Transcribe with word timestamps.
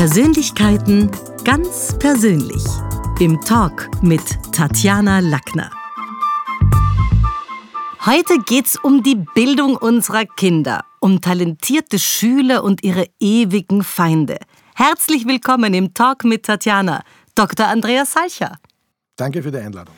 Persönlichkeiten 0.00 1.10
ganz 1.44 1.94
persönlich. 1.98 2.64
Im 3.18 3.38
Talk 3.42 3.90
mit 4.00 4.22
Tatjana 4.50 5.18
Lackner. 5.18 5.70
Heute 8.06 8.38
geht's 8.46 8.78
um 8.82 9.02
die 9.02 9.22
Bildung 9.34 9.76
unserer 9.76 10.24
Kinder, 10.24 10.86
um 11.00 11.20
talentierte 11.20 11.98
Schüler 11.98 12.64
und 12.64 12.82
ihre 12.82 13.08
ewigen 13.20 13.84
Feinde. 13.84 14.38
Herzlich 14.74 15.26
willkommen 15.26 15.74
im 15.74 15.92
Talk 15.92 16.24
mit 16.24 16.46
Tatjana, 16.46 17.02
Dr. 17.34 17.66
Andreas 17.66 18.14
Salcher. 18.14 18.56
Danke 19.20 19.42
für 19.42 19.50
die 19.50 19.58
Einladung. 19.58 19.94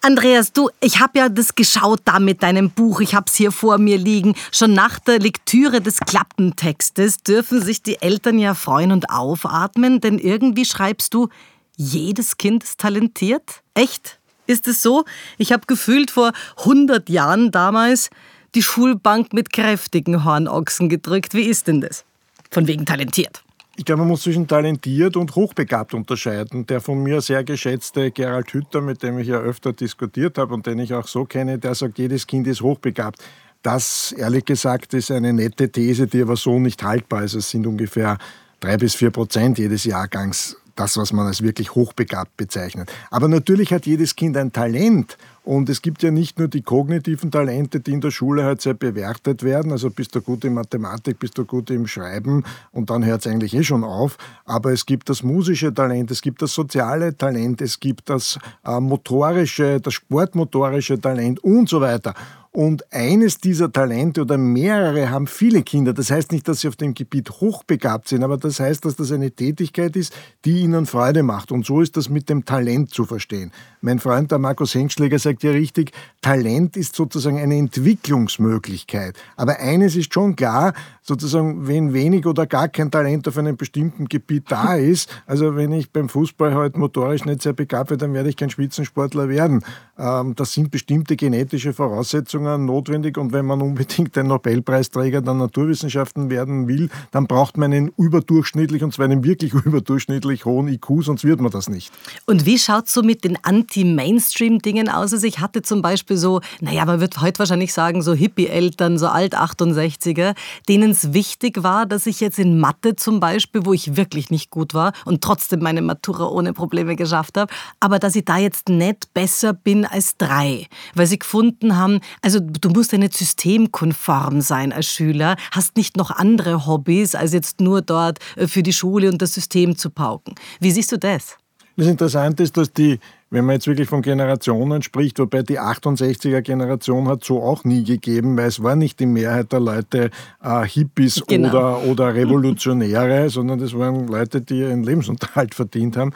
Andreas, 0.00 0.50
du, 0.50 0.70
ich 0.80 0.98
habe 0.98 1.18
ja 1.18 1.28
das 1.28 1.54
geschaut 1.54 2.00
da 2.06 2.18
mit 2.18 2.42
deinem 2.42 2.70
Buch. 2.70 3.02
Ich 3.02 3.14
habe 3.14 3.26
es 3.28 3.34
hier 3.34 3.52
vor 3.52 3.76
mir 3.76 3.98
liegen. 3.98 4.34
Schon 4.50 4.72
nach 4.72 4.98
der 4.98 5.18
Lektüre 5.18 5.82
des 5.82 6.00
Klappentextes 6.00 7.18
dürfen 7.18 7.60
sich 7.60 7.82
die 7.82 8.00
Eltern 8.00 8.38
ja 8.38 8.54
freuen 8.54 8.90
und 8.90 9.10
aufatmen, 9.10 10.00
denn 10.00 10.18
irgendwie 10.18 10.64
schreibst 10.64 11.12
du, 11.12 11.28
jedes 11.76 12.38
Kind 12.38 12.64
ist 12.64 12.80
talentiert. 12.80 13.62
Echt? 13.74 14.18
Ist 14.46 14.66
es 14.66 14.80
so? 14.80 15.04
Ich 15.36 15.52
habe 15.52 15.66
gefühlt 15.66 16.10
vor 16.10 16.32
100 16.60 17.10
Jahren 17.10 17.50
damals 17.50 18.08
die 18.54 18.62
Schulbank 18.62 19.34
mit 19.34 19.52
kräftigen 19.52 20.24
Hornochsen 20.24 20.88
gedrückt. 20.88 21.34
Wie 21.34 21.44
ist 21.44 21.68
denn 21.68 21.82
das? 21.82 22.04
Von 22.50 22.66
wegen 22.66 22.86
talentiert. 22.86 23.42
Ich 23.76 23.86
glaube, 23.86 24.00
man 24.00 24.08
muss 24.08 24.22
zwischen 24.22 24.46
talentiert 24.46 25.16
und 25.16 25.34
hochbegabt 25.34 25.94
unterscheiden. 25.94 26.66
Der 26.66 26.82
von 26.82 27.02
mir 27.02 27.22
sehr 27.22 27.42
geschätzte 27.42 28.10
Gerald 28.10 28.52
Hütter, 28.52 28.82
mit 28.82 29.02
dem 29.02 29.18
ich 29.18 29.28
ja 29.28 29.38
öfter 29.38 29.72
diskutiert 29.72 30.36
habe 30.36 30.52
und 30.52 30.66
den 30.66 30.78
ich 30.78 30.92
auch 30.92 31.08
so 31.08 31.24
kenne, 31.24 31.58
der 31.58 31.74
sagt, 31.74 31.98
jedes 31.98 32.26
Kind 32.26 32.46
ist 32.46 32.60
hochbegabt. 32.60 33.22
Das, 33.62 34.12
ehrlich 34.12 34.44
gesagt, 34.44 34.92
ist 34.92 35.10
eine 35.10 35.32
nette 35.32 35.70
These, 35.70 36.06
die 36.06 36.20
aber 36.20 36.36
so 36.36 36.58
nicht 36.58 36.82
haltbar 36.82 37.24
ist. 37.24 37.34
Es 37.34 37.48
sind 37.48 37.66
ungefähr 37.66 38.18
drei 38.60 38.76
bis 38.76 38.94
vier 38.94 39.10
Prozent 39.10 39.58
jedes 39.58 39.84
Jahrgangs 39.84 40.56
das, 40.76 40.96
was 40.96 41.12
man 41.12 41.26
als 41.26 41.42
wirklich 41.42 41.74
hochbegabt 41.74 42.36
bezeichnet. 42.36 42.90
Aber 43.10 43.28
natürlich 43.28 43.72
hat 43.72 43.86
jedes 43.86 44.16
Kind 44.16 44.36
ein 44.36 44.52
Talent 44.52 45.18
und 45.44 45.68
es 45.68 45.82
gibt 45.82 46.02
ja 46.02 46.10
nicht 46.10 46.38
nur 46.38 46.48
die 46.48 46.62
kognitiven 46.62 47.30
Talente, 47.30 47.80
die 47.80 47.92
in 47.92 48.00
der 48.00 48.12
Schule 48.12 48.44
halt 48.44 48.62
sehr 48.62 48.74
bewertet 48.74 49.42
werden. 49.42 49.72
Also 49.72 49.90
bist 49.90 50.14
du 50.14 50.20
gut 50.20 50.44
in 50.44 50.54
Mathematik, 50.54 51.18
bist 51.18 51.36
du 51.36 51.44
gut 51.44 51.70
im 51.70 51.86
Schreiben 51.86 52.44
und 52.70 52.90
dann 52.90 53.04
hört 53.04 53.20
es 53.20 53.26
eigentlich 53.26 53.54
eh 53.54 53.64
schon 53.64 53.82
auf. 53.82 54.18
Aber 54.44 54.72
es 54.72 54.86
gibt 54.86 55.08
das 55.08 55.22
musische 55.22 55.74
Talent, 55.74 56.10
es 56.12 56.22
gibt 56.22 56.42
das 56.42 56.54
soziale 56.54 57.16
Talent, 57.16 57.60
es 57.60 57.80
gibt 57.80 58.08
das 58.08 58.38
äh, 58.64 58.78
motorische, 58.78 59.80
das 59.80 59.94
sportmotorische 59.94 61.00
Talent 61.00 61.42
und 61.42 61.68
so 61.68 61.80
weiter. 61.80 62.14
Und 62.54 62.92
eines 62.92 63.38
dieser 63.38 63.72
Talente 63.72 64.20
oder 64.20 64.36
mehrere 64.36 65.08
haben 65.08 65.26
viele 65.26 65.62
Kinder. 65.62 65.94
Das 65.94 66.10
heißt 66.10 66.32
nicht, 66.32 66.46
dass 66.46 66.60
sie 66.60 66.68
auf 66.68 66.76
dem 66.76 66.92
Gebiet 66.92 67.30
hochbegabt 67.30 68.08
sind, 68.08 68.22
aber 68.22 68.36
das 68.36 68.60
heißt, 68.60 68.84
dass 68.84 68.94
das 68.94 69.10
eine 69.10 69.30
Tätigkeit 69.30 69.96
ist, 69.96 70.12
die 70.44 70.60
ihnen 70.60 70.84
Freude 70.84 71.22
macht. 71.22 71.50
Und 71.50 71.64
so 71.64 71.80
ist 71.80 71.96
das 71.96 72.10
mit 72.10 72.28
dem 72.28 72.44
Talent 72.44 72.90
zu 72.90 73.06
verstehen. 73.06 73.52
Mein 73.80 74.00
Freund, 74.00 74.30
der 74.30 74.38
Markus 74.38 74.74
Hengschläger, 74.74 75.18
sagt 75.18 75.42
ja 75.44 75.52
richtig, 75.52 75.92
Talent 76.20 76.76
ist 76.76 76.94
sozusagen 76.94 77.38
eine 77.38 77.56
Entwicklungsmöglichkeit. 77.56 79.16
Aber 79.36 79.58
eines 79.58 79.96
ist 79.96 80.12
schon 80.12 80.36
klar, 80.36 80.74
sozusagen, 81.00 81.66
wenn 81.66 81.94
wenig 81.94 82.26
oder 82.26 82.46
gar 82.46 82.68
kein 82.68 82.90
Talent 82.90 83.26
auf 83.28 83.38
einem 83.38 83.56
bestimmten 83.56 84.08
Gebiet 84.08 84.44
da 84.50 84.74
ist, 84.76 85.08
also 85.24 85.56
wenn 85.56 85.72
ich 85.72 85.90
beim 85.90 86.10
Fußball 86.10 86.50
heute 86.50 86.60
halt 86.60 86.76
motorisch 86.76 87.24
nicht 87.24 87.40
sehr 87.40 87.54
begabt 87.54 87.88
bin, 87.88 87.98
dann 87.98 88.12
werde 88.12 88.28
ich 88.28 88.36
kein 88.36 88.50
Spitzensportler 88.50 89.30
werden. 89.30 89.64
Ähm, 89.98 90.34
das 90.34 90.52
sind 90.52 90.70
bestimmte 90.70 91.16
genetische 91.16 91.72
Voraussetzungen 91.72 92.41
notwendig 92.42 93.18
und 93.18 93.32
wenn 93.32 93.46
man 93.46 93.62
unbedingt 93.62 94.16
ein 94.18 94.26
Nobelpreisträger 94.28 95.20
der 95.20 95.34
Naturwissenschaften 95.34 96.30
werden 96.30 96.68
will, 96.68 96.90
dann 97.10 97.26
braucht 97.26 97.56
man 97.56 97.72
einen 97.72 97.92
überdurchschnittlich 97.96 98.82
und 98.82 98.92
zwar 98.92 99.06
einen 99.06 99.24
wirklich 99.24 99.54
überdurchschnittlich 99.64 100.44
hohen 100.44 100.68
IQ, 100.68 101.02
sonst 101.02 101.24
wird 101.24 101.40
man 101.40 101.50
das 101.50 101.68
nicht. 101.68 101.92
Und 102.26 102.46
wie 102.46 102.58
schaut 102.58 102.88
so 102.88 103.02
mit 103.02 103.24
den 103.24 103.38
Anti-Mainstream-Dingen 103.42 104.88
aus? 104.88 105.12
Also 105.12 105.26
ich 105.26 105.40
hatte 105.40 105.62
zum 105.62 105.82
Beispiel 105.82 106.16
so, 106.16 106.40
naja, 106.60 106.84
man 106.84 107.00
wird 107.00 107.20
heute 107.20 107.38
wahrscheinlich 107.38 107.72
sagen, 107.72 108.02
so 108.02 108.14
Hippie-Eltern, 108.14 108.98
so 108.98 109.06
Alt-68er, 109.06 110.34
denen 110.68 110.90
es 110.90 111.12
wichtig 111.12 111.62
war, 111.62 111.86
dass 111.86 112.06
ich 112.06 112.20
jetzt 112.20 112.38
in 112.38 112.58
Mathe 112.58 112.96
zum 112.96 113.20
Beispiel, 113.20 113.64
wo 113.64 113.72
ich 113.72 113.96
wirklich 113.96 114.30
nicht 114.30 114.50
gut 114.50 114.74
war 114.74 114.92
und 115.04 115.22
trotzdem 115.22 115.60
meine 115.60 115.82
Matura 115.82 116.26
ohne 116.26 116.52
Probleme 116.52 116.96
geschafft 116.96 117.36
habe, 117.36 117.52
aber 117.80 117.98
dass 117.98 118.16
ich 118.16 118.24
da 118.24 118.38
jetzt 118.38 118.68
nicht 118.68 119.12
besser 119.14 119.52
bin 119.52 119.84
als 119.84 120.16
drei, 120.16 120.66
weil 120.94 121.06
sie 121.06 121.18
gefunden 121.18 121.76
haben, 121.76 122.00
also 122.20 122.31
du 122.40 122.70
musst 122.70 122.92
ja 122.92 122.98
nicht 122.98 123.14
systemkonform 123.14 124.40
sein 124.40 124.72
als 124.72 124.86
Schüler, 124.86 125.36
hast 125.50 125.76
nicht 125.76 125.96
noch 125.96 126.10
andere 126.10 126.66
Hobbys, 126.66 127.14
als 127.14 127.32
jetzt 127.32 127.60
nur 127.60 127.82
dort 127.82 128.18
äh, 128.36 128.46
für 128.46 128.62
die 128.62 128.72
Schule 128.72 129.10
und 129.10 129.20
das 129.20 129.34
System 129.34 129.76
zu 129.76 129.90
pauken. 129.90 130.34
Wie 130.60 130.70
siehst 130.70 130.92
du 130.92 130.98
das? 130.98 131.36
Das 131.76 131.86
Interessante 131.86 132.42
ist, 132.42 132.56
dass 132.56 132.72
die 132.72 132.98
wenn 133.32 133.46
man 133.46 133.54
jetzt 133.54 133.66
wirklich 133.66 133.88
von 133.88 134.02
Generationen 134.02 134.82
spricht, 134.82 135.18
wobei 135.18 135.42
die 135.42 135.58
68er-Generation 135.58 137.08
hat 137.08 137.24
so 137.24 137.42
auch 137.42 137.64
nie 137.64 137.82
gegeben, 137.82 138.36
weil 138.36 138.48
es 138.48 138.62
war 138.62 138.76
nicht 138.76 139.00
die 139.00 139.06
Mehrheit 139.06 139.52
der 139.52 139.60
Leute 139.60 140.10
äh, 140.42 140.66
Hippies 140.66 141.22
genau. 141.26 141.48
oder, 141.48 141.82
oder 141.84 142.14
Revolutionäre, 142.14 143.30
sondern 143.30 143.58
das 143.58 143.72
waren 143.72 144.06
Leute, 144.06 144.42
die 144.42 144.58
ihren 144.58 144.82
Lebensunterhalt 144.82 145.54
verdient 145.54 145.96
haben. 145.96 146.12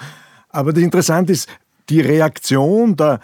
Aber 0.51 0.75
das 0.75 0.83
Interessante 0.83 1.33
ist, 1.33 1.49
die 1.89 2.03
Reaktion 2.03 2.97
der 2.97 3.21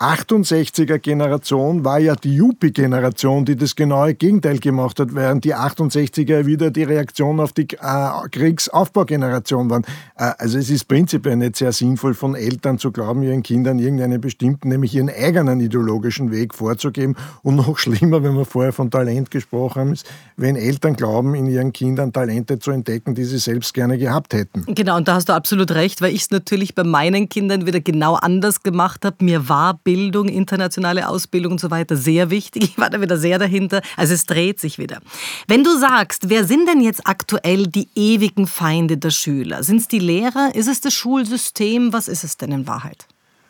68er 0.00 0.98
Generation 0.98 1.84
war 1.84 2.00
ja 2.00 2.16
die 2.16 2.34
Yuppie-Generation, 2.34 3.44
die 3.44 3.54
das 3.54 3.76
genaue 3.76 4.14
Gegenteil 4.14 4.58
gemacht 4.58 4.98
hat, 4.98 5.14
während 5.14 5.44
die 5.44 5.54
68er 5.54 6.46
wieder 6.46 6.72
die 6.72 6.82
Reaktion 6.82 7.38
auf 7.38 7.52
die 7.52 7.68
äh, 7.80 8.28
Kriegsaufbaugeneration 8.30 9.70
waren. 9.70 9.84
Äh, 10.16 10.32
also 10.38 10.58
es 10.58 10.68
ist 10.68 10.86
prinzipiell 10.86 11.36
nicht 11.36 11.56
sehr 11.56 11.72
sinnvoll 11.72 12.14
von 12.14 12.34
Eltern 12.34 12.78
zu 12.78 12.90
glauben, 12.90 13.22
ihren 13.22 13.44
Kindern 13.44 13.78
irgendeinen 13.78 14.20
bestimmten, 14.20 14.68
nämlich 14.68 14.94
ihren 14.96 15.10
eigenen 15.10 15.60
ideologischen 15.60 16.32
Weg 16.32 16.54
vorzugeben. 16.54 17.14
Und 17.42 17.54
noch 17.54 17.78
schlimmer, 17.78 18.22
wenn 18.24 18.34
wir 18.36 18.44
vorher 18.44 18.72
von 18.72 18.90
Talent 18.90 19.30
gesprochen 19.30 19.80
haben, 19.80 19.92
ist, 19.92 20.06
wenn 20.36 20.56
Eltern 20.56 20.96
glauben, 20.96 21.34
in 21.36 21.46
ihren 21.46 21.72
Kindern 21.72 22.12
Talente 22.12 22.58
zu 22.58 22.72
entdecken, 22.72 23.14
die 23.14 23.24
sie 23.24 23.38
selbst 23.38 23.72
gerne 23.74 23.96
gehabt 23.96 24.34
hätten. 24.34 24.64
Genau, 24.66 24.96
und 24.96 25.06
da 25.06 25.14
hast 25.14 25.28
du 25.28 25.32
absolut 25.34 25.70
recht, 25.70 26.02
weil 26.02 26.12
ich 26.12 26.22
es 26.22 26.30
natürlich 26.32 26.74
bei 26.74 26.82
meinen 26.82 27.28
Kindern 27.28 27.64
wieder 27.66 27.80
genau 27.80 28.14
anders 28.14 28.62
gemacht 28.64 29.04
habe. 29.04 29.24
Mir 29.24 29.48
war 29.48 29.78
Bildung, 29.84 30.28
internationale 30.28 31.08
Ausbildung 31.08 31.52
und 31.52 31.60
so 31.60 31.70
weiter 31.70 31.96
sehr 31.96 32.30
wichtig. 32.30 32.64
Ich 32.64 32.78
war 32.78 32.90
da 32.90 33.00
wieder 33.00 33.18
sehr 33.18 33.38
dahinter. 33.38 33.82
Also 33.96 34.14
es 34.14 34.26
dreht 34.26 34.58
sich 34.58 34.78
wieder. 34.78 35.00
Wenn 35.46 35.62
du 35.62 35.78
sagst, 35.78 36.28
wer 36.30 36.44
sind 36.44 36.68
denn 36.68 36.80
jetzt 36.80 37.06
aktuell 37.06 37.66
die 37.66 37.88
ewigen 37.94 38.46
Feinde 38.46 38.96
der 38.96 39.10
Schüler? 39.10 39.62
Sind 39.62 39.76
es 39.76 39.88
die 39.88 39.98
Lehrer? 39.98 40.50
Ist 40.54 40.68
es 40.68 40.80
das 40.80 40.94
Schulsystem? 40.94 41.92
Was 41.92 42.08
ist 42.08 42.24
es 42.24 42.36
denn 42.36 42.52
in 42.52 42.66
Wahrheit? 42.66 43.06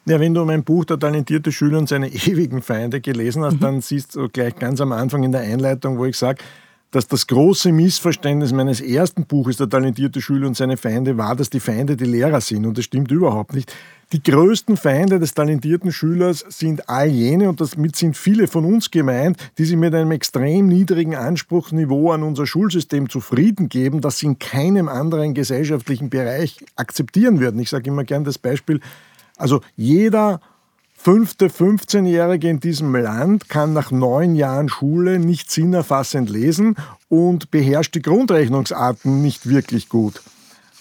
Ja, 0.06 0.20
wenn 0.20 0.34
du 0.34 0.44
mein 0.44 0.64
Buch 0.64 0.84
Der 0.84 0.98
talentierte 0.98 1.50
Schüler 1.50 1.78
und 1.78 1.88
seine 1.88 2.08
ewigen 2.12 2.60
Feinde 2.60 3.00
gelesen 3.00 3.42
hast, 3.44 3.54
mhm. 3.54 3.60
dann 3.60 3.80
siehst 3.80 4.16
du 4.16 4.28
gleich 4.28 4.56
ganz 4.56 4.80
am 4.80 4.92
Anfang 4.92 5.22
in 5.22 5.32
der 5.32 5.40
Einleitung, 5.42 5.98
wo 5.98 6.04
ich 6.04 6.16
sage, 6.16 6.42
dass 6.94 7.08
das 7.08 7.26
große 7.26 7.72
Missverständnis 7.72 8.52
meines 8.52 8.80
ersten 8.80 9.24
Buches, 9.24 9.56
Der 9.56 9.68
talentierte 9.68 10.20
Schüler 10.20 10.46
und 10.46 10.56
seine 10.56 10.76
Feinde, 10.76 11.18
war, 11.18 11.34
dass 11.34 11.50
die 11.50 11.58
Feinde 11.58 11.96
die 11.96 12.04
Lehrer 12.04 12.40
sind. 12.40 12.64
Und 12.66 12.78
das 12.78 12.84
stimmt 12.84 13.10
überhaupt 13.10 13.52
nicht. 13.52 13.74
Die 14.12 14.22
größten 14.22 14.76
Feinde 14.76 15.18
des 15.18 15.34
talentierten 15.34 15.90
Schülers 15.90 16.44
sind 16.48 16.88
all 16.88 17.08
jene, 17.08 17.48
und 17.48 17.60
damit 17.60 17.96
sind 17.96 18.16
viele 18.16 18.46
von 18.46 18.64
uns 18.64 18.92
gemeint, 18.92 19.38
die 19.58 19.64
sich 19.64 19.76
mit 19.76 19.92
einem 19.92 20.12
extrem 20.12 20.68
niedrigen 20.68 21.16
Anspruchsniveau 21.16 22.12
an 22.12 22.22
unser 22.22 22.46
Schulsystem 22.46 23.08
zufrieden 23.08 23.68
geben, 23.68 24.00
das 24.00 24.18
sie 24.18 24.26
in 24.26 24.38
keinem 24.38 24.88
anderen 24.88 25.34
gesellschaftlichen 25.34 26.10
Bereich 26.10 26.64
akzeptieren 26.76 27.40
würden. 27.40 27.58
Ich 27.58 27.70
sage 27.70 27.90
immer 27.90 28.04
gern 28.04 28.22
das 28.22 28.38
Beispiel, 28.38 28.78
also 29.36 29.62
jeder 29.74 30.40
fünfte 30.96 31.48
15-Jährige 31.48 32.48
in 32.48 32.60
diesem 32.60 32.94
Land 32.94 33.48
kann 33.48 33.72
nach 33.72 33.90
neun 33.90 34.34
Jahren 34.36 34.68
Schule 34.68 35.18
nicht 35.18 35.50
sinnerfassend 35.50 36.30
lesen 36.30 36.76
und 37.08 37.50
beherrscht 37.50 37.94
die 37.94 38.02
Grundrechnungsarten 38.02 39.22
nicht 39.22 39.48
wirklich 39.48 39.88
gut. 39.88 40.22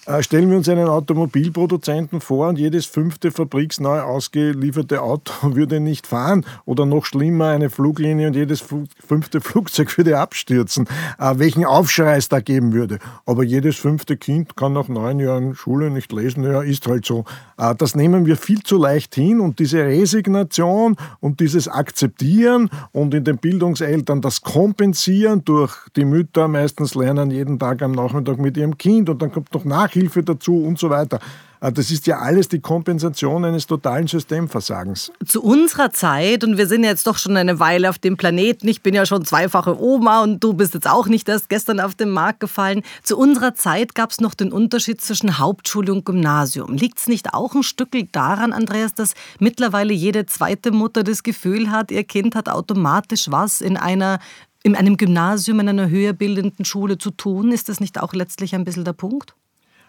Äh, 0.05 0.21
stellen 0.21 0.49
wir 0.49 0.57
uns 0.57 0.67
einen 0.67 0.89
Automobilproduzenten 0.89 2.19
vor 2.19 2.49
und 2.49 2.59
jedes 2.59 2.85
fünfte 2.85 3.31
fabriksneu 3.31 4.01
ausgelieferte 4.01 5.01
Auto 5.01 5.31
würde 5.55 5.79
nicht 5.79 6.07
fahren 6.07 6.45
oder 6.65 6.85
noch 6.85 7.05
schlimmer 7.05 7.47
eine 7.47 7.69
Fluglinie 7.69 8.27
und 8.27 8.35
jedes 8.35 8.61
fünfte 8.99 9.39
Flugzeug 9.39 9.97
würde 9.97 10.19
abstürzen. 10.19 10.89
Äh, 11.17 11.35
welchen 11.37 11.63
Aufschrei 11.63 12.17
es 12.17 12.27
da 12.27 12.41
geben 12.41 12.73
würde. 12.73 12.99
Aber 13.25 13.43
jedes 13.43 13.77
fünfte 13.77 14.17
Kind 14.17 14.57
kann 14.57 14.73
nach 14.73 14.89
neun 14.89 15.19
Jahren 15.19 15.55
Schule 15.55 15.89
nicht 15.89 16.11
lesen. 16.11 16.43
Ja, 16.43 16.61
ist 16.61 16.85
halt 16.85 17.05
so. 17.05 17.23
Äh, 17.57 17.73
das 17.75 17.95
nehmen 17.95 18.25
wir 18.25 18.35
viel 18.35 18.61
zu 18.61 18.77
leicht 18.77 19.15
hin 19.15 19.39
und 19.39 19.59
diese 19.59 19.85
Resignation 19.85 20.97
und 21.21 21.39
dieses 21.39 21.69
Akzeptieren 21.69 22.69
und 22.91 23.13
in 23.13 23.23
den 23.23 23.37
Bildungseltern 23.37 24.19
das 24.19 24.41
Kompensieren 24.41 25.45
durch 25.45 25.73
die 25.95 26.03
Mütter 26.03 26.49
meistens 26.49 26.93
lernen 26.93 27.31
jeden 27.31 27.57
Tag 27.57 27.81
am 27.81 27.93
Nachmittag 27.93 28.37
mit 28.37 28.57
ihrem 28.57 28.77
Kind 28.77 29.09
und 29.09 29.21
dann 29.21 29.31
kommt 29.31 29.53
noch 29.53 29.63
nach 29.63 29.92
Nachhilfe 29.93 30.23
dazu 30.23 30.63
und 30.63 30.79
so 30.79 30.89
weiter. 30.89 31.19
Äh, 31.61 31.71
das 31.71 31.91
ist 31.91 32.07
ja 32.07 32.19
alles 32.19 32.49
die 32.49 32.59
Kompensation 32.59 33.45
eines 33.45 33.67
totalen 33.67 34.07
Systemversagens. 34.07 35.11
Zu 35.25 35.43
unserer 35.43 35.91
Zeit, 35.91 36.43
und 36.43 36.57
wir 36.57 36.67
sind 36.67 36.83
jetzt 36.83 37.07
doch 37.07 37.17
schon 37.17 37.37
eine 37.37 37.59
Weile 37.59 37.89
auf 37.89 37.99
dem 37.99 38.17
Planeten, 38.17 38.67
ich 38.67 38.81
bin 38.81 38.93
ja 38.93 39.05
schon 39.05 39.25
zweifache 39.25 39.79
Oma 39.79 40.23
und 40.23 40.43
du 40.43 40.53
bist 40.53 40.73
jetzt 40.73 40.89
auch 40.89 41.07
nicht 41.07 41.29
erst 41.29 41.49
gestern 41.49 41.79
auf 41.79 41.95
den 41.95 42.09
Markt 42.09 42.39
gefallen. 42.39 42.81
Zu 43.03 43.17
unserer 43.17 43.53
Zeit 43.53 43.95
gab 43.95 44.11
es 44.11 44.19
noch 44.19 44.33
den 44.33 44.51
Unterschied 44.51 45.01
zwischen 45.01 45.37
Hauptschule 45.37 45.93
und 45.93 46.05
Gymnasium. 46.05 46.73
Liegt 46.73 46.99
es 46.99 47.07
nicht 47.07 47.33
auch 47.33 47.55
ein 47.55 47.63
Stück 47.63 47.93
daran, 48.11 48.53
Andreas, 48.53 48.95
dass 48.95 49.13
mittlerweile 49.39 49.93
jede 49.93 50.25
zweite 50.25 50.71
Mutter 50.71 51.03
das 51.03 51.21
Gefühl 51.21 51.69
hat, 51.69 51.91
ihr 51.91 52.03
Kind 52.03 52.35
hat 52.35 52.49
automatisch 52.49 53.29
was 53.29 53.61
in 53.61 53.77
einer 53.77 54.19
in 54.65 54.77
einem 54.77 54.95
Gymnasium, 54.95 55.59
in 55.59 55.67
einer 55.67 55.89
höher 55.89 56.13
bildenden 56.13 56.63
Schule 56.63 56.97
zu 56.97 57.11
tun? 57.11 57.51
Ist 57.51 57.67
das 57.67 57.81
nicht 57.81 57.99
auch 57.99 58.13
letztlich 58.13 58.55
ein 58.55 58.63
bisschen 58.63 58.85
der 58.85 58.93
Punkt? 58.93 59.35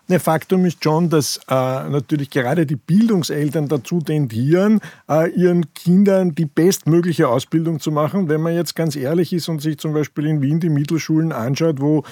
Ne, 0.07 0.21
Faktum 0.21 0.67
ist 0.67 0.85
schon, 0.85 1.09
dass 1.09 1.39
äh, 1.49 1.53
natürlich 1.55 2.29
gerade 2.29 2.67
die 2.67 2.77
Bildungseltern 2.77 3.69
dazu 3.69 4.01
tendieren, 4.01 4.81
äh, 5.09 5.31
ihren 5.31 5.73
Kindern 5.73 6.35
die 6.35 6.45
bestmögliche 6.45 7.29
Ausbildung 7.29 7.81
zu 7.81 7.91
machen. 7.91 8.29
Wenn 8.29 8.43
man 8.43 8.55
jetzt 8.55 8.77
ganz 8.77 8.97
ehrlich 8.97 9.33
ist 9.33 9.49
und 9.49 9.63
sich 9.63 9.79
zum 9.79 9.95
Beispiel 9.95 10.27
in 10.27 10.43
Wien 10.43 10.61
die 10.61 10.69
Mittelschulen 10.69 11.33
anschaut, 11.33 11.81
wo 11.81 12.05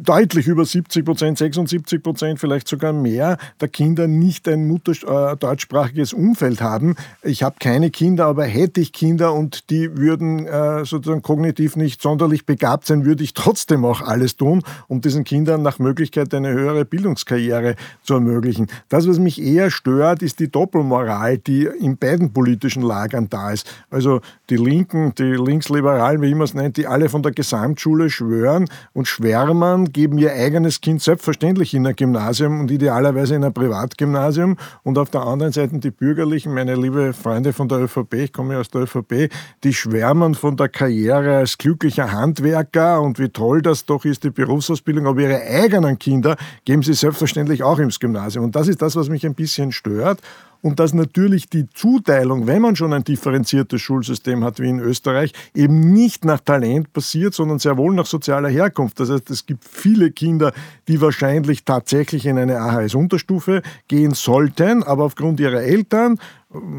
deutlich 0.00 0.46
über 0.46 0.64
70 0.64 1.04
Prozent, 1.04 1.38
76 1.38 2.02
Prozent, 2.02 2.38
vielleicht 2.40 2.68
sogar 2.68 2.92
mehr 2.92 3.38
der 3.60 3.68
Kinder 3.68 4.06
nicht 4.06 4.48
ein 4.48 4.66
Mutter, 4.66 4.92
äh, 4.92 5.36
deutschsprachiges 5.36 6.12
Umfeld 6.12 6.60
haben. 6.60 6.96
Ich 7.22 7.42
habe 7.42 7.56
keine 7.58 7.90
Kinder, 7.90 8.26
aber 8.26 8.44
hätte 8.44 8.80
ich 8.80 8.92
Kinder 8.92 9.32
und 9.32 9.70
die 9.70 9.96
würden 9.96 10.46
äh, 10.46 10.84
sozusagen 10.84 11.22
kognitiv 11.22 11.76
nicht 11.76 12.02
sonderlich 12.02 12.44
begabt 12.44 12.86
sein, 12.86 13.04
würde 13.04 13.24
ich 13.24 13.34
trotzdem 13.34 13.84
auch 13.84 14.00
alles 14.00 14.36
tun, 14.36 14.62
um 14.88 15.00
diesen 15.00 15.24
Kindern 15.24 15.62
nach 15.62 15.78
Möglichkeit 15.78 16.34
eine 16.34 16.50
höhere 16.50 16.84
Bildungskarriere 16.84 17.76
zu 18.02 18.14
ermöglichen. 18.14 18.66
Das, 18.88 19.08
was 19.08 19.18
mich 19.18 19.40
eher 19.40 19.70
stört, 19.70 20.22
ist 20.22 20.40
die 20.40 20.50
Doppelmoral, 20.50 21.38
die 21.38 21.64
in 21.64 21.96
beiden 21.96 22.32
politischen 22.32 22.82
Lagern 22.82 23.28
da 23.28 23.52
ist. 23.52 23.70
Also 23.90 24.20
die 24.50 24.56
Linken, 24.56 25.14
die 25.14 25.22
Linksliberalen, 25.22 26.20
wie 26.20 26.30
immer 26.30 26.44
es 26.44 26.54
nennt, 26.54 26.76
die 26.76 26.86
alle 26.86 27.08
von 27.08 27.22
der 27.22 27.32
Gesamtschule 27.32 28.10
schwören 28.10 28.68
und 28.92 29.06
schwärmen 29.06 29.77
Eltern 29.78 29.92
geben 29.92 30.18
ihr 30.18 30.32
eigenes 30.32 30.80
Kind 30.80 31.02
selbstverständlich 31.02 31.74
in 31.74 31.86
ein 31.86 31.94
Gymnasium 31.94 32.60
und 32.60 32.70
idealerweise 32.70 33.34
in 33.34 33.44
ein 33.44 33.52
Privatgymnasium. 33.52 34.56
Und 34.82 34.98
auf 34.98 35.10
der 35.10 35.22
anderen 35.22 35.52
Seite 35.52 35.78
die 35.78 35.90
Bürgerlichen, 35.90 36.54
meine 36.54 36.74
liebe 36.74 37.12
Freunde 37.12 37.52
von 37.52 37.68
der 37.68 37.78
ÖVP, 37.78 38.14
ich 38.14 38.32
komme 38.32 38.54
ja 38.54 38.60
aus 38.60 38.70
der 38.70 38.82
ÖVP, 38.82 39.30
die 39.64 39.72
schwärmen 39.72 40.34
von 40.34 40.56
der 40.56 40.68
Karriere 40.68 41.36
als 41.38 41.58
glücklicher 41.58 42.12
Handwerker 42.12 43.00
und 43.00 43.18
wie 43.18 43.28
toll 43.28 43.62
das 43.62 43.84
doch 43.84 44.04
ist, 44.04 44.24
die 44.24 44.30
Berufsausbildung. 44.30 45.06
Aber 45.06 45.20
ihre 45.20 45.40
eigenen 45.40 45.98
Kinder 45.98 46.36
geben 46.64 46.82
sie 46.82 46.94
selbstverständlich 46.94 47.62
auch 47.62 47.78
ins 47.78 48.00
Gymnasium. 48.00 48.44
Und 48.44 48.56
das 48.56 48.68
ist 48.68 48.82
das, 48.82 48.96
was 48.96 49.08
mich 49.08 49.24
ein 49.26 49.34
bisschen 49.34 49.72
stört 49.72 50.20
und 50.62 50.80
dass 50.80 50.92
natürlich 50.92 51.48
die 51.48 51.68
Zuteilung, 51.70 52.46
wenn 52.46 52.62
man 52.62 52.76
schon 52.76 52.92
ein 52.92 53.04
differenziertes 53.04 53.80
Schulsystem 53.80 54.44
hat 54.44 54.60
wie 54.60 54.68
in 54.68 54.80
Österreich, 54.80 55.32
eben 55.54 55.92
nicht 55.92 56.24
nach 56.24 56.40
Talent 56.40 56.92
passiert, 56.92 57.34
sondern 57.34 57.58
sehr 57.58 57.76
wohl 57.76 57.94
nach 57.94 58.06
sozialer 58.06 58.48
Herkunft. 58.48 58.98
Das 59.00 59.10
heißt, 59.10 59.30
es 59.30 59.46
gibt 59.46 59.64
viele 59.64 60.10
Kinder, 60.10 60.52
die 60.88 61.00
wahrscheinlich 61.00 61.64
tatsächlich 61.64 62.26
in 62.26 62.38
eine 62.38 62.60
AHS-Unterstufe 62.60 63.62
gehen 63.86 64.14
sollten, 64.14 64.82
aber 64.82 65.04
aufgrund 65.04 65.40
ihrer 65.40 65.62
Eltern 65.62 66.18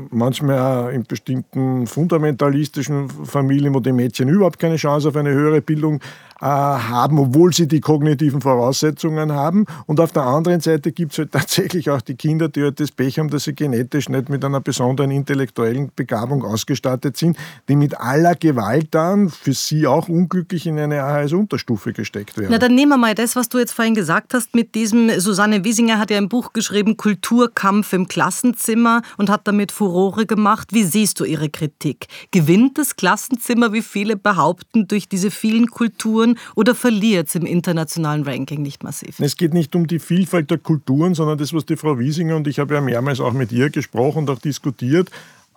manchmal 0.09 0.93
in 0.93 1.03
bestimmten 1.03 1.85
fundamentalistischen 1.85 3.07
Familien, 3.09 3.73
wo 3.75 3.79
die 3.79 3.91
Mädchen 3.91 4.27
überhaupt 4.27 4.57
keine 4.57 4.77
Chance 4.77 5.09
auf 5.09 5.15
eine 5.15 5.29
höhere 5.29 5.61
Bildung 5.61 5.99
haben, 6.47 7.19
obwohl 7.19 7.53
sie 7.53 7.67
die 7.67 7.81
kognitiven 7.81 8.41
Voraussetzungen 8.41 9.31
haben. 9.31 9.65
Und 9.85 9.99
auf 9.99 10.11
der 10.11 10.23
anderen 10.23 10.61
Seite 10.61 10.91
gibt 10.91 11.11
es 11.11 11.17
halt 11.19 11.31
tatsächlich 11.39 11.89
auch 11.89 12.01
die 12.01 12.15
Kinder, 12.15 12.49
die 12.49 12.63
halt 12.63 12.79
das 12.79 12.91
Pech 12.91 13.19
haben, 13.19 13.29
dass 13.29 13.43
sie 13.43 13.53
genetisch 13.53 14.09
nicht 14.09 14.29
mit 14.29 14.43
einer 14.45 14.61
besonderen 14.61 15.11
intellektuellen 15.11 15.91
Begabung 15.95 16.43
ausgestattet 16.43 17.17
sind, 17.17 17.37
die 17.67 17.75
mit 17.75 17.99
aller 17.99 18.35
Gewalt 18.35 18.87
dann 18.91 19.29
für 19.29 19.53
sie 19.53 19.87
auch 19.87 20.07
unglücklich 20.07 20.65
in 20.65 20.79
eine 20.79 21.03
AHS-Unterstufe 21.03 21.93
gesteckt 21.93 22.37
werden. 22.37 22.51
Na, 22.51 22.57
dann 22.57 22.75
nehmen 22.75 22.91
wir 22.91 22.97
mal 22.97 23.15
das, 23.15 23.35
was 23.35 23.49
du 23.49 23.57
jetzt 23.57 23.73
vorhin 23.73 23.95
gesagt 23.95 24.33
hast, 24.33 24.55
mit 24.55 24.75
diesem, 24.75 25.19
Susanne 25.19 25.63
Wiesinger 25.63 25.99
hat 25.99 26.11
ja 26.11 26.17
ein 26.17 26.29
Buch 26.29 26.53
geschrieben, 26.53 26.97
Kulturkampf 26.97 27.93
im 27.93 28.07
Klassenzimmer 28.07 29.01
und 29.17 29.29
hat 29.29 29.47
damit 29.47 29.71
Furore 29.71 30.25
gemacht. 30.25 30.69
Wie 30.71 30.83
siehst 30.83 31.19
du 31.19 31.25
ihre 31.25 31.49
Kritik? 31.49 32.07
Gewinnt 32.31 32.77
das 32.77 32.95
Klassenzimmer, 32.95 33.73
wie 33.73 33.81
viele 33.81 34.15
behaupten, 34.15 34.87
durch 34.87 35.07
diese 35.07 35.31
vielen 35.31 35.67
Kulturen 35.67 36.28
oder 36.55 36.75
verliert 36.75 37.27
es 37.27 37.35
im 37.35 37.45
internationalen 37.45 38.23
Ranking 38.23 38.61
nicht 38.61 38.83
massiv? 38.83 39.19
Es 39.19 39.37
geht 39.37 39.53
nicht 39.53 39.75
um 39.75 39.87
die 39.87 39.99
Vielfalt 39.99 40.51
der 40.51 40.57
Kulturen, 40.57 41.15
sondern 41.15 41.37
das, 41.37 41.53
was 41.53 41.65
die 41.65 41.77
Frau 41.77 41.99
Wiesinger 41.99 42.35
und 42.35 42.47
ich 42.47 42.59
habe 42.59 42.75
ja 42.75 42.81
mehrmals 42.81 43.19
auch 43.19 43.33
mit 43.33 43.51
ihr 43.51 43.69
gesprochen 43.69 44.19
und 44.19 44.29
auch 44.29 44.39
diskutiert, 44.39 45.09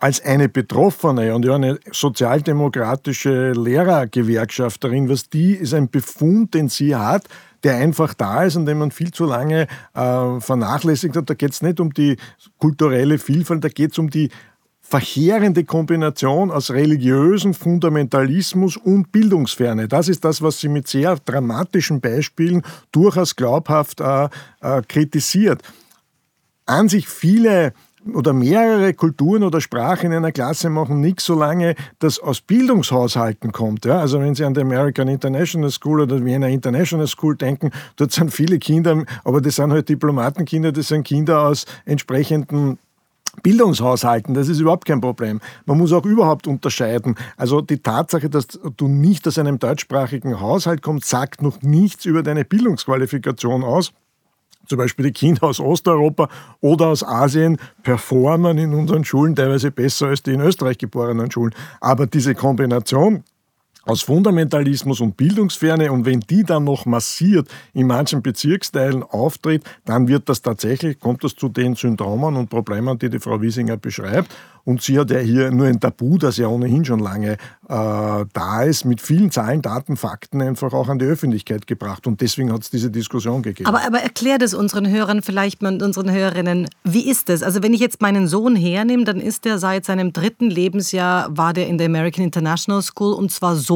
als 0.03 0.21
eine 0.21 0.49
Betroffene 0.49 1.33
und 1.33 1.45
ja 1.45 1.55
eine 1.55 1.79
sozialdemokratische 1.93 3.53
Lehrergewerkschafterin, 3.53 5.09
was 5.09 5.29
die 5.29 5.53
ist 5.53 5.75
ein 5.75 5.91
Befund, 5.91 6.55
den 6.55 6.69
sie 6.69 6.97
hat, 6.97 7.29
der 7.63 7.77
einfach 7.77 8.13
da 8.13 8.43
ist 8.43 8.57
und 8.57 8.67
den 8.67 8.79
man 8.79 8.91
viel 8.91 9.13
zu 9.13 9.25
lange 9.27 9.69
äh, 9.95 10.41
vernachlässigt 10.41 11.17
hat. 11.17 11.31
Da 11.31 11.35
geht 11.35 11.53
es 11.53 11.63
nicht 11.63 11.79
um 11.79 11.95
die 11.95 12.17
kulturelle 12.59 13.19
Vielfalt, 13.19 13.63
da 13.63 13.69
geht 13.69 13.93
es 13.93 13.99
um 13.99 14.11
die 14.11 14.31
verheerende 14.93 15.65
Kombination 15.65 16.51
aus 16.51 16.71
religiösen 16.71 17.55
Fundamentalismus 17.55 18.77
und 18.77 19.11
Bildungsferne. 19.11 19.89
Das 19.89 20.07
ist 20.07 20.23
das, 20.23 20.43
was 20.43 20.61
sie 20.61 20.69
mit 20.69 20.87
sehr 20.87 21.17
dramatischen 21.17 22.03
Beispielen 22.03 22.61
durchaus 22.93 23.35
glaubhaft 23.35 24.03
äh, 24.03 24.29
äh, 24.61 24.83
kritisiert. 24.87 25.63
An 26.67 26.91
sich 26.91 27.09
viele 27.09 27.73
oder 28.13 28.35
mehrere 28.35 28.93
Kulturen 28.93 29.45
oder 29.45 29.63
Sprachen 29.63 30.11
in 30.11 30.19
einer 30.19 30.31
Klasse 30.31 30.69
machen 30.69 31.01
nichts, 31.01 31.25
solange 31.25 31.75
das 31.99 32.19
aus 32.19 32.43
Bildungshaushalten 32.43 33.51
kommt. 33.51 33.87
Ja? 33.87 33.99
Also 33.99 34.21
wenn 34.21 34.35
Sie 34.35 34.45
an 34.45 34.53
die 34.53 34.61
American 34.61 35.09
International 35.09 35.71
School 35.71 36.03
oder 36.03 36.23
Vienna 36.23 36.49
International 36.49 37.07
School 37.07 37.35
denken, 37.35 37.71
dort 37.97 38.13
sind 38.13 38.31
viele 38.31 38.59
Kinder, 38.59 39.05
aber 39.25 39.41
das 39.41 39.57
sind 39.57 39.73
halt 39.73 39.89
Diplomatenkinder, 39.89 40.71
das 40.71 40.89
sind 40.89 41.05
Kinder 41.05 41.41
aus 41.47 41.65
entsprechenden 41.87 42.77
Bildungshaushalten, 43.43 44.35
das 44.35 44.49
ist 44.49 44.61
überhaupt 44.61 44.85
kein 44.85 45.01
Problem. 45.01 45.41
Man 45.65 45.79
muss 45.79 45.93
auch 45.93 46.05
überhaupt 46.05 46.47
unterscheiden. 46.47 47.17
Also 47.37 47.61
die 47.61 47.79
Tatsache, 47.79 48.29
dass 48.29 48.47
du 48.77 48.89
nicht 48.89 49.27
aus 49.27 49.39
einem 49.39 49.59
deutschsprachigen 49.59 50.41
Haushalt 50.41 50.83
kommst, 50.83 51.09
sagt 51.09 51.43
noch 51.43 51.63
nichts 51.63 52.05
über 52.05 52.23
deine 52.23 52.45
Bildungsqualifikation 52.45 53.65
aus 53.65 53.93
zum 54.67 54.79
Beispiel 54.79 55.07
die 55.07 55.13
Kinder 55.13 55.45
aus 55.45 55.61
Osteuropa 55.61 56.29
oder 56.61 56.89
aus 56.89 57.03
Asien 57.03 57.59
performen 57.83 58.59
in 58.59 58.75
unseren 58.75 59.05
Schulen 59.05 59.35
teilweise 59.35 59.71
besser 59.71 60.09
als 60.09 60.23
die 60.23 60.33
in 60.33 60.41
Österreich 60.41 60.79
geborenen 60.79 61.31
Schulen. 61.31 61.55
Aber 61.81 62.07
diese 62.07 62.35
Kombination 62.35 63.25
aus 63.85 64.03
Fundamentalismus 64.03 65.01
und 65.01 65.17
Bildungsferne 65.17 65.91
und 65.91 66.07
wenn 66.07 66.21
die 66.21 66.45
dann 66.45 66.65
noch 66.65 66.87
massiert 66.87 67.49
in 67.75 67.87
manchen 67.87 68.23
Bezirksteilen 68.23 69.03
auftritt, 69.03 69.65
dann 69.85 70.09
wird 70.09 70.29
das 70.29 70.43
tatsächlich, 70.43 71.01
kommt 71.01 71.25
das 71.25 71.35
zu 71.35 71.49
den 71.49 71.75
Syndromen 71.75 72.37
und 72.37 72.51
Problemen, 72.51 72.99
die 72.99 73.11
die 73.11 73.19
Frau 73.19 73.41
Wiesinger 73.41 73.77
beschreibt. 73.77 74.33
Und 74.65 74.81
sie 74.81 74.97
hat 74.99 75.11
ja 75.11 75.19
hier 75.19 75.51
nur 75.51 75.67
ein 75.67 75.81
Tabu, 75.81 76.19
das 76.19 76.37
ja 76.37 76.47
ohnehin 76.47 76.85
schon 76.85 77.01
lange 77.01 77.33
äh, 77.33 77.37
da 77.69 78.63
ist, 78.63 78.85
mit 78.85 79.01
vielen 79.01 79.33
Zahlen, 79.33 79.61
Daten, 79.61 79.97
Fakten 79.97 80.41
einfach 80.41 80.73
auch 80.73 80.89
an 80.89 81.01
die 81.01 81.05
Öffentlichkeit 81.05 81.67
gebracht. 81.67 82.07
Und 82.07 82.21
deswegen 82.21 82.53
hat 82.53 82.63
es 82.63 82.71
diese 82.71 82.89
Diskussion 82.89 83.43
gegeben. 83.43 83.69
Aber, 83.69 83.85
aber 83.85 83.99
erklär 83.99 84.39
das 84.39 84.55
unseren 84.55 84.89
Hörern 84.89 85.23
vielleicht 85.23 85.63
und 85.65 85.83
unseren 85.83 86.13
Hörerinnen. 86.13 86.69
Wie 86.85 87.11
ist 87.11 87.29
das? 87.29 87.43
Also 87.43 87.63
wenn 87.65 87.75
ich 87.75 87.81
jetzt 87.81 88.01
meinen 88.01 88.29
Sohn 88.29 88.55
hernehme, 88.55 89.03
dann 89.03 89.21
ist 89.21 89.47
er 89.47 89.59
seit 89.59 89.85
seinem 89.85 90.13
dritten 90.13 90.49
Lebensjahr, 90.49 91.37
war 91.37 91.53
der 91.53 91.67
in 91.67 91.79
der 91.79 91.89
American 91.89 92.25
International 92.25 92.83
School 92.83 93.15
und 93.15 93.33
zwar 93.33 93.57
so, 93.57 93.72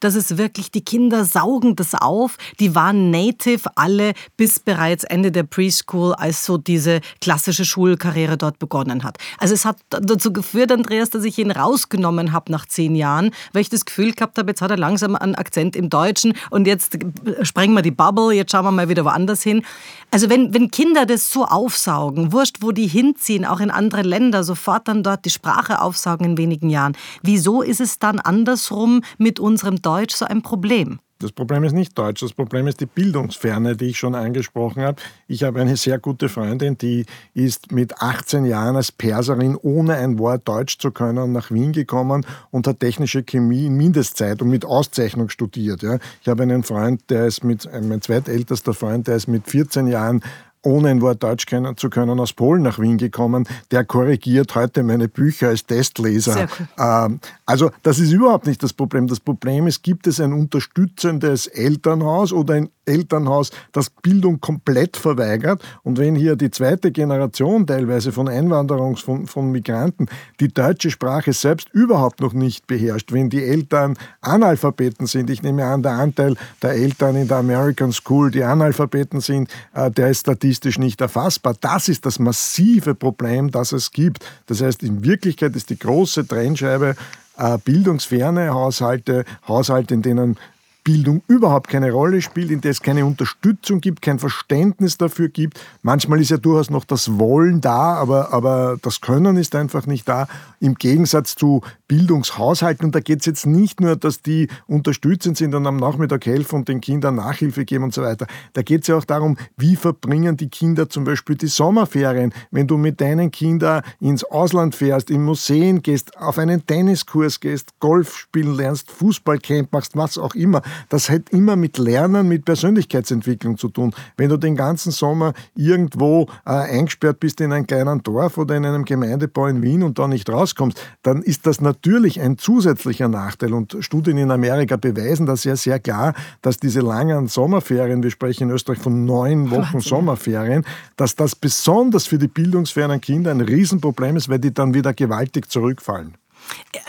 dass 0.00 0.14
es 0.14 0.36
wirklich, 0.36 0.70
die 0.70 0.82
Kinder 0.82 1.24
saugen 1.24 1.76
das 1.76 1.94
auf. 1.94 2.36
Die 2.60 2.74
waren 2.74 3.10
native 3.10 3.70
alle 3.76 4.12
bis 4.36 4.58
bereits 4.58 5.04
Ende 5.04 5.32
der 5.32 5.44
Preschool, 5.44 6.14
als 6.14 6.44
so 6.44 6.58
diese 6.58 7.00
klassische 7.20 7.64
Schulkarriere 7.64 8.36
dort 8.36 8.58
begonnen 8.58 9.04
hat. 9.04 9.18
Also 9.38 9.54
es 9.54 9.64
hat 9.64 9.76
dazu 9.88 10.32
geführt, 10.32 10.72
Andreas, 10.72 11.10
dass 11.10 11.24
ich 11.24 11.38
ihn 11.38 11.50
rausgenommen 11.50 12.32
habe 12.32 12.50
nach 12.50 12.66
zehn 12.66 12.96
Jahren, 12.96 13.30
weil 13.52 13.62
ich 13.62 13.68
das 13.68 13.84
Gefühl 13.84 14.12
gehabt 14.12 14.38
habe, 14.38 14.50
jetzt 14.50 14.62
hat 14.62 14.70
er 14.70 14.76
langsam 14.76 15.16
einen 15.16 15.34
Akzent 15.34 15.76
im 15.76 15.90
Deutschen 15.90 16.34
und 16.50 16.66
jetzt 16.66 16.98
sprengen 17.42 17.74
wir 17.74 17.82
die 17.82 17.90
Bubble, 17.90 18.32
jetzt 18.32 18.52
schauen 18.52 18.64
wir 18.64 18.72
mal 18.72 18.88
wieder 18.88 19.04
woanders 19.04 19.42
hin. 19.42 19.62
Also 20.10 20.30
wenn, 20.30 20.54
wenn 20.54 20.70
Kinder 20.70 21.06
das 21.06 21.30
so 21.30 21.44
aufsaugen, 21.44 22.32
wurscht, 22.32 22.58
wo 22.60 22.72
die 22.72 22.86
hinziehen, 22.86 23.44
auch 23.44 23.60
in 23.60 23.70
andere 23.70 24.02
Länder, 24.02 24.44
sofort 24.44 24.88
dann 24.88 25.02
dort 25.02 25.24
die 25.24 25.30
Sprache 25.30 25.80
aufsaugen 25.80 26.24
in 26.26 26.38
wenigen 26.38 26.70
Jahren, 26.70 26.96
wieso 27.22 27.62
ist 27.62 27.80
es 27.80 27.98
dann 27.98 28.20
andersrum 28.20 29.02
mit 29.18 29.33
unserem 29.40 29.82
Deutsch 29.82 30.14
so 30.14 30.24
ein 30.24 30.42
Problem? 30.42 30.98
Das 31.20 31.30
Problem 31.32 31.62
ist 31.64 31.72
nicht 31.72 31.96
Deutsch, 31.96 32.20
das 32.20 32.32
Problem 32.32 32.66
ist 32.66 32.80
die 32.80 32.86
Bildungsferne, 32.86 33.76
die 33.76 33.86
ich 33.86 33.98
schon 33.98 34.14
angesprochen 34.14 34.82
habe. 34.82 35.00
Ich 35.28 35.44
habe 35.44 35.60
eine 35.60 35.76
sehr 35.76 35.98
gute 35.98 36.28
Freundin, 36.28 36.76
die 36.76 37.06
ist 37.32 37.72
mit 37.72 38.02
18 38.02 38.44
Jahren 38.44 38.74
als 38.76 38.92
Perserin, 38.92 39.56
ohne 39.56 39.94
ein 39.94 40.18
Wort 40.18 40.46
Deutsch 40.46 40.76
zu 40.78 40.90
können, 40.90 41.32
nach 41.32 41.50
Wien 41.50 41.72
gekommen 41.72 42.26
und 42.50 42.66
hat 42.66 42.80
technische 42.80 43.22
Chemie 43.22 43.66
in 43.66 43.76
Mindestzeit 43.76 44.42
und 44.42 44.48
mit 44.48 44.64
Auszeichnung 44.64 45.28
studiert. 45.30 45.82
Ja. 45.82 45.98
Ich 46.20 46.28
habe 46.28 46.42
einen 46.42 46.64
Freund, 46.64 47.08
der 47.08 47.26
ist 47.26 47.44
mit, 47.44 47.66
mein 47.72 48.02
zweitältester 48.02 48.74
Freund, 48.74 49.06
der 49.06 49.16
ist 49.16 49.28
mit 49.28 49.48
14 49.48 49.86
Jahren 49.86 50.20
ohne 50.64 50.88
ein 50.88 51.00
Wort 51.00 51.22
Deutsch 51.22 51.46
kennen, 51.46 51.76
zu 51.76 51.90
können, 51.90 52.18
aus 52.18 52.32
Polen 52.32 52.62
nach 52.62 52.78
Wien 52.78 52.96
gekommen. 52.96 53.46
Der 53.70 53.84
korrigiert 53.84 54.54
heute 54.54 54.82
meine 54.82 55.08
Bücher 55.08 55.48
als 55.48 55.64
Testleser. 55.66 56.48
Cool. 56.58 56.68
Ähm, 56.78 57.20
also 57.46 57.70
das 57.82 57.98
ist 57.98 58.12
überhaupt 58.12 58.46
nicht 58.46 58.62
das 58.62 58.72
Problem. 58.72 59.06
Das 59.06 59.20
Problem 59.20 59.66
ist, 59.66 59.82
gibt 59.82 60.06
es 60.06 60.20
ein 60.20 60.32
unterstützendes 60.32 61.46
Elternhaus 61.46 62.32
oder 62.32 62.54
ein 62.54 62.70
Elternhaus, 62.86 63.50
das 63.72 63.90
Bildung 63.90 64.40
komplett 64.40 64.96
verweigert. 64.96 65.62
Und 65.82 65.98
wenn 65.98 66.14
hier 66.14 66.36
die 66.36 66.50
zweite 66.50 66.92
Generation 66.92 67.66
teilweise 67.66 68.12
von 68.12 68.28
Einwanderungs, 68.28 69.00
von, 69.00 69.26
von 69.26 69.50
Migranten 69.50 70.06
die 70.40 70.48
deutsche 70.48 70.90
Sprache 70.90 71.32
selbst 71.32 71.68
überhaupt 71.72 72.20
noch 72.20 72.32
nicht 72.32 72.66
beherrscht, 72.66 73.12
wenn 73.12 73.30
die 73.30 73.42
Eltern 73.42 73.96
Analphabeten 74.20 75.06
sind, 75.06 75.30
ich 75.30 75.42
nehme 75.42 75.64
an, 75.64 75.82
der 75.82 75.92
Anteil 75.92 76.36
der 76.62 76.72
Eltern 76.72 77.16
in 77.16 77.28
der 77.28 77.38
American 77.38 77.92
School, 77.92 78.30
die 78.30 78.44
Analphabeten 78.44 79.20
sind, 79.20 79.48
äh, 79.72 79.90
der 79.90 80.10
ist 80.10 80.20
statistisch 80.20 80.53
nicht 80.78 81.00
erfassbar. 81.00 81.54
Das 81.60 81.88
ist 81.88 82.06
das 82.06 82.18
massive 82.18 82.94
Problem, 82.94 83.50
das 83.50 83.72
es 83.72 83.90
gibt. 83.90 84.24
Das 84.46 84.60
heißt, 84.60 84.82
in 84.82 85.04
Wirklichkeit 85.04 85.54
ist 85.56 85.70
die 85.70 85.78
große 85.78 86.26
Trennscheibe 86.26 86.96
äh, 87.36 87.58
bildungsferne 87.58 88.52
Haushalte, 88.54 89.24
Haushalte, 89.48 89.94
in 89.94 90.02
denen 90.02 90.36
Bildung 90.84 91.22
überhaupt 91.28 91.68
keine 91.68 91.90
Rolle 91.90 92.20
spielt, 92.20 92.50
in 92.50 92.60
der 92.60 92.70
es 92.70 92.82
keine 92.82 93.06
Unterstützung 93.06 93.80
gibt, 93.80 94.02
kein 94.02 94.18
Verständnis 94.18 94.98
dafür 94.98 95.30
gibt. 95.30 95.58
Manchmal 95.80 96.20
ist 96.20 96.30
ja 96.30 96.36
durchaus 96.36 96.68
noch 96.68 96.84
das 96.84 97.18
Wollen 97.18 97.62
da, 97.62 97.94
aber, 97.94 98.34
aber 98.34 98.76
das 98.82 99.00
Können 99.00 99.38
ist 99.38 99.54
einfach 99.54 99.86
nicht 99.86 100.06
da. 100.06 100.28
Im 100.60 100.74
Gegensatz 100.74 101.34
zu 101.36 101.62
Bildungshaushalten. 101.88 102.84
Und 102.84 102.94
da 102.94 103.00
geht 103.00 103.20
es 103.20 103.26
jetzt 103.26 103.46
nicht 103.46 103.80
nur, 103.80 103.96
dass 103.96 104.20
die 104.20 104.48
unterstützend 104.66 105.38
sind 105.38 105.54
und 105.54 105.66
am 105.66 105.78
Nachmittag 105.78 106.26
helfen 106.26 106.56
und 106.56 106.68
den 106.68 106.82
Kindern 106.82 107.14
Nachhilfe 107.14 107.64
geben 107.64 107.84
und 107.84 107.94
so 107.94 108.02
weiter. 108.02 108.26
Da 108.52 108.62
geht 108.62 108.82
es 108.82 108.88
ja 108.88 108.96
auch 108.96 109.04
darum, 109.04 109.38
wie 109.56 109.76
verbringen 109.76 110.36
die 110.36 110.48
Kinder 110.48 110.90
zum 110.90 111.04
Beispiel 111.04 111.36
die 111.36 111.46
Sommerferien. 111.46 112.34
Wenn 112.50 112.66
du 112.66 112.76
mit 112.76 113.00
deinen 113.00 113.30
Kindern 113.30 113.82
ins 114.00 114.22
Ausland 114.24 114.74
fährst, 114.74 115.10
in 115.10 115.24
Museen 115.24 115.82
gehst, 115.82 116.16
auf 116.18 116.38
einen 116.38 116.66
Tenniskurs 116.66 117.40
gehst, 117.40 117.72
Golf 117.80 118.16
spielen 118.16 118.54
lernst, 118.54 118.90
Fußballcamp 118.90 119.72
machst, 119.72 119.96
was 119.96 120.18
auch 120.18 120.34
immer 120.34 120.60
das 120.88 121.10
hat 121.10 121.30
immer 121.30 121.56
mit 121.56 121.78
Lernen, 121.78 122.28
mit 122.28 122.44
Persönlichkeitsentwicklung 122.44 123.58
zu 123.58 123.68
tun. 123.68 123.94
Wenn 124.16 124.28
du 124.28 124.36
den 124.36 124.56
ganzen 124.56 124.92
Sommer 124.92 125.32
irgendwo 125.54 126.28
äh, 126.46 126.50
eingesperrt 126.50 127.20
bist 127.20 127.40
in 127.40 127.52
einem 127.52 127.66
kleinen 127.66 128.02
Dorf 128.02 128.38
oder 128.38 128.56
in 128.56 128.64
einem 128.64 128.84
Gemeindebau 128.84 129.46
in 129.46 129.62
Wien 129.62 129.82
und 129.82 129.98
da 129.98 130.08
nicht 130.08 130.28
rauskommst, 130.30 130.80
dann 131.02 131.22
ist 131.22 131.46
das 131.46 131.60
natürlich 131.60 132.20
ein 132.20 132.38
zusätzlicher 132.38 133.08
Nachteil. 133.08 133.52
Und 133.52 133.76
Studien 133.80 134.18
in 134.18 134.30
Amerika 134.30 134.76
beweisen 134.76 135.26
das 135.26 135.44
ja 135.44 135.56
sehr 135.56 135.78
klar, 135.78 136.14
dass 136.42 136.58
diese 136.58 136.80
langen 136.80 137.28
Sommerferien, 137.28 138.02
wir 138.02 138.10
sprechen 138.10 138.48
in 138.48 138.54
Österreich 138.54 138.78
von 138.78 139.04
neun 139.04 139.50
Wochen 139.50 139.80
Sommerferien, 139.80 140.64
dass 140.96 141.14
das 141.14 141.34
besonders 141.34 142.06
für 142.06 142.18
die 142.18 142.28
bildungsfernen 142.28 143.00
Kinder 143.00 143.30
ein 143.30 143.40
Riesenproblem 143.40 144.16
ist, 144.16 144.28
weil 144.28 144.38
die 144.38 144.52
dann 144.52 144.74
wieder 144.74 144.92
gewaltig 144.94 145.50
zurückfallen. 145.50 146.14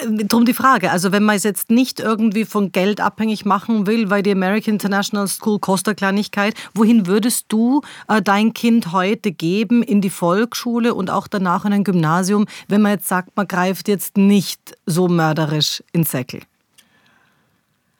Äh, 0.01 0.25
drum 0.25 0.45
die 0.45 0.53
Frage, 0.53 0.91
also 0.91 1.11
wenn 1.11 1.23
man 1.23 1.35
es 1.35 1.43
jetzt 1.43 1.69
nicht 1.69 1.99
irgendwie 1.99 2.45
von 2.45 2.71
Geld 2.71 3.01
abhängig 3.01 3.45
machen 3.45 3.87
will, 3.87 4.09
weil 4.09 4.23
die 4.23 4.31
American 4.31 4.75
International 4.75 5.27
School 5.27 5.59
kostet 5.59 5.97
Kleinigkeit, 5.97 6.55
wohin 6.73 7.07
würdest 7.07 7.45
du 7.49 7.81
äh, 8.07 8.21
dein 8.21 8.53
Kind 8.53 8.91
heute 8.91 9.31
geben 9.31 9.83
in 9.83 10.01
die 10.01 10.09
Volksschule 10.09 10.93
und 10.93 11.09
auch 11.09 11.27
danach 11.27 11.65
in 11.65 11.73
ein 11.73 11.83
Gymnasium, 11.83 12.45
wenn 12.67 12.81
man 12.81 12.93
jetzt 12.93 13.07
sagt, 13.07 13.35
man 13.35 13.47
greift 13.47 13.87
jetzt 13.87 14.17
nicht 14.17 14.77
so 14.85 15.07
mörderisch 15.07 15.83
ins 15.91 16.11
Säckel? 16.11 16.41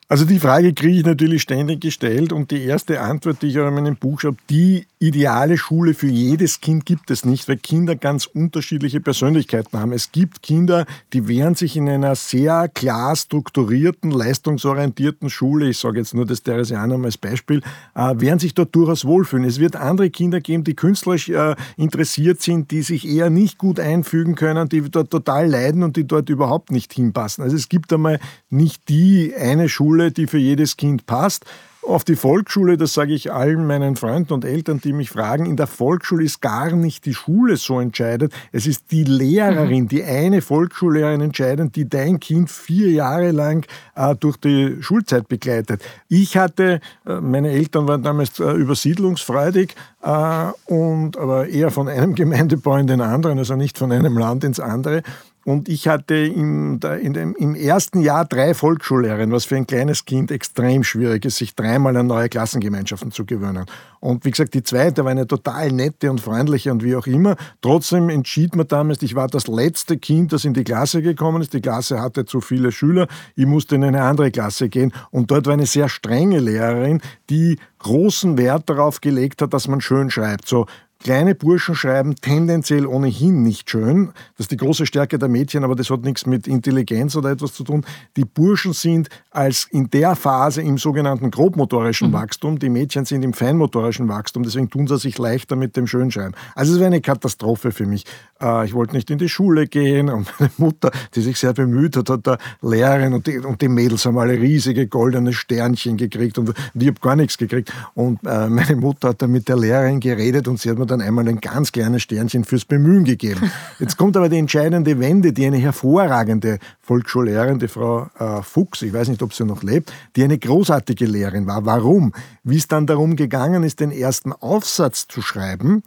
Also 0.08 0.24
die 0.24 0.38
Frage 0.38 0.72
kriege 0.72 0.98
ich 0.98 1.04
natürlich 1.04 1.42
ständig 1.42 1.80
gestellt 1.80 2.32
und 2.32 2.52
die 2.52 2.62
erste 2.62 3.00
Antwort, 3.00 3.42
die 3.42 3.48
ich 3.48 3.58
auch 3.58 3.66
in 3.66 3.74
meinem 3.74 3.96
Buch 3.96 4.22
habe, 4.22 4.36
die 4.48 4.86
ideale 4.98 5.58
Schule 5.58 5.92
für 5.92 6.06
jedes 6.06 6.60
Kind 6.62 6.86
gibt 6.86 7.10
es 7.10 7.24
nicht, 7.26 7.48
weil 7.48 7.58
Kinder 7.58 7.96
ganz 7.96 8.24
unterschiedliche 8.24 9.00
Persönlichkeiten 9.00 9.78
haben. 9.78 9.92
Es 9.92 10.10
gibt 10.10 10.42
Kinder, 10.42 10.86
die 11.12 11.28
wehren 11.28 11.54
sich 11.54 11.76
in 11.76 11.88
einer 11.88 12.14
sehr 12.14 12.68
klar 12.68 13.14
strukturierten, 13.14 14.10
leistungsorientierten 14.10 15.28
Schule, 15.28 15.68
ich 15.68 15.78
sage 15.78 15.98
jetzt 15.98 16.14
nur 16.14 16.24
das 16.24 16.42
Theresianum 16.42 17.04
als 17.04 17.18
Beispiel, 17.18 17.60
äh, 17.94 18.14
wehren 18.16 18.38
sich 18.38 18.54
dort 18.54 18.74
durchaus 18.74 19.04
wohlfühlen. 19.04 19.44
Es 19.44 19.60
wird 19.60 19.76
andere 19.76 20.08
Kinder 20.08 20.40
geben, 20.40 20.64
die 20.64 20.74
künstlerisch 20.74 21.28
äh, 21.28 21.54
interessiert 21.76 22.40
sind, 22.40 22.70
die 22.70 22.80
sich 22.80 23.06
eher 23.06 23.28
nicht 23.28 23.58
gut 23.58 23.78
einfügen 23.78 24.34
können, 24.34 24.68
die 24.70 24.80
dort 24.80 25.10
total 25.10 25.46
leiden 25.46 25.82
und 25.82 25.96
die 25.96 26.06
dort 26.06 26.30
überhaupt 26.30 26.70
nicht 26.70 26.94
hinpassen. 26.94 27.44
Also 27.44 27.54
es 27.54 27.68
gibt 27.68 27.92
einmal 27.92 28.18
nicht 28.48 28.88
die 28.88 29.34
eine 29.38 29.68
Schule, 29.68 30.10
die 30.10 30.26
für 30.26 30.38
jedes 30.38 30.78
Kind 30.78 31.04
passt 31.04 31.44
auf 31.86 32.04
die 32.04 32.16
Volksschule, 32.16 32.76
das 32.76 32.94
sage 32.94 33.14
ich 33.14 33.32
allen 33.32 33.66
meinen 33.66 33.96
Freunden 33.96 34.32
und 34.32 34.44
Eltern, 34.44 34.80
die 34.80 34.92
mich 34.92 35.10
fragen, 35.10 35.46
in 35.46 35.56
der 35.56 35.66
Volksschule 35.66 36.24
ist 36.24 36.40
gar 36.40 36.72
nicht 36.72 37.06
die 37.06 37.14
Schule 37.14 37.56
so 37.56 37.80
entscheidend, 37.80 38.32
es 38.52 38.66
ist 38.66 38.90
die 38.90 39.04
Lehrerin, 39.04 39.84
mhm. 39.84 39.88
die 39.88 40.02
eine 40.02 40.42
Volksschullehrerin 40.42 41.20
entscheidend, 41.20 41.76
die 41.76 41.88
dein 41.88 42.20
Kind 42.20 42.50
vier 42.50 42.90
Jahre 42.90 43.30
lang 43.30 43.66
äh, 43.94 44.14
durch 44.14 44.36
die 44.36 44.76
Schulzeit 44.80 45.28
begleitet. 45.28 45.82
Ich 46.08 46.36
hatte, 46.36 46.80
äh, 47.06 47.20
meine 47.20 47.50
Eltern 47.50 47.88
waren 47.88 48.02
damals 48.02 48.38
äh, 48.40 48.52
übersiedlungsfreudig, 48.52 49.74
äh, 50.02 50.52
und, 50.66 51.16
aber 51.16 51.48
eher 51.48 51.70
von 51.70 51.88
einem 51.88 52.14
Gemeindebau 52.16 52.76
in 52.76 52.86
den 52.86 53.00
anderen, 53.00 53.38
also 53.38 53.56
nicht 53.56 53.78
von 53.78 53.92
einem 53.92 54.16
Land 54.16 54.44
ins 54.44 54.60
andere. 54.60 55.02
Und 55.46 55.68
ich 55.68 55.86
hatte 55.86 56.16
im, 56.16 56.80
dem, 56.80 57.36
im 57.36 57.54
ersten 57.54 58.00
Jahr 58.00 58.24
drei 58.24 58.52
Volksschullehrerinnen, 58.52 59.30
was 59.30 59.44
für 59.44 59.54
ein 59.54 59.68
kleines 59.68 60.04
Kind 60.04 60.32
extrem 60.32 60.82
schwierig 60.82 61.24
ist, 61.24 61.36
sich 61.36 61.54
dreimal 61.54 61.96
an 61.96 62.08
neue 62.08 62.28
Klassengemeinschaften 62.28 63.12
zu 63.12 63.24
gewöhnen. 63.24 63.64
Und 64.00 64.24
wie 64.24 64.32
gesagt, 64.32 64.54
die 64.54 64.64
zweite 64.64 65.04
war 65.04 65.12
eine 65.12 65.28
total 65.28 65.70
nette 65.70 66.10
und 66.10 66.20
freundliche 66.20 66.72
und 66.72 66.82
wie 66.82 66.96
auch 66.96 67.06
immer. 67.06 67.36
Trotzdem 67.62 68.08
entschied 68.08 68.56
man 68.56 68.66
damals, 68.66 69.00
ich 69.02 69.14
war 69.14 69.28
das 69.28 69.46
letzte 69.46 69.98
Kind, 69.98 70.32
das 70.32 70.44
in 70.44 70.52
die 70.52 70.64
Klasse 70.64 71.00
gekommen 71.00 71.40
ist. 71.40 71.52
Die 71.52 71.60
Klasse 71.60 72.02
hatte 72.02 72.24
zu 72.24 72.40
viele 72.40 72.72
Schüler. 72.72 73.06
Ich 73.36 73.46
musste 73.46 73.76
in 73.76 73.84
eine 73.84 74.02
andere 74.02 74.32
Klasse 74.32 74.68
gehen. 74.68 74.92
Und 75.12 75.30
dort 75.30 75.46
war 75.46 75.52
eine 75.52 75.66
sehr 75.66 75.88
strenge 75.88 76.40
Lehrerin, 76.40 77.00
die 77.30 77.60
großen 77.78 78.36
Wert 78.36 78.68
darauf 78.68 79.00
gelegt 79.00 79.42
hat, 79.42 79.54
dass 79.54 79.68
man 79.68 79.80
schön 79.80 80.10
schreibt. 80.10 80.48
So 80.48 80.66
Kleine 80.98 81.34
Burschen 81.34 81.74
schreiben 81.74 82.16
tendenziell 82.16 82.86
ohnehin 82.86 83.42
nicht 83.42 83.70
schön. 83.70 84.12
Das 84.36 84.44
ist 84.44 84.50
die 84.50 84.56
große 84.56 84.86
Stärke 84.86 85.18
der 85.18 85.28
Mädchen, 85.28 85.62
aber 85.62 85.76
das 85.76 85.90
hat 85.90 86.02
nichts 86.02 86.26
mit 86.26 86.48
Intelligenz 86.48 87.14
oder 87.16 87.30
etwas 87.30 87.52
zu 87.52 87.64
tun. 87.64 87.84
Die 88.16 88.24
Burschen 88.24 88.72
sind 88.72 89.08
als 89.30 89.68
in 89.70 89.90
der 89.90 90.16
Phase 90.16 90.62
im 90.62 90.78
sogenannten 90.78 91.30
grobmotorischen 91.30 92.08
mhm. 92.08 92.14
Wachstum, 92.14 92.58
die 92.58 92.70
Mädchen 92.70 93.04
sind 93.04 93.24
im 93.24 93.34
feinmotorischen 93.34 94.08
Wachstum, 94.08 94.42
deswegen 94.42 94.70
tun 94.70 94.86
sie 94.86 94.98
sich 94.98 95.18
leichter 95.18 95.54
mit 95.54 95.76
dem 95.76 95.86
Schönschreiben. 95.86 96.34
Also 96.54 96.74
es 96.74 96.80
war 96.80 96.86
eine 96.86 97.00
Katastrophe 97.00 97.72
für 97.72 97.86
mich. 97.86 98.04
Äh, 98.40 98.64
ich 98.64 98.74
wollte 98.74 98.94
nicht 98.94 99.10
in 99.10 99.18
die 99.18 99.28
Schule 99.28 99.66
gehen 99.66 100.08
und 100.08 100.28
meine 100.40 100.50
Mutter, 100.56 100.90
die 101.14 101.20
sich 101.20 101.38
sehr 101.38 101.52
bemüht 101.52 101.96
hat, 101.96 102.10
hat 102.10 102.26
der 102.26 102.38
Lehrerin 102.62 103.12
und 103.12 103.26
die, 103.26 103.38
und 103.38 103.60
die 103.60 103.68
Mädels 103.68 104.06
haben 104.06 104.18
alle 104.18 104.34
riesige 104.34 104.86
goldene 104.86 105.32
Sternchen 105.32 105.96
gekriegt 105.96 106.38
und 106.38 106.52
ich 106.74 106.86
habe 106.86 107.00
gar 107.00 107.16
nichts 107.16 107.38
gekriegt. 107.38 107.72
Und 107.94 108.20
äh, 108.24 108.48
meine 108.48 108.76
Mutter 108.76 109.10
hat 109.10 109.22
dann 109.22 109.32
mit 109.32 109.48
der 109.48 109.56
Lehrerin 109.56 110.00
geredet 110.00 110.48
und 110.48 110.58
sie 110.58 110.70
hat 110.70 110.78
mir 110.78 110.85
dann 110.86 111.00
einmal 111.00 111.28
ein 111.28 111.40
ganz 111.40 111.72
kleines 111.72 112.02
Sternchen 112.02 112.44
fürs 112.44 112.64
Bemühen 112.64 113.04
gegeben. 113.04 113.50
Jetzt 113.78 113.96
kommt 113.96 114.16
aber 114.16 114.28
die 114.28 114.38
entscheidende 114.38 114.98
Wende, 114.98 115.32
die 115.32 115.46
eine 115.46 115.58
hervorragende 115.58 116.58
Volksschullehrerin, 116.80 117.58
die 117.58 117.68
Frau 117.68 118.08
äh, 118.18 118.42
Fuchs, 118.42 118.82
ich 118.82 118.92
weiß 118.92 119.08
nicht, 119.08 119.22
ob 119.22 119.34
sie 119.34 119.44
noch 119.44 119.62
lebt, 119.62 119.92
die 120.16 120.24
eine 120.24 120.38
großartige 120.38 121.06
Lehrerin 121.06 121.46
war. 121.46 121.66
Warum? 121.66 122.12
Wie 122.44 122.56
es 122.56 122.68
dann 122.68 122.86
darum 122.86 123.16
gegangen 123.16 123.62
ist, 123.62 123.80
den 123.80 123.90
ersten 123.90 124.32
Aufsatz 124.32 125.08
zu 125.08 125.22
schreiben, 125.22 125.82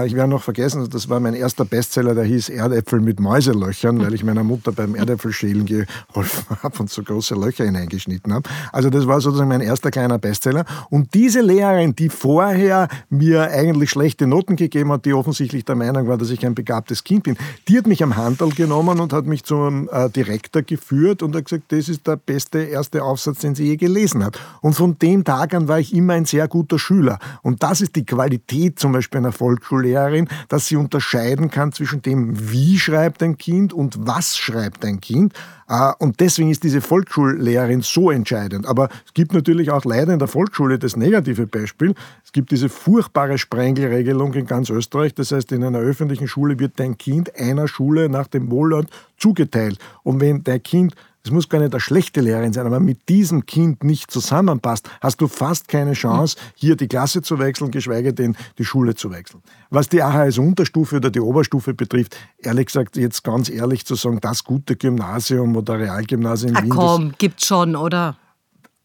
ich 0.00 0.14
werde 0.14 0.30
noch 0.30 0.42
vergessen, 0.42 0.88
das 0.88 1.08
war 1.10 1.20
mein 1.20 1.34
erster 1.34 1.66
Bestseller, 1.66 2.14
der 2.14 2.24
hieß 2.24 2.48
Erdäpfel 2.48 3.00
mit 3.00 3.20
Mäuselöchern, 3.20 4.00
weil 4.00 4.14
ich 4.14 4.24
meiner 4.24 4.42
Mutter 4.42 4.72
beim 4.72 4.94
Erdäpfelschälen 4.94 5.66
geholfen 5.66 6.56
habe 6.62 6.78
und 6.78 6.90
so 6.90 7.02
große 7.02 7.34
Löcher 7.34 7.64
hineingeschnitten 7.64 8.32
habe. 8.32 8.48
Also 8.72 8.88
das 8.88 9.06
war 9.06 9.20
sozusagen 9.20 9.50
mein 9.50 9.60
erster 9.60 9.90
kleiner 9.90 10.18
Bestseller. 10.18 10.64
Und 10.88 11.12
diese 11.12 11.42
Lehrerin, 11.42 11.94
die 11.94 12.08
vorher 12.08 12.88
mir 13.10 13.50
eigentlich 13.50 13.90
schlechte 13.90 14.26
Noten 14.26 14.56
gegeben 14.56 14.92
hat, 14.92 15.04
die 15.04 15.12
offensichtlich 15.12 15.66
der 15.66 15.74
Meinung 15.74 16.08
war, 16.08 16.16
dass 16.16 16.30
ich 16.30 16.44
ein 16.46 16.54
begabtes 16.54 17.04
Kind 17.04 17.24
bin, 17.24 17.36
die 17.68 17.76
hat 17.76 17.86
mich 17.86 18.02
am 18.02 18.16
Handel 18.16 18.48
genommen 18.50 18.98
und 18.98 19.12
hat 19.12 19.26
mich 19.26 19.44
zum 19.44 19.90
äh, 19.92 20.08
Direktor 20.08 20.62
geführt 20.62 21.22
und 21.22 21.36
hat 21.36 21.44
gesagt, 21.44 21.64
das 21.70 21.90
ist 21.90 22.06
der 22.06 22.16
beste 22.16 22.62
erste 22.62 23.04
Aufsatz, 23.04 23.40
den 23.40 23.54
sie 23.54 23.66
je 23.66 23.76
gelesen 23.76 24.24
hat. 24.24 24.40
Und 24.62 24.72
von 24.72 24.98
dem 24.98 25.22
Tag 25.22 25.52
an 25.52 25.68
war 25.68 25.80
ich 25.80 25.94
immer 25.94 26.14
ein 26.14 26.24
sehr 26.24 26.48
guter 26.48 26.78
Schüler. 26.78 27.18
Und 27.42 27.62
das 27.62 27.82
ist 27.82 27.94
die 27.94 28.06
Qualität 28.06 28.78
zum 28.78 28.92
Beispiel 28.92 29.18
einer 29.18 29.32
Volksschule 29.32 29.81
Volksschullehrerin, 29.82 30.28
dass 30.48 30.66
sie 30.66 30.76
unterscheiden 30.76 31.50
kann 31.50 31.72
zwischen 31.72 32.02
dem, 32.02 32.50
wie 32.50 32.78
schreibt 32.78 33.22
ein 33.22 33.36
Kind 33.36 33.72
und 33.72 34.06
was 34.06 34.36
schreibt 34.36 34.84
ein 34.84 35.00
Kind. 35.00 35.34
Äh, 35.68 35.92
und 35.98 36.20
deswegen 36.20 36.50
ist 36.50 36.62
diese 36.62 36.80
Volksschullehrerin 36.80 37.82
so 37.82 38.10
entscheidend. 38.10 38.66
Aber 38.66 38.88
es 39.06 39.14
gibt 39.14 39.32
natürlich 39.32 39.70
auch 39.70 39.84
leider 39.84 40.12
in 40.12 40.18
der 40.18 40.28
Volksschule 40.28 40.78
das 40.78 40.96
negative 40.96 41.46
Beispiel. 41.46 41.94
Es 42.24 42.32
gibt 42.32 42.50
diese 42.50 42.68
furchtbare 42.68 43.38
Sprengelregelung 43.38 44.34
in 44.34 44.46
ganz 44.46 44.70
Österreich. 44.70 45.14
Das 45.14 45.32
heißt, 45.32 45.52
in 45.52 45.64
einer 45.64 45.80
öffentlichen 45.80 46.28
Schule 46.28 46.58
wird 46.58 46.78
dein 46.78 46.96
Kind 46.96 47.36
einer 47.36 47.68
Schule 47.68 48.08
nach 48.08 48.28
dem 48.28 48.50
Wohlstand 48.50 48.90
zugeteilt. 49.18 49.78
Und 50.02 50.20
wenn 50.20 50.42
dein 50.44 50.62
Kind 50.62 50.94
es 51.24 51.30
muss 51.30 51.48
gar 51.48 51.60
nicht 51.60 51.72
eine 51.72 51.80
schlechte 51.80 52.20
Lehrerin 52.20 52.52
sein, 52.52 52.66
aber 52.66 52.80
mit 52.80 53.08
diesem 53.08 53.46
Kind 53.46 53.84
nicht 53.84 54.10
zusammenpasst, 54.10 54.90
hast 55.00 55.20
du 55.20 55.28
fast 55.28 55.68
keine 55.68 55.92
Chance, 55.92 56.36
hier 56.54 56.74
die 56.74 56.88
Klasse 56.88 57.22
zu 57.22 57.38
wechseln, 57.38 57.70
geschweige 57.70 58.12
denn 58.12 58.36
die 58.58 58.64
Schule 58.64 58.94
zu 58.94 59.10
wechseln. 59.10 59.42
Was 59.70 59.88
die 59.88 60.02
AHS-Unterstufe 60.02 60.96
oder 60.96 61.10
die 61.10 61.20
Oberstufe 61.20 61.74
betrifft, 61.74 62.16
ehrlich 62.38 62.66
gesagt, 62.66 62.96
jetzt 62.96 63.22
ganz 63.22 63.48
ehrlich 63.48 63.86
zu 63.86 63.94
sagen, 63.94 64.18
das 64.20 64.42
gute 64.42 64.76
Gymnasium 64.76 65.56
oder 65.56 65.78
Realgymnasium 65.78 66.56
in 66.56 66.64
Wien. 66.64 66.72
Ach 66.72 66.76
komm, 66.76 67.12
gibt's 67.18 67.46
schon, 67.46 67.76
oder? 67.76 68.16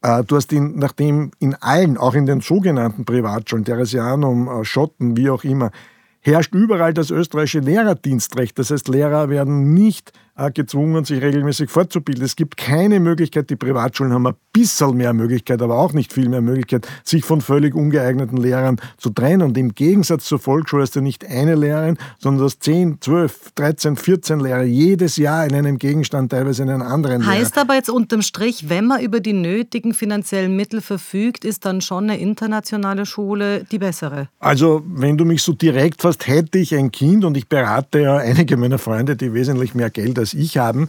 Äh, 0.02 0.22
du 0.22 0.36
hast 0.36 0.52
ihn, 0.52 0.78
nachdem 0.78 1.32
in 1.40 1.54
allen, 1.56 1.98
auch 1.98 2.14
in 2.14 2.26
den 2.26 2.40
sogenannten 2.40 3.04
Privatschulen, 3.04 3.64
Theresianum, 3.64 4.48
äh, 4.48 4.64
Schotten, 4.64 5.16
wie 5.16 5.28
auch 5.28 5.42
immer, 5.42 5.72
herrscht 6.20 6.54
überall 6.54 6.94
das 6.94 7.10
österreichische 7.10 7.60
Lehrerdienstrecht. 7.60 8.58
Das 8.58 8.70
heißt, 8.70 8.88
Lehrer 8.88 9.28
werden 9.28 9.74
nicht 9.74 10.12
gezwungen, 10.54 11.04
sich 11.04 11.20
regelmäßig 11.20 11.70
fortzubilden. 11.70 12.24
Es 12.24 12.36
gibt 12.36 12.56
keine 12.56 13.00
Möglichkeit, 13.00 13.50
die 13.50 13.56
Privatschulen 13.56 14.12
haben 14.12 14.26
ein 14.26 14.34
bisschen 14.52 14.96
mehr 14.96 15.12
Möglichkeit, 15.12 15.60
aber 15.60 15.78
auch 15.78 15.92
nicht 15.92 16.12
viel 16.12 16.28
mehr 16.28 16.40
Möglichkeit, 16.40 16.86
sich 17.04 17.24
von 17.24 17.40
völlig 17.40 17.74
ungeeigneten 17.74 18.38
Lehrern 18.38 18.80
zu 18.96 19.10
trennen. 19.10 19.42
Und 19.42 19.58
im 19.58 19.74
Gegensatz 19.74 20.26
zur 20.26 20.38
Volksschule 20.38 20.82
hast 20.82 20.94
du 20.96 21.00
nicht 21.00 21.26
eine 21.26 21.56
Lehrerin, 21.56 21.98
sondern 22.18 22.38
du 22.38 22.44
hast 22.44 22.62
10, 22.62 22.98
12, 23.00 23.52
13, 23.56 23.96
14 23.96 24.40
Lehrer 24.40 24.62
jedes 24.62 25.16
Jahr 25.16 25.44
in 25.44 25.54
einem 25.54 25.78
Gegenstand, 25.78 26.30
teilweise 26.30 26.62
in 26.62 26.70
einem 26.70 26.82
anderen 26.82 27.26
Heißt 27.26 27.56
Lehrer. 27.56 27.64
aber 27.64 27.74
jetzt 27.74 27.90
unterm 27.90 28.22
Strich, 28.22 28.68
wenn 28.68 28.86
man 28.86 29.02
über 29.02 29.20
die 29.20 29.32
nötigen 29.32 29.92
finanziellen 29.92 30.54
Mittel 30.54 30.80
verfügt, 30.80 31.44
ist 31.44 31.64
dann 31.64 31.80
schon 31.80 32.04
eine 32.04 32.20
internationale 32.20 33.06
Schule 33.06 33.64
die 33.64 33.78
bessere? 33.78 34.28
Also, 34.38 34.82
wenn 34.86 35.18
du 35.18 35.24
mich 35.24 35.42
so 35.42 35.52
direkt 35.52 36.02
fasst, 36.02 36.28
hätte 36.28 36.58
ich 36.58 36.74
ein 36.74 36.92
Kind 36.92 37.24
und 37.24 37.36
ich 37.36 37.48
berate 37.48 38.00
ja 38.00 38.16
einige 38.16 38.56
meiner 38.56 38.78
Freunde, 38.78 39.16
die 39.16 39.34
wesentlich 39.34 39.74
mehr 39.74 39.90
Geld 39.90 40.18
als 40.18 40.27
als 40.28 40.34
ich 40.34 40.58
haben. 40.58 40.88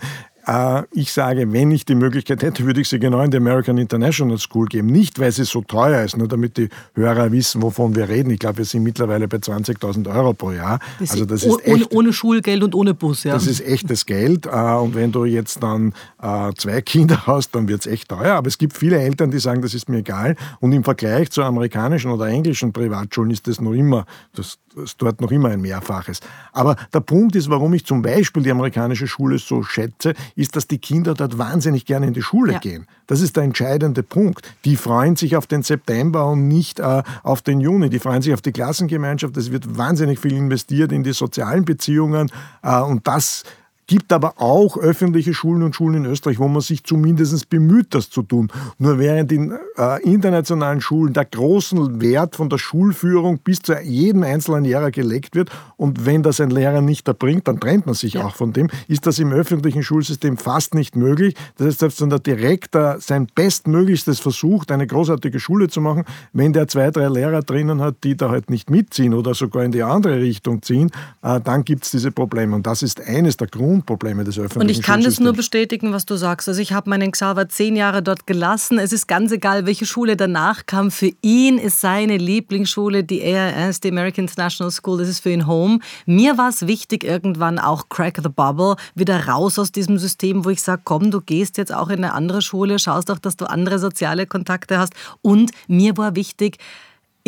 Äh, 0.49 0.83
ich 0.91 1.13
sage, 1.13 1.51
wenn 1.53 1.69
ich 1.69 1.85
die 1.85 1.93
Möglichkeit 1.93 2.41
hätte, 2.41 2.65
würde 2.65 2.81
ich 2.81 2.89
sie 2.89 2.97
genau 2.97 3.21
in 3.21 3.29
die 3.29 3.37
American 3.37 3.77
International 3.77 4.39
School 4.39 4.65
geben. 4.65 4.87
Nicht, 4.87 5.19
weil 5.19 5.31
sie 5.31 5.43
so 5.43 5.61
teuer 5.61 6.03
ist, 6.03 6.17
nur 6.17 6.27
damit 6.27 6.57
die 6.57 6.69
Hörer 6.95 7.31
wissen, 7.31 7.61
wovon 7.61 7.95
wir 7.95 8.09
reden. 8.09 8.31
Ich 8.31 8.39
glaube, 8.39 8.59
wir 8.59 8.65
sind 8.65 8.81
mittlerweile 8.81 9.27
bei 9.27 9.37
20.000 9.37 10.11
Euro 10.11 10.33
pro 10.33 10.51
Jahr. 10.51 10.79
Das 10.99 11.11
also 11.11 11.25
das 11.25 11.43
ist 11.43 11.53
ohne, 11.53 11.63
echt, 11.63 11.93
ohne 11.93 12.13
Schulgeld 12.13 12.63
und 12.63 12.73
ohne 12.73 12.95
Bus, 12.95 13.25
ja. 13.25 13.33
Das 13.33 13.45
ist 13.45 13.61
echtes 13.61 14.07
Geld. 14.07 14.47
Äh, 14.47 14.49
und 14.49 14.95
wenn 14.95 15.11
du 15.11 15.25
jetzt 15.25 15.61
dann 15.61 15.93
äh, 16.19 16.51
zwei 16.57 16.81
Kinder 16.81 17.27
hast, 17.27 17.53
dann 17.53 17.67
wird 17.67 17.81
es 17.81 17.87
echt 17.87 18.09
teuer. 18.09 18.33
Aber 18.33 18.47
es 18.47 18.57
gibt 18.57 18.75
viele 18.75 18.97
Eltern, 18.97 19.29
die 19.29 19.39
sagen, 19.39 19.61
das 19.61 19.75
ist 19.75 19.87
mir 19.87 19.99
egal. 19.99 20.35
Und 20.61 20.71
im 20.71 20.83
Vergleich 20.83 21.29
zu 21.29 21.43
amerikanischen 21.43 22.09
oder 22.09 22.25
englischen 22.25 22.73
Privatschulen 22.73 23.29
ist 23.29 23.47
das 23.47 23.61
noch 23.61 23.73
immer, 23.73 24.07
das 24.33 24.57
ist 24.83 25.01
dort 25.01 25.21
noch 25.21 25.31
immer 25.31 25.49
ein 25.49 25.61
Mehrfaches. 25.61 26.19
Aber 26.53 26.75
der 26.93 27.01
Punkt 27.01 27.35
ist, 27.35 27.49
warum 27.49 27.73
ich 27.73 27.85
zum 27.85 28.01
Beispiel 28.01 28.43
die 28.43 28.51
amerikanische 28.51 29.07
Schule 29.07 29.37
so 29.37 29.63
schätze, 29.63 30.13
ist, 30.39 30.55
dass 30.55 30.67
die 30.67 30.77
Kinder 30.77 31.13
dort 31.15 31.37
wahnsinnig 31.37 31.85
gerne 31.85 32.07
in 32.07 32.13
die 32.13 32.21
Schule 32.21 32.53
ja. 32.53 32.59
gehen. 32.59 32.87
Das 33.07 33.19
ist 33.19 33.35
der 33.35 33.43
entscheidende 33.43 34.03
Punkt. 34.03 34.55
Die 34.63 34.77
freuen 34.77 35.17
sich 35.17 35.35
auf 35.35 35.47
den 35.47 35.63
September 35.63 36.27
und 36.27 36.47
nicht 36.47 36.79
äh, 36.79 37.03
auf 37.23 37.41
den 37.41 37.59
Juni. 37.59 37.89
Die 37.89 37.99
freuen 37.99 38.21
sich 38.21 38.33
auf 38.33 38.41
die 38.41 38.53
Klassengemeinschaft. 38.53 39.35
Es 39.35 39.51
wird 39.51 39.77
wahnsinnig 39.77 40.17
viel 40.17 40.33
investiert 40.33 40.93
in 40.93 41.03
die 41.03 41.11
sozialen 41.11 41.65
Beziehungen 41.65 42.31
äh, 42.63 42.79
und 42.79 43.05
das 43.05 43.43
gibt 43.89 44.13
aber 44.13 44.35
auch 44.39 44.77
öffentliche 44.77 45.33
Schulen 45.33 45.63
und 45.63 45.75
Schulen 45.75 46.05
in 46.05 46.05
Österreich, 46.05 46.37
wo 46.37 46.47
man 46.47 46.61
sich 46.61 46.83
zumindest 46.83 47.49
bemüht, 47.49 47.95
das 47.95 48.11
zu 48.11 48.21
tun. 48.21 48.51
Nur 48.77 48.99
während 48.99 49.31
in 49.31 49.51
äh, 49.77 50.03
internationalen 50.03 50.79
Schulen 50.79 51.13
der 51.13 51.25
großen 51.25 51.99
Wert 51.99 52.35
von 52.35 52.49
der 52.49 52.59
Schulführung 52.59 53.39
bis 53.39 53.63
zu 53.63 53.73
jedem 53.81 54.21
einzelnen 54.21 54.63
Lehrer 54.63 54.91
gelegt 54.91 55.33
wird 55.33 55.49
und 55.75 56.05
wenn 56.05 56.21
das 56.21 56.39
ein 56.39 56.51
Lehrer 56.51 56.81
nicht 56.81 57.07
erbringt, 57.07 57.47
dann 57.47 57.59
trennt 57.59 57.87
man 57.87 57.95
sich 57.95 58.13
ja. 58.13 58.25
auch 58.25 58.35
von 58.35 58.53
dem, 58.53 58.69
ist 58.87 59.07
das 59.07 59.17
im 59.17 59.31
öffentlichen 59.31 59.81
Schulsystem 59.81 60.37
fast 60.37 60.75
nicht 60.75 60.95
möglich. 60.95 61.33
Das 61.57 61.65
heißt, 61.65 61.79
selbst 61.79 61.99
wenn 61.99 62.11
der 62.11 62.19
Direktor 62.19 62.97
sein 62.99 63.25
Bestmöglichstes 63.33 64.19
versucht, 64.19 64.71
eine 64.71 64.85
großartige 64.85 65.39
Schule 65.39 65.67
zu 65.67 65.81
machen, 65.81 66.03
wenn 66.31 66.53
der 66.53 66.67
zwei, 66.67 66.91
drei 66.91 67.07
Lehrer 67.07 67.41
drinnen 67.41 67.81
hat, 67.81 68.03
die 68.03 68.15
da 68.15 68.29
halt 68.29 68.51
nicht 68.51 68.69
mitziehen 68.69 69.15
oder 69.15 69.33
sogar 69.33 69.63
in 69.63 69.71
die 69.71 69.81
andere 69.81 70.19
Richtung 70.19 70.61
ziehen, 70.61 70.91
äh, 71.23 71.41
dann 71.41 71.65
gibt 71.65 71.85
es 71.85 71.89
diese 71.91 72.11
Probleme. 72.11 72.55
Und 72.55 72.67
das 72.67 72.83
ist 72.83 73.01
eines 73.01 73.35
der 73.37 73.47
Grund 73.47 73.78
Grundprobleme 73.79 74.23
des 74.23 74.37
öffentlichen 74.37 74.61
Und 74.61 74.69
ich 74.69 74.81
kann 74.81 75.03
das 75.03 75.19
nur 75.19 75.33
bestätigen, 75.33 75.91
was 75.93 76.05
du 76.05 76.15
sagst. 76.15 76.47
Also 76.47 76.61
ich 76.61 76.73
habe 76.73 76.89
meinen 76.89 77.11
Xaver 77.11 77.49
zehn 77.49 77.75
Jahre 77.75 78.03
dort 78.03 78.27
gelassen. 78.27 78.77
Es 78.79 78.93
ist 78.93 79.07
ganz 79.07 79.31
egal, 79.31 79.65
welche 79.65 79.85
Schule 79.85 80.17
danach 80.17 80.65
kam. 80.65 80.91
Für 80.91 81.11
ihn 81.21 81.57
ist 81.57 81.81
seine 81.81 82.17
Lieblingsschule 82.17 83.03
die 83.03 83.21
AIS, 83.23 83.79
die 83.79 83.89
American 83.89 84.25
International 84.25 84.71
School. 84.71 84.99
Das 84.99 85.07
ist 85.07 85.21
für 85.21 85.31
ihn 85.31 85.47
Home. 85.47 85.79
Mir 86.05 86.37
war 86.37 86.49
es 86.49 86.67
wichtig, 86.67 87.03
irgendwann 87.03 87.59
auch 87.59 87.89
Crack 87.89 88.19
the 88.21 88.29
Bubble, 88.29 88.75
wieder 88.95 89.27
raus 89.27 89.57
aus 89.57 89.71
diesem 89.71 89.97
System, 89.97 90.45
wo 90.45 90.49
ich 90.49 90.61
sage, 90.61 90.81
komm, 90.83 91.11
du 91.11 91.21
gehst 91.21 91.57
jetzt 91.57 91.73
auch 91.73 91.89
in 91.89 92.03
eine 92.03 92.13
andere 92.13 92.41
Schule, 92.41 92.79
schaust 92.79 93.09
auch, 93.11 93.19
dass 93.19 93.37
du 93.37 93.45
andere 93.49 93.79
soziale 93.79 94.25
Kontakte 94.25 94.77
hast. 94.77 94.93
Und 95.21 95.51
mir 95.67 95.97
war 95.97 96.15
wichtig, 96.15 96.57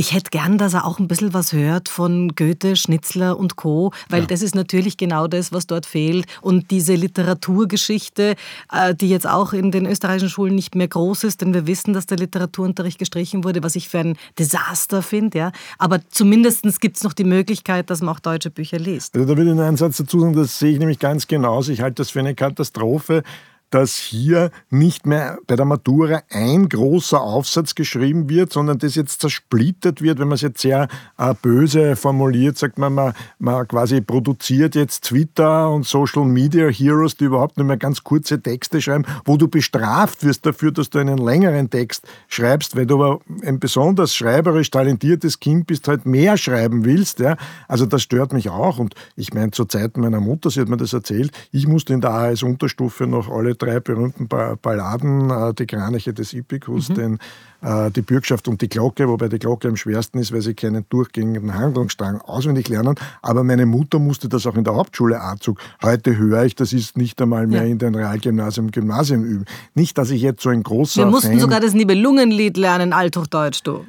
ich 0.01 0.13
hätte 0.13 0.31
gern, 0.31 0.57
dass 0.57 0.73
er 0.73 0.85
auch 0.85 0.97
ein 0.97 1.07
bisschen 1.07 1.31
was 1.35 1.53
hört 1.53 1.87
von 1.87 2.29
Goethe, 2.35 2.75
Schnitzler 2.75 3.37
und 3.37 3.55
Co., 3.55 3.93
weil 4.09 4.21
ja. 4.21 4.25
das 4.25 4.41
ist 4.41 4.55
natürlich 4.55 4.97
genau 4.97 5.27
das, 5.27 5.53
was 5.53 5.67
dort 5.67 5.85
fehlt. 5.85 6.25
Und 6.41 6.71
diese 6.71 6.95
Literaturgeschichte, 6.95 8.33
äh, 8.73 8.95
die 8.95 9.09
jetzt 9.09 9.27
auch 9.27 9.53
in 9.53 9.69
den 9.69 9.85
österreichischen 9.85 10.29
Schulen 10.29 10.55
nicht 10.55 10.73
mehr 10.73 10.87
groß 10.87 11.23
ist, 11.23 11.41
denn 11.41 11.53
wir 11.53 11.67
wissen, 11.67 11.93
dass 11.93 12.07
der 12.07 12.17
Literaturunterricht 12.17 12.97
gestrichen 12.97 13.43
wurde, 13.43 13.61
was 13.61 13.75
ich 13.75 13.89
für 13.89 13.99
ein 13.99 14.17
Desaster 14.39 15.03
finde. 15.03 15.37
Ja. 15.37 15.51
Aber 15.77 15.99
zumindest 16.09 16.81
gibt 16.81 16.97
es 16.97 17.03
noch 17.03 17.13
die 17.13 17.23
Möglichkeit, 17.23 17.91
dass 17.91 18.01
man 18.01 18.15
auch 18.15 18.19
deutsche 18.19 18.49
Bücher 18.49 18.79
liest. 18.79 19.13
Also 19.13 19.27
da 19.27 19.37
würde 19.37 19.53
ich 19.53 19.59
einen 19.59 19.77
Satz 19.77 19.97
dazu 19.97 20.19
sagen, 20.19 20.33
das 20.33 20.57
sehe 20.57 20.71
ich 20.71 20.79
nämlich 20.79 20.97
ganz 20.97 21.27
genauso. 21.27 21.71
Ich 21.71 21.81
halte 21.81 21.97
das 21.97 22.09
für 22.09 22.21
eine 22.21 22.33
Katastrophe, 22.33 23.21
dass 23.71 23.95
hier 23.95 24.51
nicht 24.69 25.05
mehr 25.05 25.39
bei 25.47 25.55
der 25.55 25.65
Matura 25.65 26.21
ein 26.29 26.69
großer 26.69 27.19
Aufsatz 27.19 27.73
geschrieben 27.73 28.29
wird, 28.29 28.53
sondern 28.53 28.77
das 28.77 28.95
jetzt 28.95 29.21
zersplittert 29.21 30.01
wird, 30.01 30.19
wenn 30.19 30.27
man 30.27 30.35
es 30.35 30.41
jetzt 30.41 30.61
sehr 30.61 30.87
äh, 31.17 31.33
böse 31.41 31.95
formuliert, 31.95 32.57
sagt 32.57 32.77
man, 32.77 32.93
man, 32.93 33.13
man 33.39 33.67
quasi 33.67 34.01
produziert 34.01 34.75
jetzt 34.75 35.05
Twitter 35.05 35.69
und 35.71 35.85
Social 35.85 36.25
Media 36.25 36.67
Heroes, 36.67 37.15
die 37.15 37.25
überhaupt 37.25 37.57
nur 37.57 37.65
mehr 37.65 37.77
ganz 37.77 38.03
kurze 38.03 38.41
Texte 38.41 38.81
schreiben, 38.81 39.05
wo 39.25 39.37
du 39.37 39.47
bestraft 39.47 40.23
wirst 40.23 40.45
dafür, 40.45 40.71
dass 40.71 40.89
du 40.89 40.99
einen 40.99 41.17
längeren 41.17 41.69
Text 41.69 42.05
schreibst, 42.27 42.75
weil 42.75 42.85
du 42.85 42.95
aber 42.95 43.21
ein 43.43 43.59
besonders 43.59 44.13
schreiberisch 44.13 44.69
talentiertes 44.69 45.39
Kind 45.39 45.67
bist, 45.67 45.87
halt 45.87 46.05
mehr 46.05 46.37
schreiben 46.37 46.83
willst. 46.83 47.19
Ja? 47.19 47.37
Also 47.69 47.85
das 47.85 48.01
stört 48.01 48.33
mich 48.33 48.49
auch 48.49 48.79
und 48.79 48.95
ich 49.15 49.33
meine, 49.33 49.51
zur 49.51 49.69
Zeit 49.69 49.95
meiner 49.95 50.19
Mutter, 50.19 50.49
sie 50.49 50.59
hat 50.59 50.67
mir 50.67 50.77
das 50.77 50.91
erzählt, 50.91 51.31
ich 51.51 51.67
musste 51.67 51.93
in 51.93 52.01
der 52.01 52.11
AS-Unterstufe 52.11 53.07
noch 53.07 53.29
alle 53.29 53.55
drei 53.61 53.79
berühmten 53.79 54.27
Balladen, 54.27 55.29
äh, 55.29 55.53
die 55.53 55.67
Kraniche 55.67 56.13
des 56.13 56.33
Ippikus, 56.33 56.89
mhm. 56.89 56.93
den, 56.95 57.19
äh, 57.61 57.91
die 57.91 58.01
Bürgschaft 58.01 58.47
und 58.47 58.61
die 58.61 58.69
Glocke, 58.69 59.07
wobei 59.07 59.27
die 59.27 59.39
Glocke 59.39 59.67
am 59.67 59.75
schwersten 59.75 60.17
ist, 60.17 60.31
weil 60.31 60.41
sie 60.41 60.53
keinen 60.53 60.85
durchgängigen 60.89 61.53
Handlungsstrang 61.53 62.19
auswendig 62.21 62.69
lernen. 62.69 62.95
Aber 63.21 63.43
meine 63.43 63.65
Mutter 63.65 63.99
musste 63.99 64.27
das 64.27 64.47
auch 64.47 64.55
in 64.55 64.63
der 64.63 64.75
Hauptschule 64.75 65.21
Azug. 65.21 65.59
Heute 65.81 66.17
höre 66.17 66.43
ich, 66.43 66.55
das 66.55 66.73
ist 66.73 66.97
nicht 66.97 67.21
einmal 67.21 67.47
mehr 67.47 67.63
ja. 67.63 67.71
in 67.71 67.77
den 67.77 67.93
Realgymnasium, 67.93 68.71
Gymnasium 68.71 69.23
üben. 69.23 69.45
Nicht, 69.75 69.97
dass 69.97 70.09
ich 70.09 70.21
jetzt 70.21 70.41
so 70.41 70.49
ein 70.49 70.63
großer 70.63 71.03
Wir 71.03 71.05
mussten 71.05 71.31
Fan, 71.31 71.39
sogar 71.39 71.59
das 71.59 71.73
Nibelungenlied 71.73 72.57
lernen, 72.57 72.93
Althochdeutsch, 72.93 73.61
du. 73.63 73.85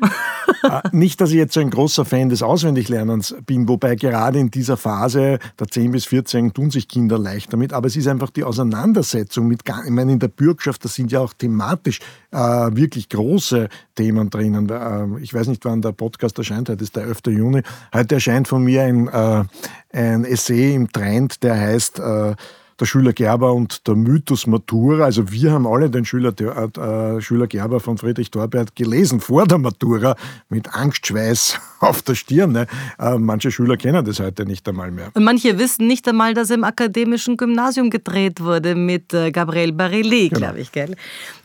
Äh, 0.62 0.80
nicht, 0.92 1.20
dass 1.20 1.30
ich 1.30 1.36
jetzt 1.36 1.54
so 1.54 1.60
ein 1.60 1.70
großer 1.70 2.04
Fan 2.04 2.28
des 2.28 2.42
Auswendiglernens 2.42 3.34
bin, 3.46 3.68
wobei 3.68 3.96
gerade 3.96 4.38
in 4.38 4.50
dieser 4.50 4.76
Phase 4.76 5.38
der 5.58 5.68
10 5.68 5.92
bis 5.92 6.04
14 6.06 6.52
tun 6.52 6.70
sich 6.70 6.88
Kinder 6.88 7.18
leicht 7.18 7.52
damit, 7.52 7.72
aber 7.72 7.86
es 7.86 7.96
ist 7.96 8.06
einfach 8.06 8.30
die 8.30 8.44
Auseinandersetzung 8.44 9.48
mit, 9.48 9.61
ich 9.84 9.90
meine, 9.90 10.12
in 10.12 10.18
der 10.18 10.28
Bürgschaft, 10.28 10.84
das 10.84 10.94
sind 10.94 11.12
ja 11.12 11.20
auch 11.20 11.32
thematisch 11.32 12.00
äh, 12.30 12.38
wirklich 12.38 13.08
große 13.08 13.68
Themen 13.94 14.30
drinnen. 14.30 14.68
Äh, 14.68 15.20
ich 15.22 15.32
weiß 15.32 15.48
nicht, 15.48 15.64
wann 15.64 15.82
der 15.82 15.92
Podcast 15.92 16.38
erscheint, 16.38 16.68
heute 16.68 16.82
ist 16.82 16.96
der 16.96 17.04
11. 17.04 17.20
Juni. 17.28 17.62
Heute 17.94 18.16
erscheint 18.16 18.48
von 18.48 18.64
mir 18.64 18.82
ein, 18.82 19.08
äh, 19.08 19.44
ein 19.92 20.24
Essay 20.24 20.74
im 20.74 20.90
Trend, 20.90 21.42
der 21.42 21.58
heißt 21.58 21.98
äh, 21.98 22.34
der 22.82 22.86
Schüler 22.86 23.12
Gerber 23.12 23.52
und 23.52 23.86
der 23.86 23.94
Mythos 23.94 24.48
Matura. 24.48 25.04
Also 25.04 25.30
wir 25.30 25.52
haben 25.52 25.68
alle 25.68 25.88
den 25.88 26.04
Schüler, 26.04 26.34
äh, 26.36 27.20
Schüler 27.20 27.46
Gerber 27.46 27.78
von 27.78 27.96
Friedrich 27.96 28.32
Torbert 28.32 28.74
gelesen 28.74 29.20
vor 29.20 29.46
der 29.46 29.58
Matura 29.58 30.16
mit 30.48 30.74
Angstschweiß 30.74 31.60
auf 31.80 32.02
der 32.02 32.16
Stirn. 32.16 32.50
Ne? 32.50 32.66
Äh, 32.98 33.18
manche 33.18 33.52
Schüler 33.52 33.76
kennen 33.76 34.04
das 34.04 34.18
heute 34.18 34.44
nicht 34.44 34.68
einmal 34.68 34.90
mehr. 34.90 35.12
Und 35.14 35.22
manche 35.22 35.58
wissen 35.58 35.86
nicht 35.86 36.08
einmal, 36.08 36.34
dass 36.34 36.50
er 36.50 36.56
im 36.56 36.64
akademischen 36.64 37.36
Gymnasium 37.36 37.88
gedreht 37.88 38.40
wurde 38.40 38.74
mit 38.74 39.14
äh, 39.14 39.30
Gabriel 39.30 39.72
Barilli, 39.72 40.30
genau. 40.30 40.40
glaube 40.40 40.60
ich. 40.60 40.72
Gell? 40.72 40.96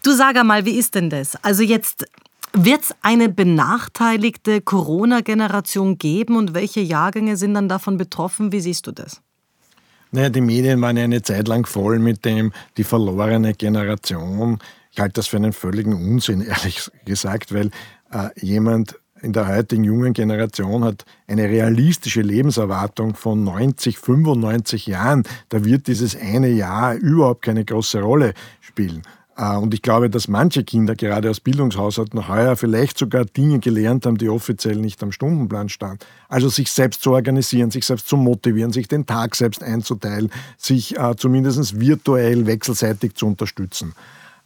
Du 0.02 0.14
sag 0.14 0.38
einmal, 0.38 0.66
wie 0.66 0.80
ist 0.80 0.96
denn 0.96 1.12
das? 1.12 1.36
Also 1.44 1.62
jetzt 1.62 2.08
Wird 2.54 2.82
es 2.82 2.96
eine 3.04 3.30
benachteiligte 3.30 4.62
Corona-Generation 4.62 6.00
geben 6.00 6.36
und 6.36 6.56
welche 6.56 6.80
Jahrgänge 6.80 7.38
sind 7.38 7.54
dann 7.54 7.70
davon 7.70 7.98
betroffen? 7.98 8.52
Wie 8.52 8.62
siehst 8.62 8.88
du 8.88 8.92
das? 8.92 9.22
Naja, 10.12 10.30
die 10.30 10.42
Medien 10.42 10.82
waren 10.82 10.98
ja 10.98 11.04
eine 11.04 11.22
Zeit 11.22 11.48
lang 11.48 11.66
voll 11.66 12.00
mit 12.00 12.26
dem, 12.26 12.52
die 12.78 12.84
verlorene 12.84 13.54
Generation. 13.54 14.60
Ich 14.92 15.00
halte 15.00 15.14
das 15.14 15.28
für 15.28 15.38
einen 15.38 15.54
völligen 15.54 15.94
Unsinn, 15.94 16.42
ehrlich 16.48 16.90
gesagt, 17.06 17.54
weil 17.54 17.72
äh, 18.12 18.30
jemand 18.40 18.96
in 19.22 19.34
der 19.34 19.48
heutigen 19.48 19.84
jungen 19.84 20.14
Generation 20.14 20.84
hat 20.84 21.06
eine 21.28 21.50
realistische 21.50 22.22
Lebenserwartung 22.22 23.16
von 23.16 23.44
90, 23.44 23.98
95 23.98 24.88
Jahren. 24.88 25.24
Da 25.50 25.66
wird 25.66 25.88
dieses 25.88 26.16
eine 26.16 26.50
Jahr 26.50 26.94
überhaupt 26.96 27.42
keine 27.42 27.66
große 27.66 28.00
Rolle 28.00 28.34
spielen. 28.62 29.02
Äh, 29.38 29.56
und 29.56 29.74
ich 29.74 29.82
glaube, 29.82 30.10
dass 30.10 30.28
manche 30.28 30.64
Kinder 30.64 30.96
gerade 30.96 31.30
aus 31.30 31.40
Bildungshaushalten 31.40 32.28
heuer 32.28 32.56
vielleicht 32.56 32.98
sogar 32.98 33.26
Dinge 33.26 33.60
gelernt 33.60 34.06
haben, 34.06 34.18
die 34.18 34.30
offiziell 34.30 34.78
nicht 34.78 35.02
am 35.04 35.12
Stundenplan 35.12 35.70
standen. 35.70 36.00
Also 36.28 36.50
sich 36.50 36.72
selbst 36.72 37.02
zu 37.02 37.12
organisieren, 37.12 37.72
sich 37.72 37.86
selbst 37.86 38.08
zu 38.08 38.18
motivieren, 38.18 38.74
sich 38.74 38.88
den 38.88 39.06
Tag 39.06 39.36
selbst 39.36 39.64
einzuteilen, 39.64 40.32
sich 40.58 40.98
äh, 40.98 41.16
zumindest 41.16 41.80
virtuell 41.80 42.46
wechselseitig 42.46 43.16
zu 43.16 43.28
unterstützen. 43.28 43.94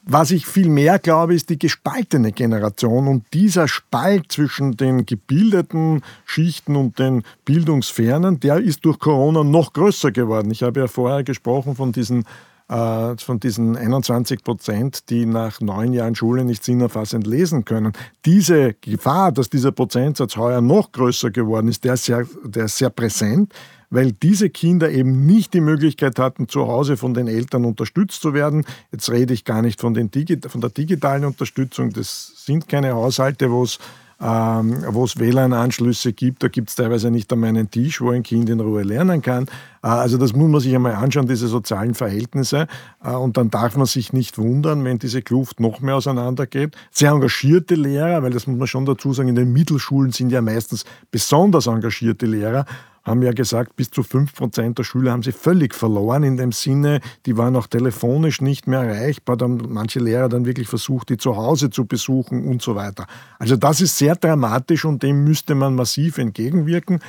Was 0.03 0.31
ich 0.31 0.47
viel 0.47 0.67
mehr 0.67 0.97
glaube, 0.97 1.35
ist 1.35 1.51
die 1.51 1.59
gespaltene 1.59 2.31
Generation 2.31 3.07
und 3.07 3.23
dieser 3.33 3.67
Spalt 3.67 4.31
zwischen 4.31 4.75
den 4.75 5.05
gebildeten 5.05 6.01
Schichten 6.25 6.75
und 6.75 6.97
den 6.97 7.21
Bildungsfernen, 7.45 8.39
der 8.39 8.57
ist 8.57 8.83
durch 8.83 8.97
Corona 8.97 9.43
noch 9.43 9.73
größer 9.73 10.11
geworden. 10.11 10.49
Ich 10.49 10.63
habe 10.63 10.79
ja 10.79 10.87
vorher 10.87 11.23
gesprochen 11.23 11.75
von 11.75 11.91
diesen 11.91 12.25
äh, 12.71 13.17
von 13.17 13.39
diesen 13.39 13.75
21 13.75 14.43
Prozent, 14.43 15.09
die 15.09 15.25
nach 15.25 15.59
neun 15.59 15.91
Jahren 15.91 16.15
Schule 16.15 16.45
nicht 16.45 16.63
sinnerfassend 16.63 17.27
lesen 17.27 17.65
können. 17.65 17.91
Diese 18.25 18.75
Gefahr, 18.75 19.33
dass 19.33 19.49
dieser 19.49 19.73
Prozentsatz 19.73 20.37
heuer 20.37 20.61
noch 20.61 20.91
größer 20.93 21.31
geworden 21.31 21.67
ist, 21.67 21.83
der 21.83 21.95
ist 21.95 22.05
sehr, 22.05 22.25
der 22.45 22.65
ist 22.65 22.77
sehr 22.77 22.89
präsent 22.89 23.53
weil 23.93 24.13
diese 24.13 24.49
Kinder 24.49 24.89
eben 24.89 25.25
nicht 25.25 25.53
die 25.53 25.59
Möglichkeit 25.59 26.17
hatten, 26.17 26.47
zu 26.47 26.65
Hause 26.65 26.95
von 26.95 27.13
den 27.13 27.27
Eltern 27.27 27.65
unterstützt 27.65 28.21
zu 28.21 28.33
werden. 28.33 28.63
Jetzt 28.93 29.11
rede 29.11 29.33
ich 29.33 29.43
gar 29.43 29.61
nicht 29.61 29.81
von, 29.81 29.93
den 29.93 30.09
Digi 30.09 30.39
von 30.47 30.61
der 30.61 30.69
digitalen 30.69 31.25
Unterstützung. 31.25 31.91
Das 31.91 32.31
sind 32.37 32.69
keine 32.69 32.93
Haushalte, 32.93 33.51
wo 33.51 33.63
es 33.63 33.79
ähm, 34.21 34.83
wo 34.89 35.03
es 35.03 35.17
WLAN-Anschlüsse 35.17 36.13
gibt. 36.13 36.43
Da 36.43 36.47
gibt 36.47 36.69
es 36.69 36.75
teilweise 36.75 37.09
nicht 37.09 37.31
einmal 37.33 37.49
einen 37.49 37.71
Tisch, 37.71 38.01
wo 38.01 38.11
ein 38.11 38.23
Kind 38.23 38.49
in 38.49 38.59
Ruhe 38.59 38.83
lernen 38.83 39.21
kann. 39.21 39.45
Äh, 39.83 39.87
also 39.87 40.17
das 40.17 40.33
muss 40.33 40.49
man 40.49 40.61
sich 40.61 40.75
einmal 40.75 40.93
anschauen, 40.93 41.27
diese 41.27 41.47
sozialen 41.47 41.95
Verhältnisse. 41.95 42.67
Äh, 43.03 43.11
und 43.11 43.37
dann 43.37 43.49
darf 43.49 43.75
man 43.75 43.87
sich 43.87 44.13
nicht 44.13 44.37
wundern, 44.37 44.83
wenn 44.85 44.99
diese 44.99 45.21
Kluft 45.21 45.59
noch 45.59 45.81
mehr 45.81 45.95
auseinandergeht. 45.95 46.75
Sehr 46.91 47.11
engagierte 47.11 47.75
Lehrer, 47.75 48.21
weil 48.21 48.31
das 48.31 48.45
muss 48.45 48.59
man 48.59 48.67
schon 48.67 48.85
dazu 48.85 49.13
sagen, 49.13 49.29
in 49.29 49.35
den 49.35 49.51
Mittelschulen 49.51 50.11
sind 50.11 50.31
ja 50.31 50.41
meistens 50.41 50.85
besonders 51.09 51.67
engagierte 51.67 52.27
Lehrer 52.27 52.65
haben 53.03 53.21
ja 53.23 53.31
gesagt, 53.31 53.75
bis 53.75 53.89
zu 53.89 54.01
5% 54.01 54.75
der 54.75 54.83
Schüler 54.83 55.11
haben 55.11 55.23
sie 55.23 55.31
völlig 55.31 55.73
verloren, 55.73 56.23
in 56.23 56.37
dem 56.37 56.51
Sinne, 56.51 56.99
die 57.25 57.37
waren 57.37 57.55
auch 57.55 57.67
telefonisch 57.67 58.41
nicht 58.41 58.67
mehr 58.67 58.81
erreichbar. 58.81 59.37
Da 59.37 59.45
haben 59.45 59.61
manche 59.69 59.99
Lehrer 59.99 60.29
dann 60.29 60.45
wirklich 60.45 60.67
versucht, 60.67 61.09
die 61.09 61.17
zu 61.17 61.35
Hause 61.35 61.69
zu 61.69 61.85
besuchen 61.85 62.47
und 62.47 62.61
so 62.61 62.75
weiter. 62.75 63.07
Also 63.39 63.55
das 63.55 63.81
ist 63.81 63.97
sehr 63.97 64.15
dramatisch 64.15 64.85
und 64.85 65.01
dem 65.01 65.23
müsste 65.23 65.55
man 65.55 65.75
massiv 65.75 66.17
entgegenwirken. 66.17 66.99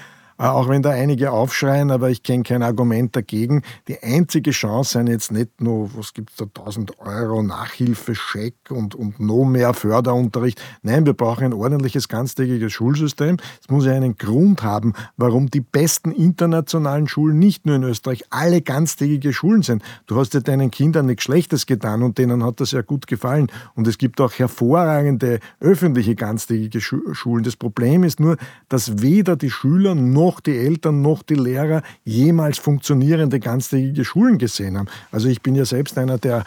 Äh, 0.43 0.47
auch 0.47 0.69
wenn 0.69 0.83
da 0.83 0.91
einige 0.91 1.31
aufschreien, 1.31 1.93
aber 1.93 2.11
ich 2.11 2.25
kenne 2.25 2.43
kein 2.43 2.65
Argument 2.65 3.15
dagegen. 3.15 3.63
Die 3.87 4.03
einzige 4.03 4.51
Chance 4.51 4.95
sind 4.95 5.07
jetzt 5.07 5.31
nicht 5.31 5.61
nur, 5.61 5.91
was 5.97 6.15
gibt 6.15 6.31
es 6.31 6.37
da, 6.37 6.47
1000 6.47 6.99
Euro 6.99 7.45
Nachhilfescheck 7.45 8.57
und, 8.71 8.97
und 8.97 9.21
noch 9.21 9.45
mehr 9.45 9.73
Förderunterricht. 9.73 10.61
Nein, 10.83 11.07
wir 11.07 11.13
brauchen 11.13 11.45
ein 11.45 11.53
ordentliches, 11.53 12.09
ganztägiges 12.09 12.73
Schulsystem. 12.73 13.37
Es 13.61 13.71
muss 13.71 13.87
ja 13.87 13.93
einen 13.93 14.17
Grund 14.17 14.65
haben, 14.65 14.95
warum 15.17 15.49
die 15.49 15.61
besten 15.61 16.11
internationalen 16.11 17.07
Schulen 17.07 17.39
nicht 17.39 17.65
nur 17.65 17.77
in 17.77 17.85
Österreich 17.85 18.25
alle 18.31 18.63
ganztägige 18.63 19.33
Schulen 19.33 19.63
sind. 19.63 19.85
Du 20.07 20.19
hast 20.19 20.35
ja 20.35 20.41
deinen 20.41 20.73
Kindern 20.73 21.07
nichts 21.07 21.23
Schlechtes 21.23 21.67
getan 21.67 22.03
und 22.03 22.19
denen 22.19 22.43
hat 22.43 22.59
das 22.59 22.73
ja 22.73 22.83
gut 22.83 23.07
gefallen. 23.07 23.47
Und 23.77 23.87
es 23.87 23.97
gibt 23.97 24.21
auch 24.21 24.33
hervorragende 24.33 25.39
öffentliche 25.61 26.17
ganztägige 26.17 26.81
Schulen. 26.81 27.45
Das 27.45 27.55
Problem 27.55 28.03
ist 28.03 28.19
nur, 28.19 28.39
dass 28.69 29.03
weder 29.03 29.37
die 29.37 29.51
Schüler 29.51 29.95
noch 29.95 30.32
noch 30.33 30.41
die 30.41 30.57
Eltern 30.57 31.03
noch 31.03 31.23
die 31.23 31.35
Lehrer 31.35 31.83
jemals 32.05 32.59
funktionierende 32.59 33.39
ganztägige 33.39 34.05
Schulen 34.05 34.39
gesehen 34.39 34.79
haben. 34.79 34.89
Also 35.11 35.29
ich 35.29 35.43
bin 35.43 35.55
ja 35.55 35.67
selbst 35.67 35.99
einer, 35.99 36.17
der 36.17 36.45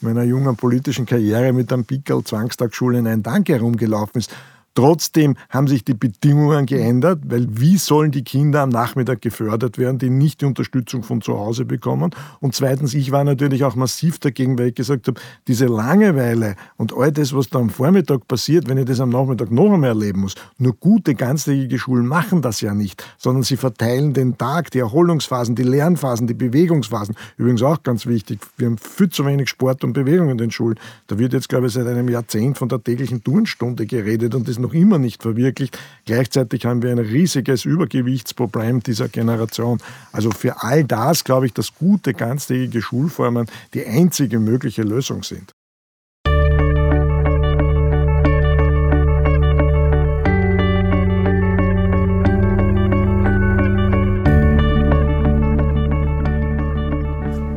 meiner 0.00 0.22
jungen 0.22 0.56
politischen 0.56 1.04
Karriere 1.04 1.52
mit 1.52 1.70
einem 1.72 1.84
Pickel 1.84 2.24
Zwangstagsschule 2.24 2.98
in 2.98 3.06
ein 3.06 3.22
Dank 3.22 3.48
herumgelaufen 3.48 4.20
ist. 4.20 4.34
Trotzdem 4.74 5.36
haben 5.50 5.68
sich 5.68 5.84
die 5.84 5.92
Bedingungen 5.92 6.64
geändert, 6.64 7.20
weil 7.26 7.46
wie 7.50 7.76
sollen 7.76 8.10
die 8.10 8.24
Kinder 8.24 8.62
am 8.62 8.70
Nachmittag 8.70 9.20
gefördert 9.20 9.76
werden, 9.76 9.98
die 9.98 10.08
nicht 10.08 10.40
die 10.40 10.46
Unterstützung 10.46 11.02
von 11.02 11.20
zu 11.20 11.38
Hause 11.38 11.66
bekommen? 11.66 12.14
Und 12.40 12.54
zweitens, 12.54 12.94
ich 12.94 13.12
war 13.12 13.22
natürlich 13.22 13.64
auch 13.64 13.76
massiv 13.76 14.18
dagegen, 14.18 14.58
weil 14.58 14.68
ich 14.68 14.74
gesagt 14.74 15.08
habe, 15.08 15.20
diese 15.46 15.66
Langeweile 15.66 16.56
und 16.78 16.96
all 16.96 17.12
das, 17.12 17.34
was 17.34 17.50
da 17.50 17.58
am 17.58 17.68
Vormittag 17.68 18.26
passiert, 18.26 18.66
wenn 18.66 18.78
ich 18.78 18.86
das 18.86 19.00
am 19.00 19.10
Nachmittag 19.10 19.50
noch 19.50 19.70
einmal 19.70 19.90
erleben 19.90 20.20
muss, 20.20 20.36
nur 20.56 20.74
gute 20.74 21.14
ganztägige 21.14 21.78
Schulen 21.78 22.06
machen 22.06 22.40
das 22.40 22.62
ja 22.62 22.72
nicht, 22.72 23.04
sondern 23.18 23.42
sie 23.42 23.58
verteilen 23.58 24.14
den 24.14 24.38
Tag, 24.38 24.70
die 24.70 24.78
Erholungsphasen, 24.78 25.54
die 25.54 25.64
Lernphasen, 25.64 26.26
die 26.26 26.34
Bewegungsphasen. 26.34 27.14
Übrigens 27.36 27.62
auch 27.62 27.82
ganz 27.82 28.06
wichtig, 28.06 28.40
wir 28.56 28.68
haben 28.68 28.78
viel 28.78 29.10
zu 29.10 29.26
wenig 29.26 29.50
Sport 29.50 29.84
und 29.84 29.92
Bewegung 29.92 30.30
in 30.30 30.38
den 30.38 30.50
Schulen. 30.50 30.78
Da 31.08 31.18
wird 31.18 31.34
jetzt, 31.34 31.50
glaube 31.50 31.66
ich, 31.66 31.74
seit 31.74 31.86
einem 31.86 32.08
Jahrzehnt 32.08 32.56
von 32.56 32.70
der 32.70 32.82
täglichen 32.82 33.22
Turnstunde 33.22 33.84
geredet 33.84 34.34
und 34.34 34.48
das 34.48 34.61
noch 34.62 34.72
immer 34.72 34.98
nicht 34.98 35.22
verwirklicht. 35.22 35.78
Gleichzeitig 36.06 36.64
haben 36.64 36.82
wir 36.82 36.90
ein 36.90 36.98
riesiges 36.98 37.64
Übergewichtsproblem 37.64 38.82
dieser 38.82 39.08
Generation. 39.08 39.78
Also 40.12 40.30
für 40.30 40.62
all 40.62 40.84
das 40.84 41.24
glaube 41.24 41.46
ich, 41.46 41.52
dass 41.52 41.74
gute 41.74 42.14
ganztägige 42.14 42.80
Schulformen 42.80 43.46
die 43.74 43.86
einzige 43.86 44.38
mögliche 44.38 44.82
Lösung 44.82 45.22
sind. 45.22 45.52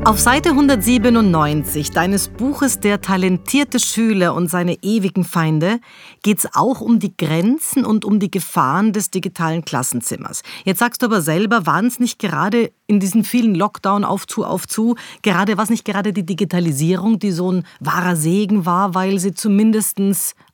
Auf 0.05 0.19
Seite 0.19 0.49
197 0.49 1.89
deines 1.89 2.27
Buches 2.27 2.79
Der 2.79 3.01
talentierte 3.01 3.79
Schüler 3.79 4.35
und 4.35 4.51
seine 4.51 4.77
ewigen 4.83 5.23
Feinde 5.23 5.79
geht 6.21 6.37
es 6.37 6.49
auch 6.53 6.79
um 6.79 6.99
die 6.99 7.17
Grenzen 7.17 7.83
und 7.83 8.05
um 8.05 8.19
die 8.19 8.29
Gefahren 8.29 8.93
des 8.93 9.09
digitalen 9.09 9.65
Klassenzimmers. 9.65 10.43
Jetzt 10.63 10.77
sagst 10.77 11.01
du 11.01 11.07
aber 11.07 11.21
selber, 11.21 11.65
waren 11.65 11.87
es 11.87 11.99
nicht 11.99 12.19
gerade 12.19 12.71
in 12.85 12.99
diesen 12.99 13.23
vielen 13.23 13.55
Lockdown 13.55 14.03
auf 14.03 14.27
zu 14.27 14.45
auf 14.45 14.67
zu, 14.67 14.95
gerade 15.23 15.57
was 15.57 15.71
nicht 15.71 15.85
gerade 15.85 16.13
die 16.13 16.25
Digitalisierung, 16.25 17.17
die 17.17 17.31
so 17.31 17.51
ein 17.51 17.65
wahrer 17.79 18.15
Segen 18.15 18.67
war, 18.67 18.93
weil 18.93 19.17
sie 19.17 19.33
zumindest 19.33 19.97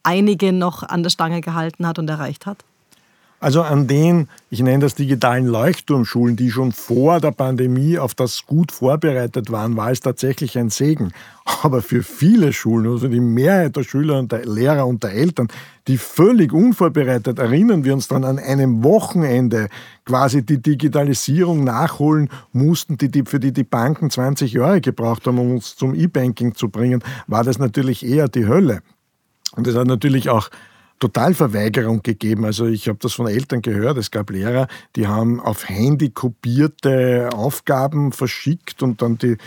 einige 0.04 0.54
noch 0.54 0.84
an 0.84 1.04
der 1.04 1.10
Stange 1.10 1.42
gehalten 1.42 1.86
hat 1.86 2.00
und 2.00 2.10
erreicht 2.10 2.46
hat? 2.46 2.64
Also 3.42 3.64
an 3.64 3.88
den, 3.88 4.28
ich 4.52 4.62
nenne 4.62 4.84
das 4.84 4.94
digitalen 4.94 5.48
Leuchtturmschulen, 5.48 6.36
die 6.36 6.52
schon 6.52 6.72
vor 6.72 7.20
der 7.20 7.32
Pandemie 7.32 7.98
auf 7.98 8.14
das 8.14 8.46
gut 8.46 8.72
vorbereitet 8.72 9.52
waren, 9.52 9.76
war 9.76 9.90
es 9.90 10.00
tatsächlich 10.00 10.60
ein 10.60 10.70
Segen. 10.70 11.12
Aber 11.64 11.82
für 11.82 12.04
viele 12.04 12.54
Schulen, 12.54 12.92
also 12.92 13.08
die 13.08 13.20
Mehrheit 13.20 13.76
der 13.76 13.84
Schüler 13.84 14.20
und 14.20 14.32
der 14.32 14.46
Lehrer 14.46 14.86
und 14.86 15.02
der 15.02 15.14
Eltern, 15.14 15.48
die 15.88 15.98
völlig 15.98 16.54
unvorbereitet, 16.54 17.40
erinnern 17.40 17.84
wir 17.84 17.96
uns 17.96 18.08
dann 18.08 18.26
an 18.26 18.38
einem 18.38 18.84
Wochenende 18.84 19.70
quasi 20.06 20.46
die 20.46 20.62
Digitalisierung 20.62 21.64
nachholen 21.64 22.30
mussten, 22.54 23.00
die, 23.00 23.10
die, 23.10 23.24
für 23.26 23.40
die 23.40 23.54
die 23.54 23.64
Banken 23.64 24.12
20 24.12 24.54
Jahre 24.54 24.82
gebraucht 24.82 25.26
haben, 25.26 25.40
um 25.40 25.54
uns 25.54 25.76
zum 25.76 25.96
E-Banking 25.96 26.54
zu 26.54 26.70
bringen, 26.70 27.04
war 27.26 27.44
das 27.44 27.58
natürlich 27.58 28.06
eher 28.06 28.28
die 28.28 28.46
Hölle. 28.46 28.84
Und 29.56 29.66
es 29.66 29.76
hat 29.76 29.88
natürlich 29.88 30.30
auch 30.30 30.52
Totalverweigerung 31.02 32.04
gegeben. 32.04 32.46
Also 32.46 32.68
ich 32.68 32.88
habe 32.88 33.00
das 33.02 33.14
von 33.14 33.28
Eltern 33.28 33.62
gehört. 33.62 33.98
Es 33.98 34.12
gab 34.12 34.30
Lehrer, 34.30 34.68
die 34.96 35.08
haben 35.08 35.42
auf 35.42 35.68
Handy 35.68 36.12
kopierte 36.12 37.30
Aufgaben 37.34 38.14
verschickt 38.14 38.82
und 38.84 39.02
dann 39.02 39.18
die 39.18 39.38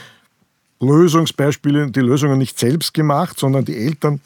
Lösungsbeispiele, 0.81 1.91
die 1.91 2.01
Lösungen 2.01 2.39
nicht 2.39 2.59
selbst 2.59 2.93
gemacht, 2.93 3.39
sondern 3.39 3.65
die 3.65 3.77
Eltern 3.77 4.21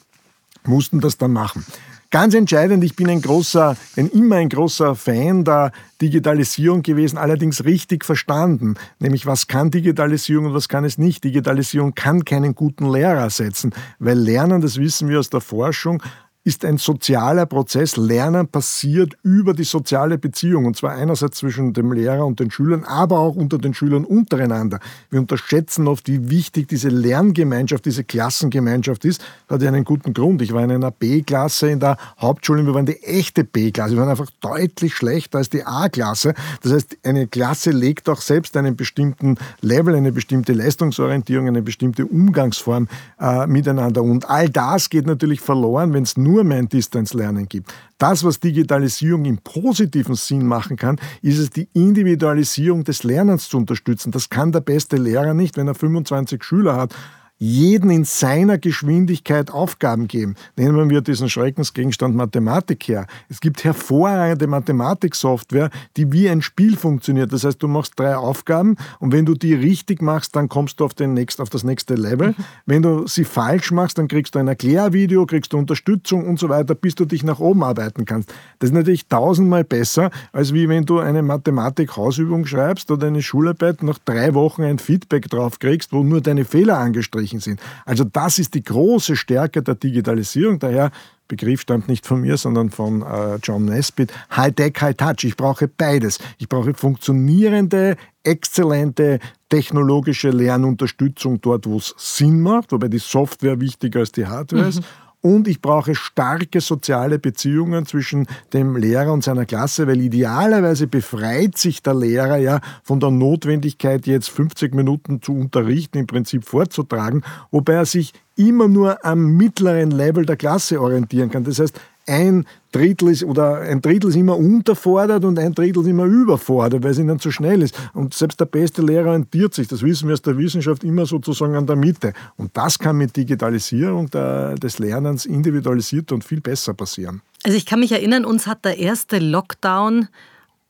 mussten 0.65 0.99
das 0.99 1.17
dann 1.17 1.31
machen. 1.31 1.65
Ganz 2.11 2.33
entscheidend, 2.33 2.83
ich 2.83 2.95
bin 2.95 3.07
ein 3.07 3.21
großer, 3.21 3.77
ein, 3.95 4.09
immer 4.09 4.37
ein 4.37 4.49
großer 4.49 4.95
Fan 4.95 5.43
der 5.45 5.71
Digitalisierung 6.01 6.81
gewesen, 6.81 7.19
allerdings 7.19 7.63
richtig 7.65 8.03
verstanden. 8.03 8.73
Nämlich, 8.97 9.27
was 9.27 9.45
kann 9.45 9.69
Digitalisierung 9.69 10.47
und 10.47 10.53
was 10.55 10.67
kann 10.67 10.85
es 10.85 10.97
nicht? 10.97 11.23
Digitalisierung 11.23 11.93
kann 11.93 12.25
keinen 12.25 12.55
guten 12.55 12.91
Lehrer 12.91 13.19
ersetzen, 13.19 13.75
weil 13.99 14.17
Lernen, 14.17 14.59
das 14.59 14.77
wissen 14.77 15.07
wir 15.07 15.19
aus 15.19 15.29
der 15.29 15.41
Forschung, 15.41 16.01
ist 16.49 16.65
ein 16.65 16.79
sozialer 16.79 17.45
Prozess. 17.45 17.95
Lernen 17.95 18.47
passiert 18.47 19.15
über 19.21 19.53
die 19.53 19.63
soziale 19.63 20.17
Beziehung 20.17 20.65
und 20.65 20.75
zwar 20.75 20.93
einerseits 20.93 21.37
zwischen 21.37 21.73
dem 21.73 21.91
Lehrer 21.91 22.25
und 22.25 22.39
den 22.39 22.49
Schülern, 22.49 22.83
aber 22.85 23.19
auch 23.19 23.35
unter 23.35 23.59
den 23.59 23.75
Schülern 23.75 24.03
untereinander. 24.03 24.79
Wir 25.11 25.19
unterschätzen 25.19 25.87
oft, 25.87 26.07
wie 26.07 26.31
wichtig 26.31 26.67
diese 26.67 26.89
Lerngemeinschaft, 26.89 27.85
diese 27.85 28.03
Klassengemeinschaft 28.03 29.05
ist. 29.05 29.21
Das 29.47 29.55
hat 29.55 29.61
ja 29.61 29.67
einen 29.67 29.83
guten 29.83 30.11
Grund. 30.11 30.41
Ich 30.41 30.51
war 30.51 30.63
in 30.63 30.71
einer 30.71 30.89
B-Klasse 30.89 31.69
in 31.69 31.79
der 31.79 31.97
Hauptschule, 32.19 32.65
wir 32.65 32.73
waren 32.73 32.87
die 32.87 33.03
echte 33.03 33.43
B-Klasse. 33.43 33.93
Wir 33.93 34.01
waren 34.01 34.09
einfach 34.09 34.31
deutlich 34.41 34.95
schlechter 34.95 35.37
als 35.37 35.51
die 35.51 35.63
A-Klasse. 35.63 36.33
Das 36.63 36.73
heißt, 36.73 36.97
eine 37.03 37.27
Klasse 37.27 37.69
legt 37.69 38.09
auch 38.09 38.21
selbst 38.21 38.57
einen 38.57 38.75
bestimmten 38.75 39.37
Level, 39.61 39.93
eine 39.93 40.11
bestimmte 40.11 40.53
Leistungsorientierung, 40.53 41.47
eine 41.47 41.61
bestimmte 41.61 42.07
Umgangsform 42.07 42.87
äh, 43.19 43.45
miteinander. 43.45 44.01
Und 44.01 44.27
all 44.27 44.49
das 44.49 44.89
geht 44.89 45.05
natürlich 45.05 45.41
verloren, 45.41 45.93
wenn 45.93 46.01
es 46.01 46.17
nur 46.17 46.38
mein 46.43 46.69
Distanzlernen 46.69 47.47
gibt. 47.47 47.73
Das, 47.97 48.23
was 48.23 48.39
Digitalisierung 48.39 49.25
im 49.25 49.37
positiven 49.37 50.15
Sinn 50.15 50.45
machen 50.45 50.77
kann, 50.77 50.99
ist 51.21 51.37
es, 51.37 51.49
die 51.49 51.67
Individualisierung 51.73 52.83
des 52.83 53.03
Lernens 53.03 53.49
zu 53.49 53.57
unterstützen. 53.57 54.11
Das 54.11 54.29
kann 54.29 54.51
der 54.51 54.61
beste 54.61 54.97
Lehrer 54.97 55.33
nicht, 55.33 55.57
wenn 55.57 55.67
er 55.67 55.75
25 55.75 56.43
Schüler 56.43 56.75
hat 56.75 56.93
jeden 57.39 57.89
in 57.89 58.03
seiner 58.03 58.57
Geschwindigkeit 58.57 59.49
Aufgaben 59.49 60.09
geben. 60.09 60.35
Nehmen 60.57 60.89
wir 60.89 60.99
diesen 60.99 61.29
Schreckensgegenstand 61.29 62.13
Mathematik 62.13 62.83
her. 62.89 63.07
Es 63.29 63.39
gibt 63.39 63.63
hervorragende 63.63 64.45
Mathematiksoftware, 64.45 65.69
die 65.95 66.11
wie 66.11 66.29
ein 66.29 66.41
Spiel 66.41 66.75
funktioniert. 66.75 67.31
Das 67.31 67.45
heißt, 67.45 67.63
du 67.63 67.69
machst 67.69 67.93
drei 67.97 68.17
Aufgaben 68.17 68.75
und 68.99 69.13
wenn 69.13 69.25
du 69.25 69.35
die 69.35 69.53
richtig 69.53 70.01
machst, 70.01 70.35
dann 70.35 70.49
kommst 70.49 70.81
du 70.81 70.85
auf, 70.85 70.93
den 70.93 71.13
nächst, 71.13 71.39
auf 71.39 71.49
das 71.49 71.63
nächste 71.63 71.95
Level. 71.95 72.35
Wenn 72.65 72.81
du 72.81 73.07
sie 73.07 73.23
falsch 73.23 73.71
machst, 73.71 73.97
dann 73.97 74.09
kriegst 74.09 74.35
du 74.35 74.39
ein 74.39 74.49
Erklärvideo, 74.49 75.25
kriegst 75.25 75.53
du 75.53 75.57
Unterstützung 75.57 76.27
und 76.27 76.39
so 76.39 76.49
weiter, 76.49 76.75
bis 76.75 76.95
du 76.95 77.05
dich 77.05 77.23
nach 77.23 77.39
oben 77.39 77.63
arbeiten 77.63 78.03
kannst. 78.03 78.33
Das 78.59 78.71
ist 78.71 78.75
natürlich 78.75 79.07
tausendmal 79.07 79.63
besser, 79.63 80.11
als 80.33 80.53
wie 80.53 80.67
wenn 80.67 80.85
du 80.85 80.99
eine 80.99 81.21
Mathematik-Hausübung 81.21 82.45
schreibst 82.45 82.91
oder 82.91 83.07
eine 83.07 83.21
Schularbeit 83.21 83.81
nach 83.81 83.97
drei 83.99 84.33
Wochen 84.33 84.63
ein 84.63 84.77
Feedback 84.77 85.29
drauf 85.29 85.59
kriegst, 85.59 85.93
wo 85.93 86.03
nur 86.03 86.19
deine 86.19 86.43
Fehler 86.43 86.77
angestrichen 86.79 87.28
Jugendlichen 87.29 87.39
sind. 87.39 87.59
Also 87.85 88.03
das 88.03 88.39
ist 88.39 88.53
die 88.53 88.63
große 88.63 89.15
Stärke 89.15 89.61
der 89.61 89.75
Digitalisierung. 89.75 90.59
Daher 90.59 90.91
Begriff 91.27 91.61
stammt 91.61 91.87
nicht 91.87 92.07
von 92.07 92.21
mir, 92.21 92.37
sondern 92.37 92.71
von 92.71 93.03
äh, 93.03 93.35
John 93.43 93.65
Nesbitt. 93.65 94.11
High-Tech, 94.35 94.73
High-Touch. 94.81 95.25
Ich 95.25 95.37
brauche 95.37 95.67
beides. 95.67 96.17
Ich 96.39 96.49
brauche 96.49 96.73
funktionierende, 96.73 97.97
exzellente 98.23 99.19
technologische 99.47 100.31
Lernunterstützung 100.31 101.39
dort, 101.41 101.67
wo 101.67 101.77
es 101.77 101.93
Sinn 101.97 102.41
macht, 102.41 102.71
wobei 102.71 102.87
die 102.87 102.99
Software 102.99 103.59
wichtiger 103.59 103.99
als 103.99 104.11
die 104.11 104.25
Hardware 104.25 104.63
mhm. 104.63 104.69
ist 104.69 104.83
und 105.21 105.47
ich 105.47 105.61
brauche 105.61 105.95
starke 105.95 106.61
soziale 106.61 107.19
Beziehungen 107.19 107.85
zwischen 107.85 108.27
dem 108.53 108.75
Lehrer 108.75 109.11
und 109.11 109.23
seiner 109.23 109.45
Klasse, 109.45 109.87
weil 109.87 109.99
idealerweise 110.01 110.87
befreit 110.87 111.57
sich 111.57 111.83
der 111.83 111.95
Lehrer 111.95 112.37
ja 112.37 112.61
von 112.83 112.99
der 112.99 113.11
Notwendigkeit, 113.11 114.07
jetzt 114.07 114.29
50 114.29 114.73
Minuten 114.73 115.21
zu 115.21 115.33
unterrichten, 115.33 115.97
im 115.97 116.07
Prinzip 116.07 116.45
vorzutragen, 116.45 117.23
wobei 117.51 117.73
er 117.73 117.85
sich 117.85 118.13
immer 118.35 118.67
nur 118.67 119.03
am 119.05 119.35
mittleren 119.35 119.91
Level 119.91 120.25
der 120.25 120.37
Klasse 120.37 120.81
orientieren 120.81 121.29
kann. 121.29 121.43
Das 121.43 121.59
heißt, 121.59 121.79
ein 122.09 122.45
Drittel 122.71 123.09
ist 123.09 123.23
oder 123.23 123.61
ein 123.61 123.81
Drittel 123.81 124.09
ist 124.09 124.15
immer 124.15 124.37
unterfordert 124.37 125.23
und 125.25 125.39
ein 125.39 125.53
Drittel 125.53 125.83
ist 125.83 125.87
immer 125.87 126.05
überfordert, 126.05 126.83
weil 126.83 126.91
es 126.91 126.99
ihnen 126.99 127.19
zu 127.19 127.31
schnell 127.31 127.61
ist. 127.61 127.75
Und 127.93 128.13
selbst 128.13 128.39
der 128.39 128.45
beste 128.45 128.81
Lehrer 128.81 129.09
orientiert 129.09 129.53
sich, 129.53 129.67
das 129.67 129.81
wissen 129.81 130.07
wir 130.07 130.13
aus 130.13 130.21
der 130.21 130.37
Wissenschaft, 130.37 130.83
immer 130.83 131.05
sozusagen 131.05 131.55
an 131.55 131.65
der 131.65 131.75
Mitte. 131.75 132.13
Und 132.37 132.55
das 132.57 132.77
kann 132.77 132.97
mit 132.97 133.15
Digitalisierung 133.15 134.09
der, 134.09 134.55
des 134.55 134.79
Lernens 134.79 135.25
individualisiert 135.25 136.11
und 136.11 136.23
viel 136.23 136.41
besser 136.41 136.73
passieren. 136.73 137.21
Also 137.43 137.57
ich 137.57 137.65
kann 137.65 137.79
mich 137.79 137.91
erinnern, 137.91 138.25
uns 138.25 138.47
hat 138.47 138.65
der 138.65 138.77
erste 138.77 139.19
Lockdown 139.19 140.07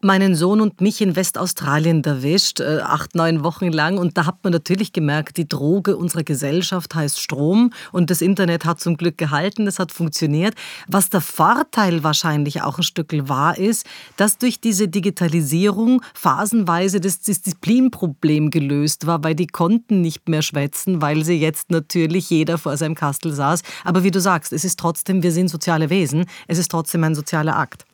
meinen 0.01 0.35
Sohn 0.35 0.62
und 0.62 0.81
mich 0.81 1.01
in 1.01 1.15
Westaustralien 1.15 2.03
erwischt, 2.03 2.59
äh, 2.59 2.79
acht, 2.81 3.15
neun 3.15 3.43
Wochen 3.43 3.71
lang. 3.71 3.97
Und 3.97 4.17
da 4.17 4.25
hat 4.25 4.43
man 4.43 4.53
natürlich 4.53 4.93
gemerkt, 4.93 5.38
die 5.38 5.47
Droge 5.47 5.97
unserer 5.97 6.23
Gesellschaft 6.23 6.95
heißt 6.95 7.19
Strom. 7.19 7.71
Und 7.91 8.09
das 8.09 8.21
Internet 8.21 8.65
hat 8.65 8.79
zum 8.79 8.97
Glück 8.97 9.17
gehalten, 9.17 9.65
das 9.65 9.79
hat 9.79 9.91
funktioniert. 9.91 10.55
Was 10.88 11.09
der 11.09 11.21
Vorteil 11.21 12.03
wahrscheinlich 12.03 12.62
auch 12.62 12.77
ein 12.77 12.83
Stück 12.83 13.09
war, 13.27 13.57
ist, 13.57 13.85
dass 14.17 14.38
durch 14.38 14.59
diese 14.59 14.88
Digitalisierung 14.88 16.01
phasenweise 16.13 16.99
das 16.99 17.21
Disziplinproblem 17.21 18.51
gelöst 18.51 19.07
war, 19.07 19.23
weil 19.23 19.35
die 19.35 19.47
konnten 19.47 20.01
nicht 20.01 20.29
mehr 20.29 20.43
schwätzen, 20.43 21.01
weil 21.01 21.25
sie 21.25 21.39
jetzt 21.39 21.71
natürlich 21.71 22.29
jeder 22.29 22.57
vor 22.57 22.77
seinem 22.77 22.95
Kastel 22.95 23.33
saß. 23.33 23.63
Aber 23.83 24.03
wie 24.03 24.12
du 24.12 24.21
sagst, 24.21 24.53
es 24.53 24.63
ist 24.63 24.79
trotzdem, 24.79 25.23
wir 25.23 25.31
sind 25.31 25.49
soziale 25.49 25.89
Wesen, 25.89 26.25
es 26.47 26.57
ist 26.57 26.69
trotzdem 26.69 27.03
ein 27.03 27.15
sozialer 27.15 27.57
Akt. 27.57 27.88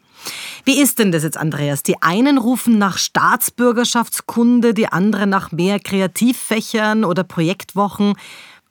Wie 0.64 0.80
ist 0.80 1.00
denn 1.00 1.12
das 1.12 1.24
jetzt, 1.24 1.38
Andreas? 1.38 1.84
Die 1.84 2.02
einen 2.02 2.38
rufen 2.38 2.78
nach 2.78 2.98
Staatsbürgerschaftskunde, 2.98 4.74
die 4.74 4.88
anderen 4.88 5.30
nach 5.30 5.52
mehr 5.52 5.80
Kreativfächern 5.80 7.04
oder 7.04 7.24
Projektwochen. 7.24 8.14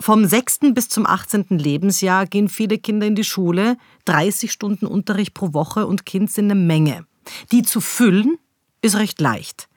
Vom 0.00 0.24
6. 0.24 0.72
bis 0.74 0.88
zum 0.88 1.06
18. 1.06 1.46
Lebensjahr 1.50 2.26
gehen 2.26 2.48
viele 2.48 2.78
Kinder 2.78 3.06
in 3.06 3.14
die 3.14 3.24
Schule, 3.24 3.76
30 4.06 4.50
Stunden 4.50 4.86
Unterricht 4.86 5.34
pro 5.34 5.52
Woche 5.52 5.86
und 5.86 6.04
Kind 6.04 6.30
sind 6.30 6.50
eine 6.50 6.60
Menge. 6.60 7.06
Die 7.52 7.62
zu 7.62 7.80
füllen 7.80 8.36
ist 8.82 8.96
recht 8.96 9.20
leicht. 9.20 9.68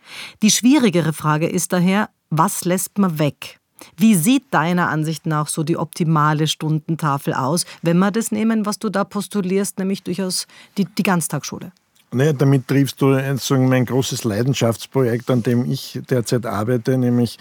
Die 0.41 0.51
schwierigere 0.51 1.13
Frage 1.13 1.47
ist 1.47 1.71
daher, 1.71 2.09
was 2.29 2.65
lässt 2.65 2.97
man 2.97 3.19
weg? 3.19 3.59
Wie 3.97 4.15
sieht 4.15 4.45
deiner 4.51 4.89
Ansicht 4.89 5.25
nach 5.25 5.47
so 5.47 5.63
die 5.63 5.77
optimale 5.77 6.47
Stundentafel 6.47 7.33
aus, 7.33 7.65
wenn 7.81 7.97
wir 7.99 8.11
das 8.11 8.31
nehmen, 8.31 8.65
was 8.65 8.79
du 8.79 8.89
da 8.89 9.03
postulierst, 9.03 9.79
nämlich 9.79 10.03
durchaus 10.03 10.47
die, 10.77 10.85
die 10.85 11.03
Ganztagsschule? 11.03 11.71
Naja, 12.11 12.33
damit 12.33 12.67
triffst 12.67 13.01
du 13.01 13.17
mein 13.57 13.85
großes 13.85 14.23
Leidenschaftsprojekt, 14.23 15.29
an 15.29 15.43
dem 15.43 15.69
ich 15.69 15.99
derzeit 16.09 16.45
arbeite, 16.45 16.97
nämlich 16.97 17.37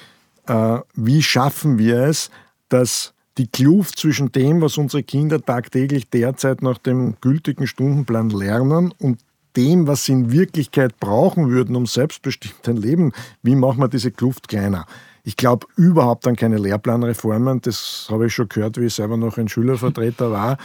äh, 0.47 0.79
wie 0.95 1.23
schaffen 1.23 1.79
wir 1.79 2.01
es, 2.01 2.31
dass 2.69 3.13
die 3.39 3.47
Kluft 3.47 3.99
zwischen 3.99 4.33
dem, 4.33 4.63
was 4.63 4.79
unsere 4.79 5.03
Kinder 5.03 5.41
tagtäglich 5.41 6.09
derzeit 6.09 6.63
nach 6.63 6.79
dem 6.79 7.17
gültigen 7.21 7.67
Stundenplan 7.67 8.31
lernen 8.31 8.93
und 8.99 9.21
dem, 9.57 9.87
was 9.87 10.05
sie 10.05 10.13
in 10.13 10.33
Wirklichkeit 10.33 10.99
brauchen 11.01 11.49
würden, 11.49 11.77
um 11.77 11.87
selbstbestimmt 11.87 12.69
ein 12.69 12.77
Leben, 12.77 13.13
wie 13.43 13.55
machen 13.55 13.81
wir 13.81 13.89
diese 13.89 14.11
Kluft 14.11 14.49
kleiner? 14.49 14.87
Ich 15.27 15.37
glaube 15.37 15.67
überhaupt 15.75 16.25
an 16.29 16.37
keine 16.37 16.57
Lehrplanreformen. 16.57 17.61
Das 17.61 18.07
habe 18.13 18.27
ich 18.27 18.33
schon 18.33 18.49
gehört, 18.49 18.81
wie 18.81 18.87
ich 18.87 18.95
selber 18.95 19.17
noch 19.17 19.39
ein 19.39 19.49
Schülervertreter 19.49 20.31
war. 20.31 20.57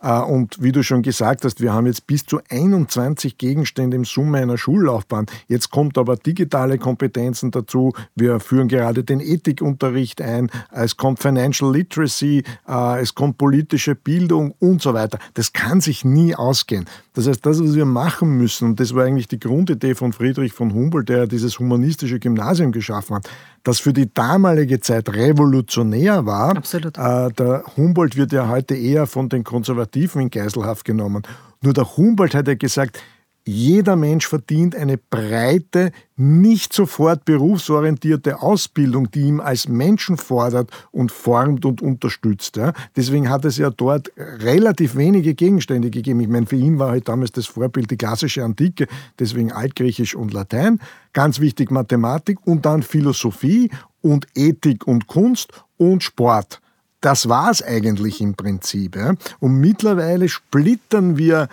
Äh, 0.00 0.20
und 0.20 0.62
wie 0.62 0.72
du 0.72 0.82
schon 0.82 1.02
gesagt 1.02 1.44
hast, 1.44 1.60
wir 1.60 1.72
haben 1.72 1.86
jetzt 1.86 2.06
bis 2.06 2.24
zu 2.24 2.40
21 2.48 3.38
Gegenstände 3.38 3.96
im 3.96 4.04
Summe 4.04 4.38
einer 4.38 4.58
Schullaufbahn. 4.58 5.26
Jetzt 5.48 5.70
kommt 5.70 5.98
aber 5.98 6.16
digitale 6.16 6.78
Kompetenzen 6.78 7.50
dazu. 7.50 7.92
Wir 8.14 8.40
führen 8.40 8.68
gerade 8.68 9.04
den 9.04 9.20
Ethikunterricht 9.20 10.22
ein. 10.22 10.50
Es 10.72 10.96
kommt 10.96 11.20
Financial 11.20 11.72
Literacy, 11.72 12.44
äh, 12.66 13.00
es 13.00 13.14
kommt 13.14 13.38
politische 13.38 13.94
Bildung 13.94 14.54
und 14.58 14.82
so 14.82 14.94
weiter. 14.94 15.18
Das 15.34 15.52
kann 15.52 15.80
sich 15.80 16.04
nie 16.04 16.34
ausgehen. 16.34 16.86
Das 17.12 17.26
heißt, 17.26 17.44
das, 17.44 17.62
was 17.62 17.74
wir 17.74 17.84
machen 17.84 18.36
müssen, 18.38 18.68
und 18.68 18.80
das 18.80 18.94
war 18.94 19.04
eigentlich 19.04 19.28
die 19.28 19.40
Grundidee 19.40 19.94
von 19.94 20.12
Friedrich 20.12 20.52
von 20.52 20.72
Humboldt, 20.72 21.08
der 21.08 21.26
dieses 21.26 21.58
humanistische 21.58 22.18
Gymnasium 22.18 22.72
geschaffen 22.72 23.16
hat, 23.16 23.28
das 23.64 23.80
für 23.80 23.92
die 23.92 24.12
damalige 24.12 24.80
Zeit 24.80 25.08
revolutionär 25.10 26.24
war. 26.24 26.56
Absolut. 26.56 26.96
Äh, 26.96 27.30
der 27.32 27.64
Humboldt 27.76 28.16
wird 28.16 28.32
ja 28.32 28.48
heute 28.48 28.74
eher 28.74 29.06
von 29.06 29.28
den 29.28 29.44
Konservativen 29.44 29.89
in 29.96 30.30
Geiselhaft 30.30 30.84
genommen. 30.84 31.22
Nur 31.62 31.74
der 31.74 31.96
Humboldt 31.96 32.34
hat 32.34 32.48
ja 32.48 32.54
gesagt, 32.54 33.00
jeder 33.46 33.96
Mensch 33.96 34.28
verdient 34.28 34.76
eine 34.76 34.98
breite, 34.98 35.92
nicht 36.16 36.72
sofort 36.72 37.24
berufsorientierte 37.24 38.42
Ausbildung, 38.42 39.10
die 39.10 39.22
ihm 39.22 39.40
als 39.40 39.66
Menschen 39.66 40.18
fordert 40.18 40.70
und 40.92 41.10
formt 41.10 41.64
und 41.64 41.80
unterstützt. 41.80 42.56
Ja. 42.56 42.74
Deswegen 42.96 43.30
hat 43.30 43.46
es 43.46 43.56
ja 43.56 43.70
dort 43.70 44.12
relativ 44.16 44.94
wenige 44.94 45.34
Gegenstände 45.34 45.90
gegeben. 45.90 46.20
Ich 46.20 46.28
meine, 46.28 46.46
für 46.46 46.56
ihn 46.56 46.78
war 46.78 46.90
halt 46.90 47.08
damals 47.08 47.32
das 47.32 47.46
Vorbild 47.46 47.90
die 47.90 47.96
klassische 47.96 48.44
Antike, 48.44 48.86
deswegen 49.18 49.52
Altgriechisch 49.52 50.14
und 50.14 50.34
Latein. 50.34 50.78
Ganz 51.12 51.40
wichtig 51.40 51.70
Mathematik 51.70 52.38
und 52.46 52.66
dann 52.66 52.82
Philosophie 52.82 53.70
und 54.02 54.26
Ethik 54.34 54.86
und 54.86 55.06
Kunst 55.06 55.48
und 55.78 56.02
Sport. 56.02 56.60
Das 57.00 57.28
war 57.28 57.50
es 57.50 57.62
eigentlich 57.62 58.20
im 58.20 58.34
Prinzip. 58.34 58.96
Ja. 58.96 59.14
Und 59.38 59.58
mittlerweile 59.58 60.28
splittern 60.28 61.16
wir 61.16 61.48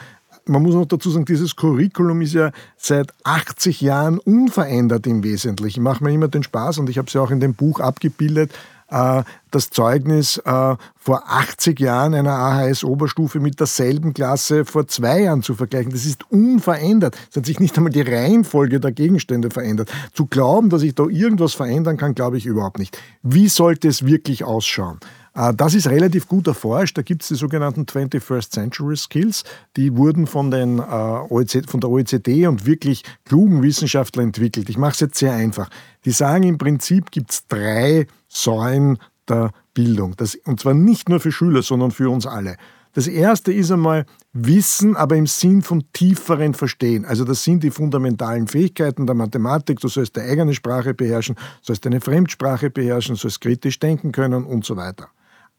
man 0.50 0.64
muss 0.64 0.76
noch 0.76 0.86
dazu 0.86 1.10
sagen, 1.10 1.26
dieses 1.26 1.56
Curriculum 1.56 2.22
ist 2.22 2.34
ja 2.34 2.52
seit 2.78 3.12
80 3.26 3.82
Jahren 3.82 4.18
unverändert 4.20 5.06
im 5.06 5.24
Wesentlichen. 5.24 5.80
Ich 5.80 5.84
mache 5.84 6.04
mir 6.04 6.12
immer 6.12 6.30
den 6.30 6.44
Spaß 6.44 6.78
und 6.78 6.90
ich 6.90 6.98
habe 6.98 7.08
es 7.08 7.14
ja 7.14 7.22
auch 7.22 7.32
in 7.32 7.42
dem 7.42 7.54
Buch 7.54 7.80
abgebildet, 7.82 8.52
äh, 8.90 9.24
das 9.52 9.70
Zeugnis 9.70 10.38
äh, 10.38 10.76
vor 10.96 11.24
80 11.28 11.80
Jahren 11.80 12.14
einer 12.14 12.34
AHS-Oberstufe 12.34 13.40
mit 13.40 13.60
derselben 13.60 14.14
Klasse 14.14 14.66
vor 14.66 14.88
zwei 14.88 15.22
Jahren 15.22 15.44
zu 15.44 15.56
vergleichen. 15.56 15.92
Das 15.92 16.06
ist 16.06 16.30
unverändert. 16.32 17.18
Es 17.30 17.38
hat 17.38 17.46
sich 17.46 17.60
nicht 17.60 17.76
einmal 17.78 17.92
die 17.92 18.02
Reihenfolge 18.02 18.80
der 18.80 18.92
Gegenstände 18.92 19.50
verändert. 19.50 19.92
Zu 20.14 20.26
glauben, 20.28 20.70
dass 20.70 20.84
ich 20.84 20.96
da 20.96 21.06
irgendwas 21.06 21.54
verändern 21.54 21.98
kann, 21.98 22.16
glaube 22.16 22.38
ich 22.38 22.46
überhaupt 22.46 22.80
nicht. 22.80 22.98
Wie 23.24 23.50
sollte 23.50 23.88
es 23.88 24.06
wirklich 24.06 24.44
ausschauen? 24.44 25.00
Äh, 25.38 25.54
das 25.54 25.74
ist 25.74 25.88
relativ 25.88 26.28
gut 26.28 26.48
erforscht. 26.48 26.98
Da 26.98 27.04
gibt 27.04 27.22
es 27.22 27.30
die 27.30 27.36
sogenannten 27.36 27.84
21st 27.84 28.52
Century 28.52 28.98
Skills. 28.98 29.44
Die 29.78 29.96
wurden 29.96 30.28
von, 30.28 30.52
den, 30.52 30.80
äh, 30.80 31.64
von 31.68 31.80
der 31.80 31.90
OECD 31.90 32.48
und 32.48 32.66
wirklich 32.66 33.04
klugen 33.26 33.62
Wissenschaftlern 33.62 34.28
entwickelt. 34.28 34.70
Ich 34.70 34.78
mache 34.78 34.94
es 34.94 35.00
jetzt 35.00 35.20
sehr 35.20 35.34
einfach. 35.34 35.70
Die 36.06 36.12
sagen, 36.12 36.44
im 36.44 36.58
Prinzip 36.58 37.12
gibt 37.12 37.32
es 37.32 37.48
drei 37.48 38.08
Säulen 38.28 38.98
der 39.30 39.52
Bildung. 39.74 40.16
Das, 40.18 40.36
und 40.46 40.60
zwar 40.60 40.74
nicht 40.74 41.10
nur 41.10 41.20
für 41.20 41.32
Schüler, 41.32 41.62
sondern 41.62 41.92
für 41.92 42.10
uns 42.10 42.26
alle. 42.26 42.58
Das 42.94 43.06
erste 43.06 43.54
ist 43.54 43.72
einmal 43.72 44.08
Wissen, 44.34 44.96
aber 44.96 45.18
im 45.18 45.28
Sinn 45.28 45.62
von 45.62 45.84
tieferen 45.94 46.56
Verstehen. 46.56 47.06
Also 47.06 47.26
das 47.26 47.44
sind 47.44 47.62
die 47.62 47.70
fundamentalen 47.70 48.48
Fähigkeiten 48.48 49.06
der 49.06 49.14
Mathematik. 49.14 49.80
Du 49.82 49.88
sollst 49.88 50.18
deine 50.18 50.32
eigene 50.32 50.56
Sprache 50.56 50.96
beherrschen, 50.96 51.36
sollst 51.62 51.86
deine 51.86 52.02
Fremdsprache 52.02 52.72
beherrschen, 52.72 53.16
sollst 53.16 53.42
kritisch 53.42 53.78
denken 53.78 54.12
können 54.12 54.46
und 54.46 54.66
so 54.66 54.78
weiter. 54.78 55.10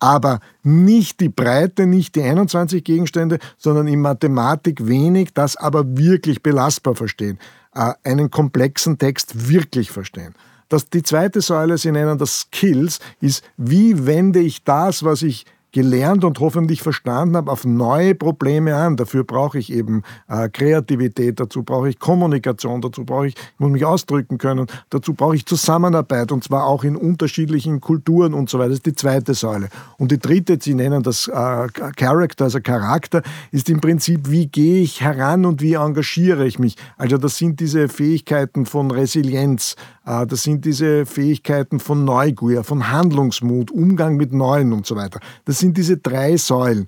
Aber 0.01 0.41
nicht 0.63 1.21
die 1.21 1.29
Breite, 1.29 1.87
nicht 1.87 2.15
die 2.15 2.23
21 2.23 2.85
Gegenstände, 2.85 3.39
sondern 3.57 3.89
in 3.89 4.01
Mathematik 4.01 4.87
wenig, 4.87 5.35
das 5.35 5.57
aber 5.57 5.97
wirklich 5.97 6.43
belastbar 6.43 6.95
verstehen. 6.95 7.39
Äh, 7.75 7.93
einen 8.05 8.31
komplexen 8.31 8.99
Text 8.99 9.49
wirklich 9.49 9.91
verstehen. 9.91 10.35
Das, 10.69 10.91
die 10.91 11.03
zweite 11.03 11.41
Säule, 11.41 11.79
Sie 11.79 11.91
nennen 11.91 12.19
das 12.19 12.41
Skills, 12.41 13.01
ist, 13.21 13.43
wie 13.57 14.07
wende 14.07 14.41
ich 14.41 14.65
das, 14.65 15.03
was 15.03 15.23
ich 15.23 15.47
gelernt 15.73 16.25
und 16.25 16.41
hoffentlich 16.41 16.83
verstanden 16.83 17.37
habe, 17.37 17.51
auf 17.51 17.65
neue 17.65 18.15
Probleme 18.15 18.75
an. 18.75 18.97
Dafür 18.97 19.25
brauche 19.25 19.59
ich 19.59 19.73
eben 19.73 20.03
äh, 20.29 20.49
Kreativität, 20.49 21.41
dazu 21.41 21.63
brauche 21.63 21.89
ich 21.91 21.99
Kommunikation, 21.99 22.81
dazu 22.81 23.05
brauche 23.05 23.29
ich, 23.29 23.35
ich 23.35 23.59
muss 23.59 23.71
mich 23.71 23.85
ausdrücken 23.85 24.39
können, 24.39 24.67
dazu 24.91 25.15
brauche 25.15 25.37
ich 25.37 25.47
Zusammenarbeit 25.47 26.33
und 26.33 26.45
zwar 26.45 26.67
auch 26.67 26.85
in 26.85 26.97
unterschiedlichen 26.97 27.81
Kulturen 27.81 28.35
und 28.35 28.49
so 28.49 28.59
weiter. 28.59 28.71
Das 28.71 28.79
ist 28.79 28.87
die 28.87 28.95
zweite 28.95 29.35
Säule. 29.35 29.69
Und 29.99 30.11
die 30.11 30.19
dritte, 30.19 30.59
Sie 30.61 30.75
nennen 30.75 31.03
das 31.03 31.29
äh, 31.29 31.69
Character, 31.97 32.45
also 32.45 32.61
Charakter, 32.61 33.23
ist 33.51 33.69
im 33.69 33.81
Prinzip, 33.81 34.31
wie 34.31 34.47
gehe 34.47 34.81
ich 34.81 35.01
heran 35.01 35.45
und 35.45 35.61
wie 35.61 35.75
engagiere 35.75 36.47
ich 36.47 36.59
mich. 36.59 36.77
Also 36.97 37.19
das 37.19 37.37
sind 37.37 37.61
diese 37.61 37.89
Fähigkeiten 37.89 38.67
von 38.67 38.91
Resilienz, 38.91 39.77
das 40.09 40.43
sind 40.43 40.65
diese 40.65 41.05
Fähigkeiten 41.05 41.81
von 41.81 42.05
Neugier, 42.05 42.65
von 42.65 42.91
Handlungsmut, 42.91 43.71
Umgang 43.71 44.17
mit 44.17 44.33
Neuen 44.33 44.73
und 44.73 44.87
so 44.87 44.97
weiter. 44.97 45.21
Das 45.45 45.59
sind 45.59 45.77
diese 45.77 45.99
drei 45.99 46.37
Säulen. 46.37 46.87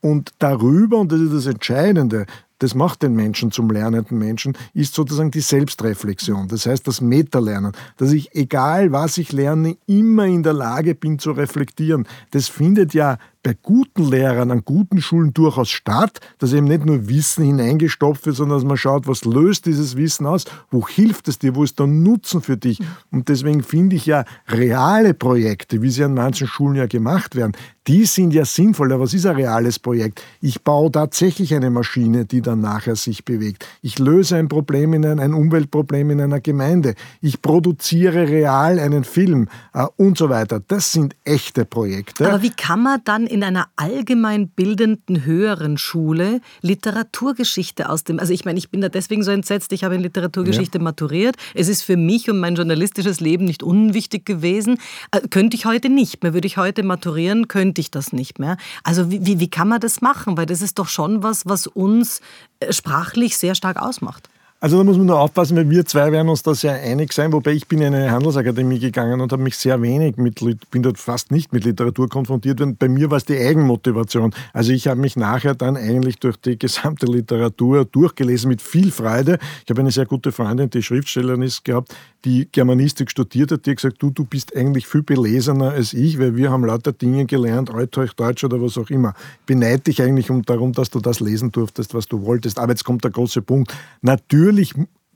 Und 0.00 0.30
darüber, 0.38 0.98
und 0.98 1.12
das 1.12 1.20
ist 1.20 1.34
das 1.34 1.46
Entscheidende, 1.46 2.26
das 2.58 2.74
macht 2.74 3.02
den 3.02 3.14
Menschen 3.14 3.50
zum 3.50 3.70
lernenden 3.70 4.18
Menschen, 4.18 4.56
ist 4.72 4.94
sozusagen 4.94 5.30
die 5.32 5.40
Selbstreflexion. 5.40 6.48
Das 6.48 6.64
heißt, 6.64 6.86
das 6.86 7.00
Metalernen, 7.00 7.72
dass 7.96 8.12
ich, 8.12 8.34
egal 8.34 8.92
was 8.92 9.18
ich 9.18 9.32
lerne, 9.32 9.76
immer 9.86 10.26
in 10.26 10.42
der 10.42 10.52
Lage 10.52 10.94
bin 10.94 11.18
zu 11.18 11.32
reflektieren. 11.32 12.06
Das 12.30 12.48
findet 12.48 12.94
ja 12.94 13.18
bei 13.42 13.56
guten 13.60 14.04
Lehrern 14.04 14.50
an 14.50 14.62
guten 14.64 15.00
Schulen 15.00 15.34
durchaus 15.34 15.70
statt, 15.70 16.20
dass 16.38 16.52
eben 16.52 16.66
nicht 16.66 16.84
nur 16.84 17.08
Wissen 17.08 17.44
hineingestopft 17.44 18.26
wird, 18.26 18.36
sondern 18.36 18.58
dass 18.58 18.66
man 18.66 18.76
schaut, 18.76 19.06
was 19.06 19.24
löst 19.24 19.66
dieses 19.66 19.96
Wissen 19.96 20.26
aus, 20.26 20.44
wo 20.70 20.86
hilft 20.86 21.28
es 21.28 21.38
dir, 21.38 21.56
wo 21.56 21.64
ist 21.64 21.78
der 21.78 21.86
Nutzen 21.86 22.40
für 22.40 22.56
dich. 22.56 22.80
Und 23.10 23.28
deswegen 23.28 23.62
finde 23.62 23.96
ich 23.96 24.06
ja 24.06 24.24
reale 24.48 25.14
Projekte, 25.14 25.82
wie 25.82 25.90
sie 25.90 26.04
an 26.04 26.14
manchen 26.14 26.46
Schulen 26.46 26.76
ja 26.76 26.86
gemacht 26.86 27.34
werden, 27.34 27.52
die 27.86 28.04
sind 28.04 28.32
ja 28.32 28.44
sinnvoll. 28.44 28.92
Aber 28.92 29.04
was 29.04 29.14
ist 29.14 29.26
ein 29.26 29.36
reales 29.36 29.78
Projekt? 29.78 30.22
Ich 30.40 30.62
baue 30.62 30.90
tatsächlich 30.90 31.54
eine 31.54 31.70
Maschine, 31.70 32.24
die 32.24 32.42
dann 32.42 32.60
nachher 32.60 32.96
sich 32.96 33.24
bewegt. 33.24 33.66
Ich 33.82 33.98
löse 33.98 34.36
ein 34.36 34.48
Problem 34.48 34.92
in 34.92 35.04
ein, 35.04 35.18
ein 35.18 35.34
Umweltproblem 35.34 36.10
in 36.10 36.20
einer 36.20 36.40
Gemeinde. 36.40 36.94
Ich 37.20 37.42
produziere 37.42 38.28
real 38.28 38.78
einen 38.78 39.04
Film 39.04 39.48
äh, 39.74 39.86
und 39.96 40.16
so 40.16 40.28
weiter. 40.28 40.60
Das 40.60 40.92
sind 40.92 41.16
echte 41.24 41.64
Projekte. 41.64 42.28
Aber 42.28 42.42
wie 42.42 42.50
kann 42.50 42.82
man 42.82 43.00
dann 43.04 43.26
in 43.32 43.42
einer 43.42 43.68
allgemein 43.76 44.48
bildenden 44.48 45.24
höheren 45.24 45.78
Schule 45.78 46.40
Literaturgeschichte 46.60 47.88
aus 47.88 48.04
dem, 48.04 48.20
also 48.20 48.32
ich 48.32 48.44
meine, 48.44 48.58
ich 48.58 48.70
bin 48.70 48.82
da 48.82 48.90
deswegen 48.90 49.22
so 49.22 49.30
entsetzt, 49.30 49.72
ich 49.72 49.84
habe 49.84 49.94
in 49.94 50.02
Literaturgeschichte 50.02 50.78
ja. 50.78 50.84
maturiert. 50.84 51.36
Es 51.54 51.68
ist 51.68 51.82
für 51.82 51.96
mich 51.96 52.28
und 52.28 52.38
mein 52.38 52.54
journalistisches 52.54 53.20
Leben 53.20 53.46
nicht 53.46 53.62
unwichtig 53.62 54.26
gewesen. 54.26 54.78
Äh, 55.10 55.26
könnte 55.28 55.56
ich 55.56 55.64
heute 55.64 55.88
nicht 55.88 56.22
mehr. 56.22 56.34
Würde 56.34 56.46
ich 56.46 56.58
heute 56.58 56.82
maturieren, 56.82 57.48
könnte 57.48 57.80
ich 57.80 57.90
das 57.90 58.12
nicht 58.12 58.38
mehr. 58.38 58.58
Also 58.84 59.10
wie, 59.10 59.24
wie, 59.24 59.40
wie 59.40 59.48
kann 59.50 59.68
man 59.68 59.80
das 59.80 60.02
machen? 60.02 60.36
Weil 60.36 60.46
das 60.46 60.60
ist 60.60 60.78
doch 60.78 60.88
schon 60.88 61.22
was, 61.22 61.46
was 61.46 61.66
uns 61.66 62.20
äh, 62.60 62.72
sprachlich 62.72 63.38
sehr 63.38 63.54
stark 63.54 63.80
ausmacht. 63.80 64.28
Also 64.62 64.78
da 64.78 64.84
muss 64.84 64.96
man 64.96 65.06
nur 65.06 65.18
aufpassen, 65.18 65.56
weil 65.56 65.68
wir 65.68 65.84
zwei 65.86 66.12
werden 66.12 66.28
uns 66.28 66.44
da 66.44 66.54
sehr 66.54 66.74
einig 66.74 67.12
sein, 67.12 67.32
wobei 67.32 67.50
ich 67.50 67.66
bin 67.66 67.80
in 67.80 67.92
eine 67.96 68.12
Handelsakademie 68.12 68.78
gegangen 68.78 69.20
und 69.20 69.32
habe 69.32 69.42
mich 69.42 69.56
sehr 69.56 69.82
wenig 69.82 70.18
mit, 70.18 70.38
bin 70.70 70.84
dort 70.84 70.98
fast 70.98 71.32
nicht 71.32 71.52
mit 71.52 71.64
Literatur 71.64 72.08
konfrontiert, 72.08 72.60
und 72.60 72.78
bei 72.78 72.88
mir 72.88 73.10
war 73.10 73.16
es 73.16 73.24
die 73.24 73.36
Eigenmotivation. 73.36 74.32
Also 74.52 74.70
ich 74.70 74.86
habe 74.86 75.00
mich 75.00 75.16
nachher 75.16 75.56
dann 75.56 75.76
eigentlich 75.76 76.20
durch 76.20 76.36
die 76.36 76.56
gesamte 76.56 77.06
Literatur 77.06 77.84
durchgelesen 77.86 78.50
mit 78.50 78.62
viel 78.62 78.92
Freude. 78.92 79.40
Ich 79.64 79.70
habe 79.70 79.80
eine 79.80 79.90
sehr 79.90 80.06
gute 80.06 80.30
Freundin, 80.30 80.70
die 80.70 80.84
Schriftstellerin 80.84 81.42
ist, 81.42 81.64
gehabt, 81.64 81.92
die 82.24 82.48
Germanistik 82.50 83.10
studiert 83.10 83.50
hat, 83.50 83.66
die 83.66 83.74
gesagt, 83.74 83.96
du, 84.00 84.10
du 84.10 84.24
bist 84.24 84.56
eigentlich 84.56 84.86
viel 84.86 85.02
belesener 85.02 85.70
als 85.70 85.92
ich, 85.92 86.18
weil 86.18 86.36
wir 86.36 86.50
haben 86.50 86.64
lauter 86.64 86.92
Dinge 86.92 87.26
gelernt, 87.26 87.70
Altdeutsch, 87.70 88.12
Deutsch 88.16 88.44
oder 88.44 88.60
was 88.62 88.78
auch 88.78 88.90
immer. 88.90 89.14
Ich 89.40 89.46
beneide 89.46 89.82
dich 89.82 90.00
eigentlich 90.00 90.30
um 90.30 90.42
darum, 90.42 90.72
dass 90.72 90.90
du 90.90 91.00
das 91.00 91.20
lesen 91.20 91.50
durftest, 91.52 91.94
was 91.94 92.06
du 92.06 92.22
wolltest. 92.22 92.58
Aber 92.58 92.72
jetzt 92.72 92.84
kommt 92.84 93.04
der 93.04 93.10
große 93.10 93.42
Punkt. 93.42 93.74
Natürlich 94.02 94.74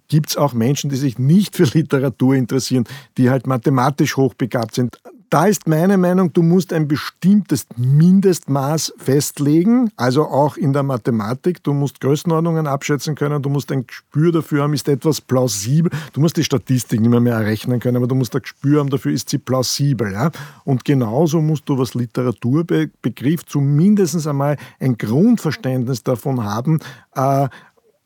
gibt 0.08 0.30
es 0.30 0.36
auch 0.36 0.52
Menschen, 0.52 0.90
die 0.90 0.96
sich 0.96 1.18
nicht 1.18 1.56
für 1.56 1.64
Literatur 1.64 2.34
interessieren, 2.34 2.84
die 3.18 3.30
halt 3.30 3.46
mathematisch 3.46 4.16
hochbegabt 4.16 4.74
sind 4.74 4.98
da 5.30 5.46
ist 5.46 5.66
meine 5.66 5.98
Meinung, 5.98 6.32
du 6.32 6.42
musst 6.42 6.72
ein 6.72 6.86
bestimmtes 6.86 7.66
Mindestmaß 7.76 8.94
festlegen, 8.96 9.90
also 9.96 10.24
auch 10.24 10.56
in 10.56 10.72
der 10.72 10.82
Mathematik. 10.82 11.62
Du 11.62 11.72
musst 11.72 12.00
Größenordnungen 12.00 12.66
abschätzen 12.66 13.14
können, 13.14 13.42
du 13.42 13.48
musst 13.48 13.72
ein 13.72 13.86
Gespür 13.86 14.32
dafür 14.32 14.62
haben, 14.62 14.74
ist 14.74 14.88
etwas 14.88 15.20
plausibel. 15.20 15.90
Du 16.12 16.20
musst 16.20 16.36
die 16.36 16.44
Statistik 16.44 17.00
nicht 17.00 17.10
mehr, 17.10 17.20
mehr 17.20 17.34
errechnen 17.34 17.80
können, 17.80 17.96
aber 17.96 18.06
du 18.06 18.14
musst 18.14 18.34
ein 18.36 18.42
Gespür 18.42 18.80
haben 18.80 18.90
dafür, 18.90 19.12
ist 19.12 19.28
sie 19.28 19.38
plausibel. 19.38 20.12
Ja? 20.12 20.30
Und 20.64 20.84
genauso 20.84 21.40
musst 21.40 21.68
du, 21.68 21.78
was 21.78 21.94
Literatur 21.94 22.64
betrifft, 22.64 23.50
zumindest 23.50 24.26
einmal 24.26 24.56
ein 24.78 24.96
Grundverständnis 24.96 26.02
davon 26.02 26.44
haben, 26.44 26.78
äh, 27.14 27.48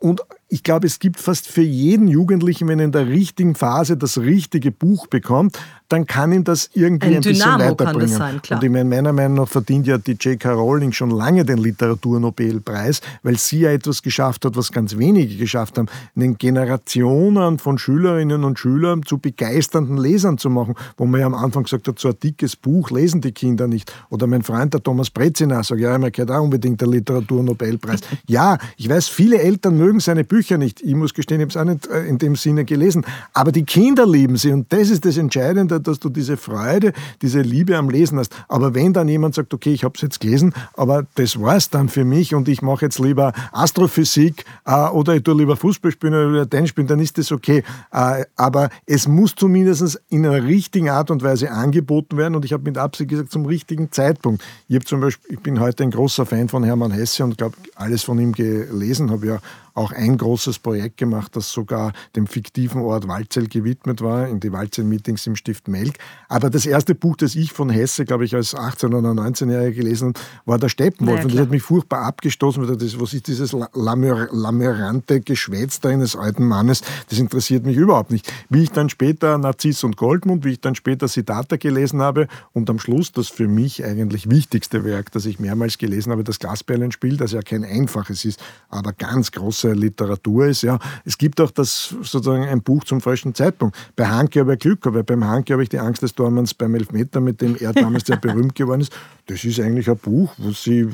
und 0.00 0.22
ich 0.48 0.62
glaube, 0.62 0.87
es 0.87 0.98
gibt 0.98 1.20
fast 1.20 1.46
für 1.46 1.62
jeden 1.62 2.09
Jugendlichen, 2.09 2.66
wenn 2.68 2.78
er 2.78 2.87
in 2.87 2.92
der 2.92 3.06
richtigen 3.06 3.54
Phase 3.54 3.98
das 3.98 4.16
richtige 4.16 4.72
Buch 4.72 5.06
bekommt, 5.06 5.59
dann 5.90 6.07
kann 6.07 6.33
ihm 6.33 6.44
das 6.44 6.70
irgendwie 6.72 7.09
ein, 7.09 7.14
ein 7.16 7.20
bisschen 7.20 7.59
weiterbringen. 7.59 8.09
Sein, 8.09 8.40
und 8.50 8.62
ich 8.62 8.70
meine, 8.70 8.85
meiner 8.85 9.12
Meinung 9.12 9.38
nach 9.38 9.48
verdient 9.48 9.88
ja 9.88 9.98
die 9.98 10.12
J.K. 10.12 10.53
Rowling 10.53 10.92
schon 10.92 11.11
lange 11.11 11.44
den 11.44 11.59
Literaturnobelpreis, 11.59 13.00
weil 13.24 13.37
sie 13.37 13.61
ja 13.61 13.72
etwas 13.72 14.00
geschafft 14.00 14.44
hat, 14.44 14.57
was 14.57 14.70
ganz 14.70 14.96
wenige 14.96 15.37
geschafft 15.37 15.79
haben, 15.79 15.88
einen 16.14 16.38
Generationen 16.38 17.59
von 17.59 17.76
Schülerinnen 17.76 18.44
und 18.44 18.59
Schülern 18.59 19.03
zu 19.03 19.18
begeisternden 19.18 19.98
Lesern 19.98 20.38
zu 20.38 20.48
machen, 20.48 20.76
wo 20.96 21.07
man 21.07 21.20
ja 21.20 21.26
am 21.26 21.35
Anfang 21.35 21.64
gesagt 21.64 21.88
hat, 21.88 21.98
so 21.98 22.09
ein 22.09 22.14
dickes 22.22 22.55
Buch 22.55 22.90
lesen 22.90 23.20
die 23.20 23.33
Kinder 23.33 23.66
nicht. 23.66 23.92
Oder 24.11 24.29
mein 24.29 24.42
Freund, 24.42 24.72
der 24.72 24.83
Thomas 24.83 25.11
Brezina, 25.11 25.64
sagt, 25.64 25.81
ja, 25.81 25.98
mir 25.98 26.12
gehört 26.12 26.31
auch 26.31 26.42
unbedingt 26.42 26.81
der 26.81 26.88
Literaturnobelpreis. 26.88 28.00
ja, 28.29 28.59
ich 28.76 28.88
weiß, 28.88 29.09
viele 29.09 29.40
Eltern 29.40 29.76
mögen 29.76 29.98
seine 29.98 30.22
Bücher 30.22 30.57
nicht. 30.57 30.81
Ich 30.83 30.94
muss 30.94 31.14
gestehen, 31.14 31.40
ich 31.40 31.46
habe 31.46 31.50
es 31.50 31.57
auch 31.57 31.72
nicht 31.72 31.88
äh, 31.88 32.07
in 32.07 32.18
dem 32.18 32.37
Sinne 32.37 32.64
gelesen. 32.64 33.05
Aber 33.33 33.50
die 33.50 33.64
Kinder 33.64 34.07
lieben 34.07 34.37
sie 34.37 34.53
und 34.53 34.72
das 34.72 34.90
ist 34.90 35.05
das 35.05 35.16
Entscheidende 35.16 35.80
dass 35.87 35.99
du 35.99 36.09
diese 36.09 36.37
Freude, 36.37 36.93
diese 37.23 37.40
Liebe 37.40 37.77
am 37.77 37.90
Lesen 37.90 38.19
hast. 38.19 38.35
Aber 38.49 38.75
wenn 38.75 38.93
dann 38.93 39.09
jemand 39.09 39.35
sagt, 39.35 39.55
okay, 39.55 39.73
ich 39.73 39.85
habe 39.85 39.95
es 39.97 40.03
jetzt 40.03 40.21
gelesen, 40.21 40.53
aber 40.75 41.07
das 41.14 41.40
war 41.40 41.57
es 41.57 41.71
dann 41.71 41.88
für 41.88 42.05
mich 42.05 42.35
und 42.35 42.49
ich 42.49 42.62
mache 42.62 42.87
jetzt 42.87 42.99
lieber 42.99 43.33
Astrophysik 43.53 44.45
äh, 44.64 44.88
oder 44.88 45.16
ich 45.16 45.23
tue 45.23 45.37
lieber 45.37 45.57
Fußball 45.57 45.93
spielen 45.93 46.14
oder 46.14 46.49
Tennis 46.49 46.71
spielen, 46.71 46.87
dann 46.87 47.01
ist 47.01 47.19
das 47.19 47.33
okay. 47.33 47.62
Äh, 47.93 48.25
aber 48.37 48.71
es 48.87 49.09
muss 49.09 49.35
zumindest 49.35 50.01
in 50.09 50.27
einer 50.27 50.45
richtigen 50.45 50.90
Art 50.90 51.11
und 51.11 51.23
Weise 51.23 51.51
angeboten 51.51 52.16
werden 52.16 52.35
und 52.35 52.45
ich 52.45 52.53
habe 52.53 52.64
mit 52.64 52.79
Absicht 52.79 53.11
gesagt, 53.11 53.31
zum 53.31 53.47
richtigen 53.47 53.93
Zeitpunkt. 53.93 54.43
Ich, 54.69 54.85
zum 54.87 55.01
Beispiel, 55.01 55.35
ich 55.35 55.40
bin 55.40 55.61
heute 55.61 55.83
ein 55.83 55.90
großer 55.90 56.27
Fan 56.27 56.49
von 56.49 56.64
Hermann 56.64 56.90
Hesse 56.90 57.25
und 57.25 57.38
glaube, 57.38 57.57
alles 57.75 58.03
von 58.03 58.19
ihm 58.19 58.33
gelesen, 58.33 59.11
habe 59.11 59.27
ja 59.27 59.38
auch 59.74 59.92
ein 59.92 60.18
großes 60.18 60.59
Projekt 60.59 60.96
gemacht, 60.96 61.37
das 61.37 61.50
sogar 61.50 61.92
dem 62.16 62.26
fiktiven 62.26 62.83
Ort 62.83 63.09
Waldzell 63.09 63.48
gewidmet 63.48 64.00
war, 64.00 64.28
in 64.28 64.40
die 64.40 64.52
Waldzell-Meetings 64.52 65.26
im 65.26 65.37
Stift 65.37 65.68
Melk. 65.68 65.98
Aber 66.28 66.50
das 66.50 66.66
erste 66.66 66.94
Buch, 66.94 67.16
das 67.16 67.35
ich 67.35 67.52
von 67.52 67.70
Hesse, 67.70 68.04
glaube 68.04 68.24
ich, 68.24 68.35
als 68.35 68.54
18- 68.54 68.94
oder 68.94 69.11
19-Jähriger 69.11 69.72
gelesen 69.72 70.09
habe, 70.09 70.20
war 70.46 70.59
der 70.59 70.68
Steppenwolf. 70.68 71.18
Ja, 71.18 71.24
und 71.24 71.33
das 71.35 71.40
hat 71.40 71.50
mich 71.50 71.62
furchtbar 71.62 72.02
abgestoßen. 72.02 72.78
Das, 72.78 73.00
was 73.00 73.14
ist 73.14 73.26
dieses 73.26 73.52
lamörante 73.52 75.20
Geschwätz 75.20 75.80
da 75.80 75.88
eines 75.88 76.16
alten 76.16 76.44
Mannes? 76.46 76.83
Das 77.09 77.18
interessiert 77.18 77.64
mich 77.64 77.76
überhaupt 77.76 78.11
nicht. 78.11 78.33
Wie 78.48 78.62
ich 78.62 78.70
dann 78.70 78.88
später 78.88 79.38
Narziss 79.38 79.85
und 79.85 79.96
Goldmund, 79.96 80.44
wie 80.44 80.52
ich 80.52 80.61
dann 80.61 80.74
später 80.74 81.09
Siddhartha 81.09 81.56
gelesen 81.56 82.00
habe 82.00 82.28
und 82.52 82.70
am 82.70 82.78
Schluss 82.78 83.12
das 83.12 83.28
für 83.28 83.48
mich 83.48 83.85
eigentlich 83.85 84.30
wichtigste 84.30 84.85
Werk, 84.85 85.12
das 85.12 85.26
ich 85.26 85.38
mehrmals 85.38 85.78
gelesen 85.78 86.12
habe, 86.12 86.24
das 86.24 86.38
Glasperlenspiel, 86.38 87.16
das 87.16 87.33
ja 87.33 87.42
kein 87.42 87.64
einfaches 87.64 88.24
ist, 88.24 88.40
aber 88.68 88.92
ganz 88.92 89.33
große 89.33 89.60
große 89.61 89.73
Literatur 89.73 90.46
ist. 90.46 90.62
Ja. 90.62 90.79
Es 91.05 91.18
gibt 91.18 91.40
auch 91.40 91.51
das 91.51 91.94
sozusagen 92.03 92.44
ein 92.44 92.62
Buch 92.62 92.85
zum 92.85 93.01
falschen 93.01 93.35
Zeitpunkt. 93.35 93.77
Bei 93.96 94.07
Hanke 94.07 94.40
habe 94.40 94.55
ich 94.55 94.61
Glück, 94.61 94.87
aber 94.87 95.03
beim 95.03 95.25
Hanke 95.25 95.53
habe 95.53 95.62
ich 95.62 95.68
die 95.68 95.79
Angst 95.79 96.03
des 96.03 96.14
Dormanns 96.14 96.55
beim 96.55 96.75
Elfmeter, 96.75 97.20
mit 97.20 97.40
dem 97.40 97.57
er 97.57 97.73
damals 97.75 98.07
sehr 98.07 98.16
berühmt 98.16 98.55
geworden 98.55 98.83
ist. 98.83 98.92
Das 99.27 99.44
ist 99.44 99.61
eigentlich 99.61 99.88
ein 99.88 99.96
Buch, 99.96 100.33
wo 100.38 100.51
sie 100.51 100.88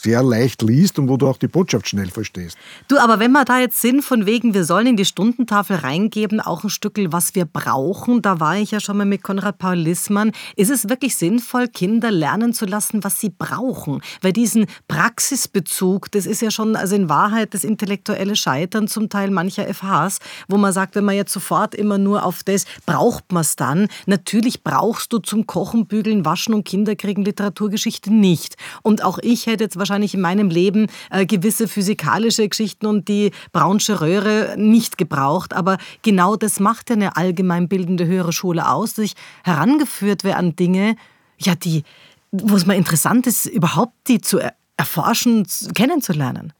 sehr 0.00 0.22
leicht 0.22 0.62
liest 0.62 0.98
und 0.98 1.08
wo 1.08 1.16
du 1.16 1.26
auch 1.26 1.38
die 1.38 1.48
Botschaft 1.48 1.88
schnell 1.88 2.08
verstehst. 2.08 2.56
Du, 2.86 2.98
aber 2.98 3.18
wenn 3.18 3.32
wir 3.32 3.44
da 3.44 3.58
jetzt 3.58 3.80
sind, 3.80 4.02
von 4.02 4.26
wegen, 4.26 4.54
wir 4.54 4.64
sollen 4.64 4.86
in 4.86 4.96
die 4.96 5.04
Stundentafel 5.04 5.76
reingeben, 5.76 6.40
auch 6.40 6.62
ein 6.62 6.70
Stückel, 6.70 7.12
was 7.12 7.34
wir 7.34 7.46
brauchen, 7.46 8.22
da 8.22 8.38
war 8.38 8.56
ich 8.56 8.70
ja 8.70 8.78
schon 8.78 8.96
mal 8.96 9.06
mit 9.06 9.24
Konrad 9.24 9.58
Paul 9.58 9.74
Lissmann, 9.74 10.30
ist 10.54 10.70
es 10.70 10.88
wirklich 10.88 11.16
sinnvoll, 11.16 11.66
Kinder 11.66 12.12
lernen 12.12 12.52
zu 12.52 12.64
lassen, 12.64 13.02
was 13.02 13.20
sie 13.20 13.30
brauchen? 13.30 14.00
Weil 14.22 14.32
diesen 14.32 14.66
Praxisbezug, 14.86 16.12
das 16.12 16.26
ist 16.26 16.42
ja 16.42 16.52
schon, 16.52 16.76
also 16.76 16.94
in 16.94 17.08
Wahrheit 17.08 17.52
das 17.52 17.64
intellektuelle 17.64 18.36
Scheitern 18.36 18.86
zum 18.86 19.08
Teil 19.08 19.32
mancher 19.32 19.66
FHs, 19.66 20.20
wo 20.46 20.58
man 20.58 20.72
sagt, 20.72 20.94
wenn 20.94 21.04
man 21.04 21.16
jetzt 21.16 21.32
sofort 21.32 21.74
immer 21.74 21.98
nur 21.98 22.24
auf 22.24 22.44
das, 22.44 22.66
braucht 22.86 23.32
man 23.32 23.40
es 23.40 23.56
dann? 23.56 23.88
Natürlich 24.06 24.62
brauchst 24.62 25.12
du 25.12 25.18
zum 25.18 25.48
Kochen, 25.48 25.86
Bügeln, 25.86 26.24
Waschen 26.24 26.54
und 26.54 26.64
Kinderkriegen 26.64 27.24
Literaturgeschichte 27.24 28.12
nicht. 28.12 28.54
Und 28.82 29.02
auch 29.02 29.18
ich 29.18 29.46
hätte 29.46 29.64
jetzt 29.64 29.76
wahrscheinlich 29.76 29.87
wahrscheinlich 29.88 30.14
in 30.14 30.20
meinem 30.20 30.50
Leben 30.50 30.86
äh, 31.10 31.26
gewisse 31.26 31.68
physikalische 31.68 32.48
Geschichten 32.48 32.86
und 32.86 33.08
die 33.08 33.30
Braunsche 33.52 34.00
Röhre 34.00 34.54
nicht 34.56 34.98
gebraucht. 34.98 35.54
Aber 35.54 35.78
genau 36.02 36.36
das 36.36 36.60
macht 36.60 36.90
ja 36.90 36.96
eine 36.96 37.16
allgemeinbildende 37.16 38.06
höhere 38.06 38.32
Schule 38.32 38.68
aus, 38.68 38.94
dass 38.94 39.06
ich 39.06 39.14
herangeführt 39.44 40.24
werde 40.24 40.38
an 40.38 40.56
Dinge, 40.56 40.96
ja, 41.38 41.54
die, 41.54 41.84
wo 42.30 42.56
es 42.56 42.66
mal 42.66 42.76
interessant 42.76 43.26
ist, 43.26 43.46
überhaupt 43.46 43.94
die 44.08 44.20
zu 44.20 44.38
erforschen, 44.76 45.46
kennenzulernen. 45.74 46.52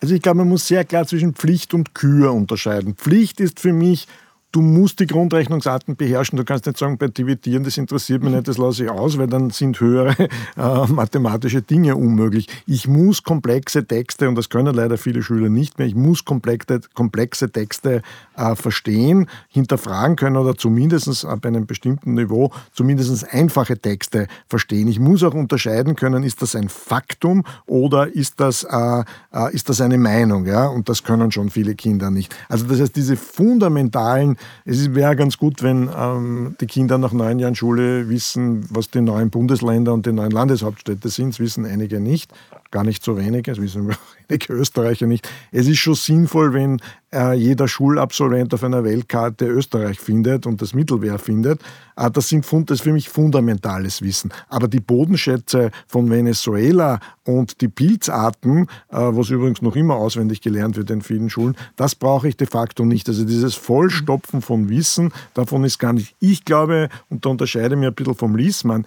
Also 0.00 0.14
ich 0.16 0.22
glaube, 0.22 0.38
man 0.38 0.48
muss 0.48 0.66
sehr 0.66 0.84
klar 0.84 1.06
zwischen 1.06 1.34
Pflicht 1.34 1.74
und 1.74 1.94
Kür 1.94 2.32
unterscheiden. 2.32 2.96
Pflicht 2.96 3.38
ist 3.38 3.60
für 3.60 3.72
mich 3.72 4.08
du 4.52 4.60
musst 4.60 5.00
die 5.00 5.06
Grundrechnungsarten 5.06 5.96
beherrschen. 5.96 6.36
Du 6.36 6.44
kannst 6.44 6.66
nicht 6.66 6.78
sagen, 6.78 6.98
bei 6.98 7.08
Dividieren, 7.08 7.64
das 7.64 7.78
interessiert 7.78 8.22
mich 8.22 8.32
nicht, 8.32 8.46
das 8.46 8.58
lasse 8.58 8.84
ich 8.84 8.90
aus, 8.90 9.18
weil 9.18 9.26
dann 9.26 9.50
sind 9.50 9.80
höhere 9.80 10.14
äh, 10.56 10.86
mathematische 10.88 11.62
Dinge 11.62 11.96
unmöglich. 11.96 12.48
Ich 12.66 12.86
muss 12.86 13.22
komplexe 13.22 13.86
Texte, 13.86 14.28
und 14.28 14.36
das 14.36 14.50
können 14.50 14.74
leider 14.74 14.98
viele 14.98 15.22
Schüler 15.22 15.48
nicht 15.48 15.78
mehr, 15.78 15.88
ich 15.88 15.94
muss 15.94 16.24
komplexe, 16.24 16.80
komplexe 16.94 17.50
Texte 17.50 18.02
äh, 18.36 18.54
verstehen, 18.54 19.26
hinterfragen 19.48 20.16
können 20.16 20.36
oder 20.36 20.56
zumindest 20.56 21.24
ab 21.24 21.46
einem 21.46 21.66
bestimmten 21.66 22.14
Niveau 22.14 22.52
zumindest 22.72 23.32
einfache 23.32 23.78
Texte 23.78 24.28
verstehen. 24.48 24.88
Ich 24.88 25.00
muss 25.00 25.22
auch 25.22 25.34
unterscheiden 25.34 25.96
können, 25.96 26.22
ist 26.24 26.42
das 26.42 26.54
ein 26.54 26.68
Faktum 26.68 27.44
oder 27.66 28.14
ist 28.14 28.38
das, 28.38 28.64
äh, 28.64 29.04
äh 29.32 29.54
ist 29.54 29.70
das 29.70 29.80
eine 29.80 29.96
Meinung? 29.96 30.44
Ja? 30.44 30.66
Und 30.66 30.88
das 30.88 31.02
können 31.02 31.32
schon 31.32 31.48
viele 31.48 31.74
Kinder 31.74 32.10
nicht. 32.10 32.34
Also 32.48 32.66
das 32.66 32.80
heißt, 32.80 32.94
diese 32.94 33.16
fundamentalen 33.16 34.36
es 34.64 34.94
wäre 34.94 35.16
ganz 35.16 35.38
gut, 35.38 35.62
wenn 35.62 35.90
ähm, 35.96 36.56
die 36.60 36.66
Kinder 36.66 36.98
nach 36.98 37.12
neun 37.12 37.38
Jahren 37.38 37.54
Schule 37.54 38.08
wissen, 38.08 38.66
was 38.70 38.90
die 38.90 39.00
neuen 39.00 39.30
Bundesländer 39.30 39.92
und 39.92 40.06
die 40.06 40.12
neuen 40.12 40.30
Landeshauptstädte 40.30 41.08
sind. 41.08 41.34
Das 41.34 41.40
wissen 41.40 41.64
einige 41.66 42.00
nicht, 42.00 42.32
gar 42.72 42.82
nicht 42.82 43.04
so 43.04 43.16
wenige, 43.16 43.52
das 43.52 43.60
wissen 43.60 43.94
einige 44.32 44.52
Österreicher 44.52 45.06
nicht. 45.06 45.28
Es 45.50 45.68
ist 45.68 45.78
schon 45.78 45.94
sinnvoll, 45.94 46.52
wenn 46.54 46.80
äh, 47.12 47.34
jeder 47.34 47.68
Schulabsolvent 47.68 48.54
auf 48.54 48.64
einer 48.64 48.84
Weltkarte 48.84 49.46
Österreich 49.46 50.00
findet 50.00 50.46
und 50.46 50.62
das 50.62 50.74
Mittelmeer 50.74 51.18
findet. 51.18 51.60
Äh, 51.96 52.10
das, 52.10 52.28
sind, 52.28 52.46
das 52.50 52.78
ist 52.78 52.82
für 52.82 52.92
mich 52.92 53.08
fundamentales 53.08 54.02
Wissen. 54.02 54.32
Aber 54.48 54.68
die 54.68 54.80
Bodenschätze 54.80 55.70
von 55.86 56.10
Venezuela 56.10 57.00
und 57.24 57.60
die 57.60 57.68
Pilzarten, 57.68 58.62
äh, 58.88 58.96
was 58.96 59.30
übrigens 59.30 59.62
noch 59.62 59.76
immer 59.76 59.94
auswendig 59.94 60.40
gelernt 60.40 60.76
wird 60.76 60.90
in 60.90 61.02
vielen 61.02 61.30
Schulen, 61.30 61.56
das 61.76 61.94
brauche 61.94 62.28
ich 62.28 62.36
de 62.36 62.46
facto 62.46 62.84
nicht. 62.84 63.08
Also 63.08 63.24
dieses 63.24 63.54
Vollstopfen 63.54 64.42
von 64.42 64.68
Wissen, 64.68 65.12
davon 65.34 65.64
ist 65.64 65.78
gar 65.78 65.92
nicht. 65.92 66.14
Ich 66.20 66.44
glaube, 66.44 66.88
und 67.10 67.24
da 67.24 67.30
unterscheide 67.30 67.74
ich 67.74 67.80
mich 67.80 67.88
ein 67.88 67.94
bisschen 67.94 68.14
vom 68.14 68.36
Liesmann, 68.36 68.86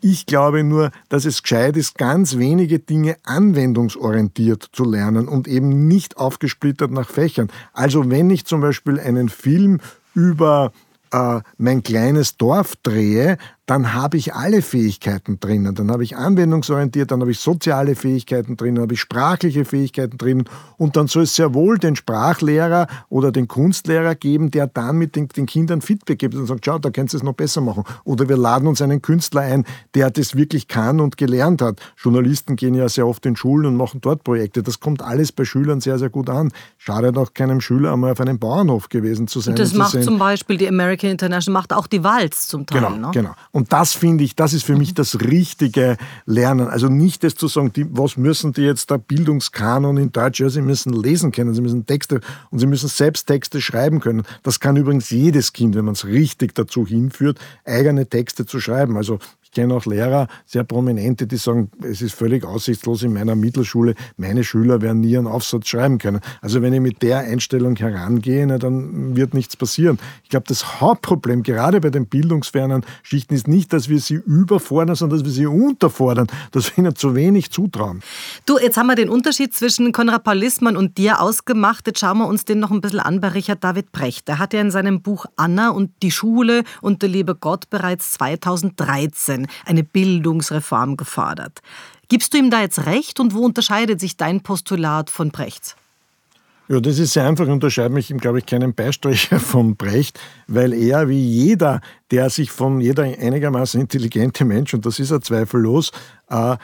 ich 0.00 0.26
glaube 0.26 0.64
nur, 0.64 0.90
dass 1.08 1.24
es 1.24 1.42
gescheit 1.42 1.76
ist, 1.76 1.96
ganz 1.98 2.38
wenige 2.38 2.78
Dinge 2.78 3.16
anwendungsorientiert 3.24 4.68
zu 4.72 4.84
lernen 4.84 5.28
und 5.28 5.48
eben 5.48 5.88
nicht 5.88 6.16
aufgesplittert 6.16 6.90
nach 6.90 7.08
Fächern. 7.08 7.48
Also 7.72 8.08
wenn 8.10 8.30
ich 8.30 8.44
zum 8.44 8.60
Beispiel 8.60 9.00
einen 9.00 9.28
Film 9.28 9.80
über 10.14 10.72
äh, 11.12 11.40
mein 11.56 11.82
kleines 11.82 12.36
Dorf 12.36 12.76
drehe, 12.82 13.38
dann 13.68 13.92
habe 13.92 14.16
ich 14.16 14.34
alle 14.34 14.62
Fähigkeiten 14.62 15.40
drinnen. 15.40 15.74
Dann 15.74 15.90
habe 15.90 16.02
ich 16.02 16.16
anwendungsorientiert, 16.16 17.10
dann 17.10 17.20
habe 17.20 17.32
ich 17.32 17.38
soziale 17.38 17.96
Fähigkeiten 17.96 18.56
drinnen, 18.56 18.76
dann 18.76 18.84
habe 18.84 18.94
ich 18.94 19.00
sprachliche 19.00 19.66
Fähigkeiten 19.66 20.16
drinnen. 20.16 20.44
Und 20.78 20.96
dann 20.96 21.06
soll 21.06 21.24
es 21.24 21.36
sehr 21.36 21.52
wohl 21.52 21.76
den 21.76 21.94
Sprachlehrer 21.94 22.86
oder 23.10 23.30
den 23.30 23.46
Kunstlehrer 23.46 24.14
geben, 24.14 24.50
der 24.50 24.68
dann 24.68 24.96
mit 24.96 25.16
den, 25.16 25.28
den 25.28 25.44
Kindern 25.44 25.82
Feedback 25.82 26.18
gibt 26.18 26.34
und 26.34 26.46
sagt, 26.46 26.64
schau, 26.64 26.78
da 26.78 26.88
kannst 26.88 27.12
du 27.12 27.18
es 27.18 27.22
noch 27.22 27.34
besser 27.34 27.60
machen. 27.60 27.84
Oder 28.04 28.30
wir 28.30 28.38
laden 28.38 28.66
uns 28.68 28.80
einen 28.80 29.02
Künstler 29.02 29.42
ein, 29.42 29.66
der 29.94 30.10
das 30.10 30.34
wirklich 30.34 30.66
kann 30.66 30.98
und 30.98 31.18
gelernt 31.18 31.60
hat. 31.60 31.78
Journalisten 31.98 32.56
gehen 32.56 32.72
ja 32.72 32.88
sehr 32.88 33.06
oft 33.06 33.26
in 33.26 33.36
Schulen 33.36 33.66
und 33.66 33.76
machen 33.76 34.00
dort 34.00 34.24
Projekte. 34.24 34.62
Das 34.62 34.80
kommt 34.80 35.02
alles 35.02 35.30
bei 35.30 35.44
Schülern 35.44 35.82
sehr, 35.82 35.98
sehr 35.98 36.08
gut 36.08 36.30
an. 36.30 36.52
Schade 36.78 37.12
auch 37.20 37.34
keinem 37.34 37.60
Schüler 37.60 37.92
einmal 37.92 38.12
auf 38.12 38.20
einem 38.20 38.38
Bauernhof 38.38 38.88
gewesen 38.88 39.28
zu 39.28 39.40
sein. 39.40 39.52
Und 39.52 39.58
das 39.58 39.72
und 39.72 39.78
macht 39.78 39.92
sehen. 39.92 40.04
zum 40.04 40.18
Beispiel 40.18 40.56
die 40.56 40.68
American 40.68 41.10
International, 41.10 41.60
macht 41.60 41.74
auch 41.74 41.86
die 41.86 42.02
Walz 42.02 42.48
zum 42.48 42.64
Teil. 42.64 42.80
Genau, 42.80 42.96
ne? 42.96 43.10
genau. 43.12 43.34
Und 43.57 43.57
das 43.66 43.94
finde 43.94 44.24
ich, 44.24 44.36
das 44.36 44.52
ist 44.52 44.64
für 44.64 44.76
mich 44.76 44.94
das 44.94 45.20
richtige 45.20 45.96
Lernen. 46.26 46.68
Also 46.68 46.88
nicht 46.88 47.24
das 47.24 47.34
zu 47.34 47.48
sagen, 47.48 47.72
die, 47.72 47.86
was 47.90 48.16
müssen 48.16 48.52
die 48.52 48.62
jetzt 48.62 48.90
da 48.90 48.96
Bildungskanon 48.96 49.96
in 49.96 50.12
Deutsch? 50.12 50.40
Ja, 50.40 50.48
sie 50.48 50.62
müssen 50.62 50.92
lesen 50.92 51.32
können, 51.32 51.54
sie 51.54 51.62
müssen 51.62 51.86
Texte 51.86 52.20
und 52.50 52.58
sie 52.58 52.66
müssen 52.66 52.88
selbst 52.88 53.26
Texte 53.26 53.60
schreiben 53.60 54.00
können. 54.00 54.22
Das 54.42 54.60
kann 54.60 54.76
übrigens 54.76 55.10
jedes 55.10 55.52
Kind, 55.52 55.74
wenn 55.74 55.84
man 55.84 55.94
es 55.94 56.04
richtig 56.04 56.54
dazu 56.54 56.86
hinführt, 56.86 57.38
eigene 57.64 58.06
Texte 58.06 58.46
zu 58.46 58.60
schreiben. 58.60 58.96
Also 58.96 59.18
ich 59.48 59.52
kenne 59.52 59.74
auch 59.74 59.86
Lehrer, 59.86 60.28
sehr 60.44 60.62
prominente, 60.62 61.26
die 61.26 61.38
sagen, 61.38 61.70
es 61.82 62.02
ist 62.02 62.14
völlig 62.14 62.44
aussichtslos 62.44 63.02
in 63.02 63.14
meiner 63.14 63.34
Mittelschule, 63.34 63.94
meine 64.18 64.44
Schüler 64.44 64.82
werden 64.82 65.00
nie 65.00 65.16
einen 65.16 65.26
Aufsatz 65.26 65.68
schreiben 65.68 65.96
können. 65.96 66.20
Also 66.42 66.60
wenn 66.60 66.74
ich 66.74 66.80
mit 66.80 67.02
der 67.02 67.20
Einstellung 67.20 67.74
herangehe, 67.76 68.46
na, 68.46 68.58
dann 68.58 69.16
wird 69.16 69.32
nichts 69.32 69.56
passieren. 69.56 69.98
Ich 70.22 70.28
glaube, 70.28 70.44
das 70.48 70.80
Hauptproblem 70.82 71.42
gerade 71.42 71.80
bei 71.80 71.88
den 71.88 72.06
bildungsfernen 72.06 72.84
Schichten 73.02 73.34
ist 73.34 73.48
nicht, 73.48 73.72
dass 73.72 73.88
wir 73.88 74.00
sie 74.00 74.16
überfordern, 74.16 74.96
sondern 74.96 75.18
dass 75.18 75.26
wir 75.26 75.32
sie 75.32 75.46
unterfordern, 75.46 76.26
dass 76.52 76.76
wir 76.76 76.84
ihnen 76.84 76.94
zu 76.94 77.14
wenig 77.14 77.50
zutrauen. 77.50 78.02
Du, 78.44 78.58
jetzt 78.58 78.76
haben 78.76 78.88
wir 78.88 78.96
den 78.96 79.08
Unterschied 79.08 79.54
zwischen 79.54 79.92
Konrad 79.92 80.24
Paul 80.24 80.36
Lissmann 80.36 80.76
und 80.76 80.98
dir 80.98 81.22
ausgemacht. 81.22 81.86
Jetzt 81.86 82.00
schauen 82.00 82.18
wir 82.18 82.26
uns 82.26 82.44
den 82.44 82.60
noch 82.60 82.70
ein 82.70 82.82
bisschen 82.82 83.00
an 83.00 83.22
bei 83.22 83.28
Richard 83.28 83.64
David 83.64 83.92
Brecht. 83.92 84.28
Der 84.28 84.38
hat 84.38 84.52
ja 84.52 84.60
in 84.60 84.70
seinem 84.70 85.00
Buch 85.00 85.24
Anna 85.36 85.70
und 85.70 85.90
die 86.02 86.10
Schule 86.10 86.64
und 86.82 87.00
der 87.00 87.08
liebe 87.08 87.34
Gott 87.34 87.70
bereits 87.70 88.12
2013 88.12 89.37
Jahren 89.38 89.46
eine 89.64 89.84
Bildungsreform 89.84 90.96
gefordert. 90.96 91.60
Gibst 92.08 92.32
du 92.32 92.38
ihm 92.38 92.50
da 92.50 92.60
jetzt 92.60 92.86
recht 92.86 93.20
und 93.20 93.34
wo 93.34 93.44
unterscheidet 93.44 94.00
sich 94.00 94.16
dein 94.16 94.40
Postulat 94.40 95.10
von 95.10 95.30
Brechts? 95.30 95.76
Ja, 96.70 96.80
das 96.80 96.98
ist 96.98 97.14
sehr 97.14 97.26
einfach. 97.26 97.46
Ich 97.46 97.50
unterscheide 97.50 97.94
mich, 97.94 98.08
glaube 98.18 98.38
ich, 98.38 98.46
keinen 98.46 98.74
Beistricher 98.74 99.40
von 99.40 99.76
Brecht, 99.76 100.18
weil 100.46 100.74
er 100.74 101.08
wie 101.08 101.18
jeder, 101.18 101.80
der 102.10 102.28
sich 102.28 102.50
von 102.50 102.80
jeder 102.80 103.04
einigermaßen 103.04 103.80
intelligente 103.80 104.44
Mensch, 104.44 104.74
und 104.74 104.84
das 104.84 104.98
ist 104.98 105.10
er 105.10 105.22
zweifellos, 105.22 105.92
äh, 106.28 106.56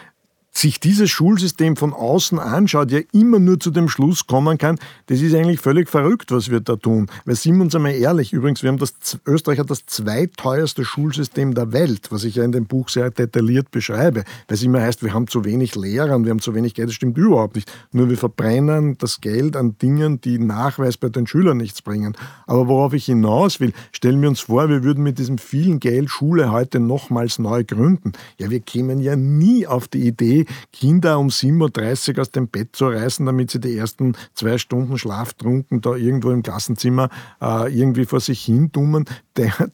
sich 0.56 0.78
dieses 0.78 1.10
Schulsystem 1.10 1.76
von 1.76 1.92
außen 1.92 2.38
anschaut, 2.38 2.90
ja 2.90 3.00
immer 3.12 3.40
nur 3.40 3.58
zu 3.58 3.70
dem 3.70 3.88
Schluss 3.88 4.26
kommen 4.26 4.56
kann, 4.56 4.78
das 5.06 5.20
ist 5.20 5.34
eigentlich 5.34 5.60
völlig 5.60 5.88
verrückt, 5.88 6.30
was 6.30 6.50
wir 6.50 6.60
da 6.60 6.76
tun. 6.76 7.08
Weil 7.24 7.34
sind 7.34 7.56
wir 7.56 7.62
uns 7.62 7.74
einmal 7.74 7.92
ehrlich, 7.92 8.32
übrigens, 8.32 8.62
wir 8.62 8.70
haben 8.70 8.78
das, 8.78 8.94
Österreich 9.26 9.58
hat 9.58 9.70
das 9.70 9.84
zweiteuerste 9.86 10.84
Schulsystem 10.84 11.54
der 11.54 11.72
Welt, 11.72 12.08
was 12.10 12.24
ich 12.24 12.36
ja 12.36 12.44
in 12.44 12.52
dem 12.52 12.66
Buch 12.66 12.88
sehr 12.88 13.10
detailliert 13.10 13.72
beschreibe. 13.72 14.24
Weil 14.46 14.54
es 14.54 14.62
immer 14.62 14.80
heißt, 14.80 15.02
wir 15.02 15.12
haben 15.12 15.26
zu 15.26 15.44
wenig 15.44 15.74
Lehrer 15.74 16.14
und 16.14 16.24
wir 16.24 16.30
haben 16.30 16.40
zu 16.40 16.54
wenig 16.54 16.74
Geld, 16.74 16.88
das 16.88 16.94
stimmt 16.94 17.18
überhaupt 17.18 17.56
nicht. 17.56 17.70
Nur 17.90 18.08
wir 18.08 18.16
verbrennen 18.16 18.96
das 18.98 19.20
Geld 19.20 19.56
an 19.56 19.76
Dingen, 19.82 20.20
die 20.20 20.38
Nachweis 20.38 20.96
bei 20.96 21.08
den 21.08 21.26
Schülern 21.26 21.56
nichts 21.56 21.82
bringen. 21.82 22.16
Aber 22.46 22.68
worauf 22.68 22.92
ich 22.92 23.06
hinaus 23.06 23.58
will, 23.58 23.72
stellen 23.90 24.22
wir 24.22 24.28
uns 24.28 24.40
vor, 24.40 24.68
wir 24.68 24.84
würden 24.84 25.02
mit 25.02 25.18
diesem 25.18 25.38
vielen 25.38 25.80
Geld 25.80 26.10
Schule 26.10 26.52
heute 26.52 26.78
nochmals 26.78 27.40
neu 27.40 27.64
gründen. 27.64 28.12
Ja, 28.38 28.50
wir 28.50 28.60
kämen 28.60 29.00
ja 29.00 29.16
nie 29.16 29.66
auf 29.66 29.88
die 29.88 30.06
Idee, 30.06 30.43
Kinder 30.72 31.18
um 31.18 31.28
7.30 31.28 32.14
Uhr 32.14 32.20
aus 32.22 32.30
dem 32.30 32.48
Bett 32.48 32.76
zu 32.76 32.88
reißen, 32.88 33.24
damit 33.24 33.50
sie 33.50 33.60
die 33.60 33.76
ersten 33.76 34.16
zwei 34.34 34.58
Stunden 34.58 34.98
schlaftrunken 34.98 35.80
da 35.80 35.94
irgendwo 35.94 36.30
im 36.30 36.42
Klassenzimmer 36.42 37.08
äh, 37.40 37.72
irgendwie 37.76 38.04
vor 38.04 38.20
sich 38.20 38.44
hin 38.44 38.70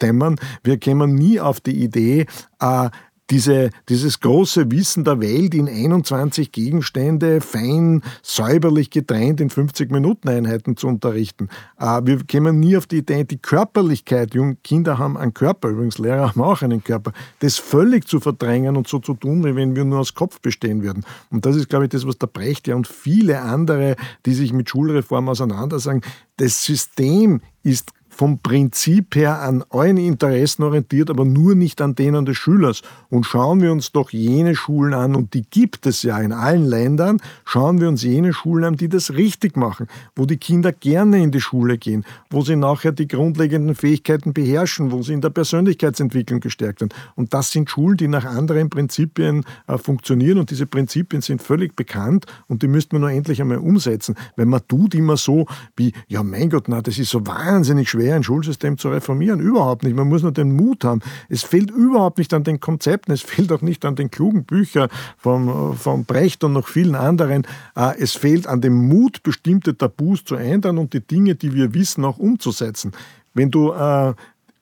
dämmern. 0.03 0.37
Wir 0.63 0.79
kämen 0.79 1.15
nie 1.15 1.41
auf 1.41 1.61
die 1.61 1.83
Idee, 1.83 2.27
äh, 2.61 2.91
diese, 3.31 3.71
dieses 3.89 4.21
große 4.21 4.71
Wissen 4.71 5.05
der 5.05 5.21
Welt 5.21 5.55
in 5.55 5.69
21 5.69 6.53
Gegenstände 6.53 7.41
fein, 7.41 8.03
säuberlich 8.23 8.91
getrennt 8.91 9.41
in 9.41 9.51
50-Minuten-Einheiten 9.51 10.77
zu 10.77 10.89
unterrichten. 10.89 11.49
Äh, 11.79 12.01
wir 12.05 12.19
kämen 12.25 12.59
nie 12.59 12.77
auf 12.77 12.87
die 12.87 12.99
Idee, 12.99 13.25
die 13.25 13.39
Körperlichkeit, 13.39 14.35
junge 14.35 14.57
Kinder 14.57 14.99
haben 14.99 15.17
einen 15.17 15.35
Körper, 15.35 15.69
übrigens 15.69 15.99
Lehrer 15.99 16.29
haben 16.29 16.43
auch 16.43 16.63
einen 16.63 16.83
Körper, 16.83 17.13
das 17.39 17.57
völlig 17.57 18.07
zu 18.07 18.21
verdrängen 18.21 18.77
und 18.77 18.89
so 18.89 18.99
zu 18.99 19.15
tun, 19.15 19.45
wie 19.45 19.55
wenn 19.55 19.77
wir 19.77 19.85
nur 19.85 20.01
aus 20.01 20.15
Kopf 20.15 20.41
bestehen 20.41 20.83
würden. 20.83 21.05
Und 21.31 21.47
das 21.47 21.57
ist, 21.57 21.69
glaube 21.69 21.85
ich, 21.85 21.91
das, 21.91 22.07
was 22.07 22.19
der 22.19 22.27
Brecht 22.27 22.67
ja 22.67 22.75
und 22.75 22.89
viele 22.89 23.41
andere, 23.41 23.97
die 24.27 24.35
sich 24.35 24.53
mit 24.53 24.69
Schulreform 24.69 25.29
auseinandersagen, 25.29 26.03
das 26.37 26.65
System 26.65 27.43
ist 27.63 27.93
vom 28.21 28.39
Prinzip 28.39 29.17
her 29.17 29.41
an 29.41 29.65
allen 29.71 29.97
Interessen 29.97 30.63
orientiert, 30.63 31.09
aber 31.09 31.25
nur 31.25 31.55
nicht 31.55 31.81
an 31.81 31.95
denen 31.95 32.27
des 32.27 32.37
Schülers. 32.37 32.83
Und 33.09 33.25
schauen 33.25 33.63
wir 33.63 33.73
uns 33.73 33.93
doch 33.93 34.11
jene 34.11 34.55
Schulen 34.55 34.93
an, 34.93 35.17
und 35.17 35.33
die 35.33 35.41
gibt 35.41 35.87
es 35.87 36.03
ja 36.03 36.19
in 36.19 36.35
allen 36.35 36.67
Ländern, 36.67 37.17
schauen 37.47 37.81
wir 37.81 37.89
uns 37.89 38.03
jene 38.03 38.35
Schulen 38.35 38.65
an, 38.65 38.77
die 38.77 38.91
das 38.91 39.15
richtig 39.15 39.57
machen, 39.57 39.87
wo 40.15 40.27
die 40.27 40.37
Kinder 40.37 40.71
gerne 40.71 41.23
in 41.23 41.31
die 41.31 41.41
Schule 41.41 41.79
gehen, 41.79 42.05
wo 42.29 42.43
sie 42.43 42.57
nachher 42.57 42.93
die 42.93 43.09
grundlegenden 43.09 43.75
Fähigkeiten 43.75 44.35
beherrschen, 44.35 44.93
wo 44.93 45.03
sie 45.03 45.15
in 45.15 45.23
der 45.23 45.31
Persönlichkeitsentwicklung 45.31 46.41
gestärkt 46.41 46.83
werden. 46.83 46.93
Und 47.15 47.33
das 47.33 47.51
sind 47.51 47.71
Schulen, 47.71 47.97
die 47.97 48.09
nach 48.09 48.27
anderen 48.27 48.69
Prinzipien 48.69 49.47
äh, 49.67 49.79
funktionieren 49.79 50.37
und 50.37 50.51
diese 50.51 50.67
Prinzipien 50.67 51.23
sind 51.23 51.41
völlig 51.41 51.75
bekannt 51.75 52.27
und 52.49 52.63
die 52.63 52.69
müsste 52.69 52.97
man 52.97 53.01
nur 53.01 53.13
endlich 53.13 53.41
einmal 53.41 53.57
umsetzen. 53.57 54.15
Wenn 54.37 54.51
man 54.51 54.61
tut 54.69 54.95
immer 54.95 55.17
so 55.17 55.47
wie, 55.75 55.95
ja 56.07 56.23
mein 56.23 56.51
Gott, 56.51 56.65
na, 56.69 56.83
das 56.83 56.99
ist 56.99 57.09
so 57.09 57.27
wahnsinnig 57.27 57.89
schwer, 57.89 58.10
schwer, 58.11 58.17
ein 58.17 58.23
Schulsystem 58.23 58.79
zu 58.79 58.91
reformieren. 58.91 59.41
Überhaupt 59.41 59.85
nicht. 59.85 59.95
Man 59.95 60.09
muss 60.09 60.23
nur 60.23 60.33
den 60.33 60.55
Mut 60.55 60.85
haben. 60.85 61.01
Es 61.29 61.43
fehlt 61.43 61.71
überhaupt 61.71 62.19
nicht 62.19 62.35
an 62.35 62.45
den 62.45 62.61
Konzepten. 62.61 63.13
Es 63.13 63.23
fehlt 63.23 63.53
auch 63.53 63.63
nicht 63.63 63.85
an 63.85 63.95
den 63.95 64.11
klugen 64.11 64.45
Büchern 64.45 64.89
von, 65.17 65.77
von 65.77 66.05
Brecht 66.05 66.43
und 66.45 66.55
noch 66.55 66.69
vielen 66.69 66.95
anderen. 66.95 67.47
Äh, 67.77 67.99
es 67.99 68.15
fehlt 68.15 68.47
an 68.47 68.61
dem 68.61 68.89
Mut, 68.89 69.23
bestimmte 69.23 69.77
Tabus 69.77 70.25
zu 70.25 70.35
ändern 70.35 70.79
und 70.79 70.93
die 70.93 71.01
Dinge, 71.01 71.35
die 71.35 71.55
wir 71.55 71.75
wissen, 71.75 72.05
auch 72.05 72.19
umzusetzen. 72.19 72.93
Wenn 73.33 73.51
du 73.51 73.73
äh, 73.73 74.15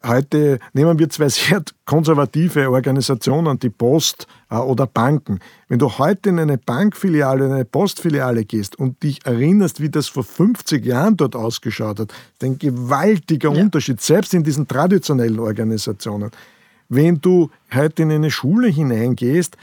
Heute 0.07 0.61
nehmen 0.75 0.97
wir 0.99 1.09
zwei 1.11 1.29
sehr 1.29 1.63
konservative 1.85 2.71
Organisationen, 2.71 3.59
die 3.59 3.69
Post 3.69 4.29
äh, 4.49 4.55
oder 4.55 4.87
Banken. 4.87 5.41
Wenn 5.69 5.81
du 5.81 5.99
heute 5.99 6.29
in 6.29 6.39
eine 6.39 6.57
Bankfiliale, 6.57 7.47
in 7.47 7.53
eine 7.53 7.65
Postfiliale 7.65 8.45
gehst 8.45 8.79
und 8.79 9.03
dich 9.03 9.27
erinnerst, 9.27 9.81
wie 9.81 9.91
das 9.91 10.07
vor 10.07 10.23
50 10.23 10.87
Jahren 10.87 11.17
dort 11.17 11.35
ausgeschaut 11.35 11.99
hat, 11.99 12.13
ein 12.43 12.59
gewaltiger 12.59 13.53
ja. 13.53 13.61
Unterschied, 13.61 14.01
selbst 14.01 14.35
in 14.35 14.45
diesen 14.45 14.69
traditionellen 14.69 15.41
Organisationen. 15.41 16.31
Wenn 16.89 17.21
du 17.21 17.51
heute 17.75 18.05
in 18.05 18.13
eine 18.13 18.31
Schule 18.31 18.69
hineingehst, 18.69 19.57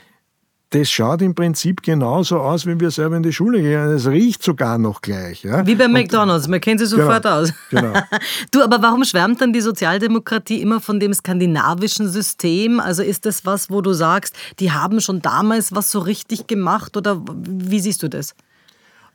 das 0.75 0.91
schaut 0.91 1.21
im 1.21 1.33
Prinzip 1.33 1.81
genauso 1.81 2.39
aus, 2.39 2.65
wie 2.65 2.77
wir 2.79 2.91
selber 2.91 3.15
in 3.15 3.23
die 3.23 3.31
Schule 3.31 3.61
gehen. 3.61 3.89
Es 3.91 4.07
riecht 4.07 4.43
sogar 4.43 4.77
noch 4.77 5.01
gleich. 5.01 5.43
Ja? 5.43 5.65
Wie 5.65 5.75
bei 5.75 5.87
McDonalds, 5.87 6.47
man 6.49 6.59
kennt 6.59 6.81
sie 6.81 6.85
sofort 6.85 7.23
genau, 7.23 7.35
aus. 7.35 7.53
Genau. 7.69 7.93
du, 8.51 8.61
aber 8.61 8.81
warum 8.81 9.05
schwärmt 9.05 9.39
dann 9.39 9.53
die 9.53 9.61
Sozialdemokratie 9.61 10.61
immer 10.61 10.81
von 10.81 10.99
dem 10.99 11.13
skandinavischen 11.13 12.09
System? 12.09 12.81
Also 12.81 13.03
ist 13.03 13.25
das 13.25 13.45
was, 13.45 13.69
wo 13.69 13.81
du 13.81 13.93
sagst, 13.93 14.35
die 14.59 14.71
haben 14.71 14.99
schon 14.99 15.21
damals 15.21 15.73
was 15.73 15.91
so 15.91 15.99
richtig 15.99 16.47
gemacht 16.47 16.97
oder 16.97 17.21
wie 17.25 17.79
siehst 17.79 18.03
du 18.03 18.09
das? 18.09 18.35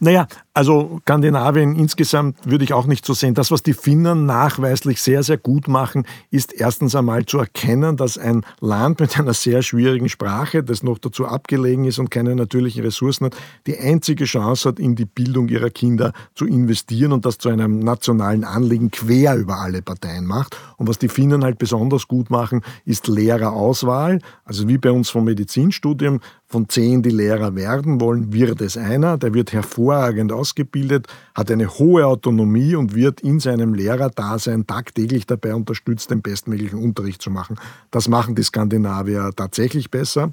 Naja, 0.02 0.28
also 0.54 0.98
Skandinavien 1.02 1.76
insgesamt 1.76 2.38
würde 2.44 2.64
ich 2.64 2.72
auch 2.72 2.86
nicht 2.86 3.04
so 3.04 3.12
sehen. 3.12 3.34
Das, 3.34 3.50
was 3.50 3.62
die 3.62 3.74
Finnen 3.74 4.24
nachweislich 4.24 5.02
sehr, 5.02 5.22
sehr 5.22 5.36
gut 5.36 5.68
machen, 5.68 6.06
ist 6.30 6.54
erstens 6.54 6.94
einmal 6.94 7.26
zu 7.26 7.38
erkennen, 7.38 7.98
dass 7.98 8.16
ein 8.16 8.46
Land 8.60 9.00
mit 9.00 9.18
einer 9.18 9.34
sehr 9.34 9.60
schwierigen 9.60 10.08
Sprache, 10.08 10.62
das 10.64 10.82
noch 10.82 10.96
dazu 10.96 11.26
abgelegen 11.26 11.84
ist 11.84 11.98
und 11.98 12.10
keine 12.10 12.34
natürlichen 12.34 12.82
Ressourcen 12.82 13.26
hat, 13.26 13.36
die 13.66 13.78
einzige 13.78 14.24
Chance 14.24 14.70
hat, 14.70 14.78
in 14.78 14.96
die 14.96 15.04
Bildung 15.04 15.50
ihrer 15.50 15.68
Kinder 15.68 16.14
zu 16.34 16.46
investieren 16.46 17.12
und 17.12 17.26
das 17.26 17.36
zu 17.36 17.50
einem 17.50 17.78
nationalen 17.78 18.44
Anliegen 18.44 18.90
quer 18.90 19.36
über 19.36 19.58
alle 19.58 19.82
Parteien 19.82 20.24
macht. 20.24 20.56
Und 20.78 20.88
was 20.88 20.98
die 20.98 21.08
Finnen 21.08 21.44
halt 21.44 21.58
besonders 21.58 22.08
gut 22.08 22.30
machen, 22.30 22.62
ist 22.86 23.06
Lehrerauswahl. 23.06 24.20
Also 24.46 24.66
wie 24.66 24.78
bei 24.78 24.90
uns 24.92 25.10
vom 25.10 25.24
Medizinstudium, 25.24 26.20
von 26.50 26.68
zehn, 26.68 27.00
die 27.02 27.10
Lehrer 27.10 27.54
werden 27.54 28.00
wollen, 28.00 28.32
wird 28.32 28.60
es 28.60 28.76
einer, 28.76 29.16
der 29.16 29.32
wird 29.32 29.52
hervorragend 29.52 30.32
ausgebildet, 30.32 31.06
hat 31.32 31.48
eine 31.48 31.68
hohe 31.78 32.04
Autonomie 32.04 32.74
und 32.74 32.92
wird 32.96 33.20
in 33.20 33.38
seinem 33.38 33.72
Lehrerdasein 33.72 34.66
tagtäglich 34.66 35.26
dabei 35.26 35.54
unterstützt, 35.54 36.10
den 36.10 36.22
bestmöglichen 36.22 36.82
Unterricht 36.82 37.22
zu 37.22 37.30
machen. 37.30 37.56
Das 37.92 38.08
machen 38.08 38.34
die 38.34 38.42
Skandinavier 38.42 39.30
tatsächlich 39.34 39.92
besser. 39.92 40.32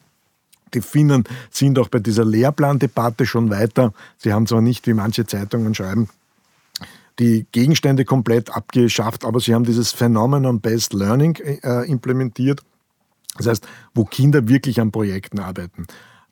Die 0.74 0.82
Finnen 0.82 1.24
sind 1.51 1.78
auch 1.78 1.88
bei 1.88 1.99
dieser 1.99 2.26
Lehrplandebatte 2.26 3.28
schon 3.28 3.51
weiter. 3.51 3.93
Sie 4.18 4.34
haben 4.34 4.47
zwar 4.47 4.61
nicht, 4.61 4.88
wie 4.88 4.95
manche 4.95 5.28
Zeitungen 5.28 5.76
schreiben, 5.76 6.09
die 7.20 7.45
Gegenstände 7.51 8.05
komplett 8.05 8.49
abgeschafft, 8.49 9.24
aber 9.24 9.39
sie 9.39 9.53
haben 9.53 9.65
dieses 9.65 9.91
Phenomenon 9.91 10.61
Based 10.61 10.93
Learning 10.93 11.36
äh, 11.36 11.88
implementiert. 11.88 12.63
Das 13.38 13.45
heißt, 13.45 13.68
wo 13.93 14.03
Kinder 14.03 14.47
wirklich 14.47 14.82
an 14.82 14.91
Projekten 14.91 15.39
arbeiten. 15.39 15.86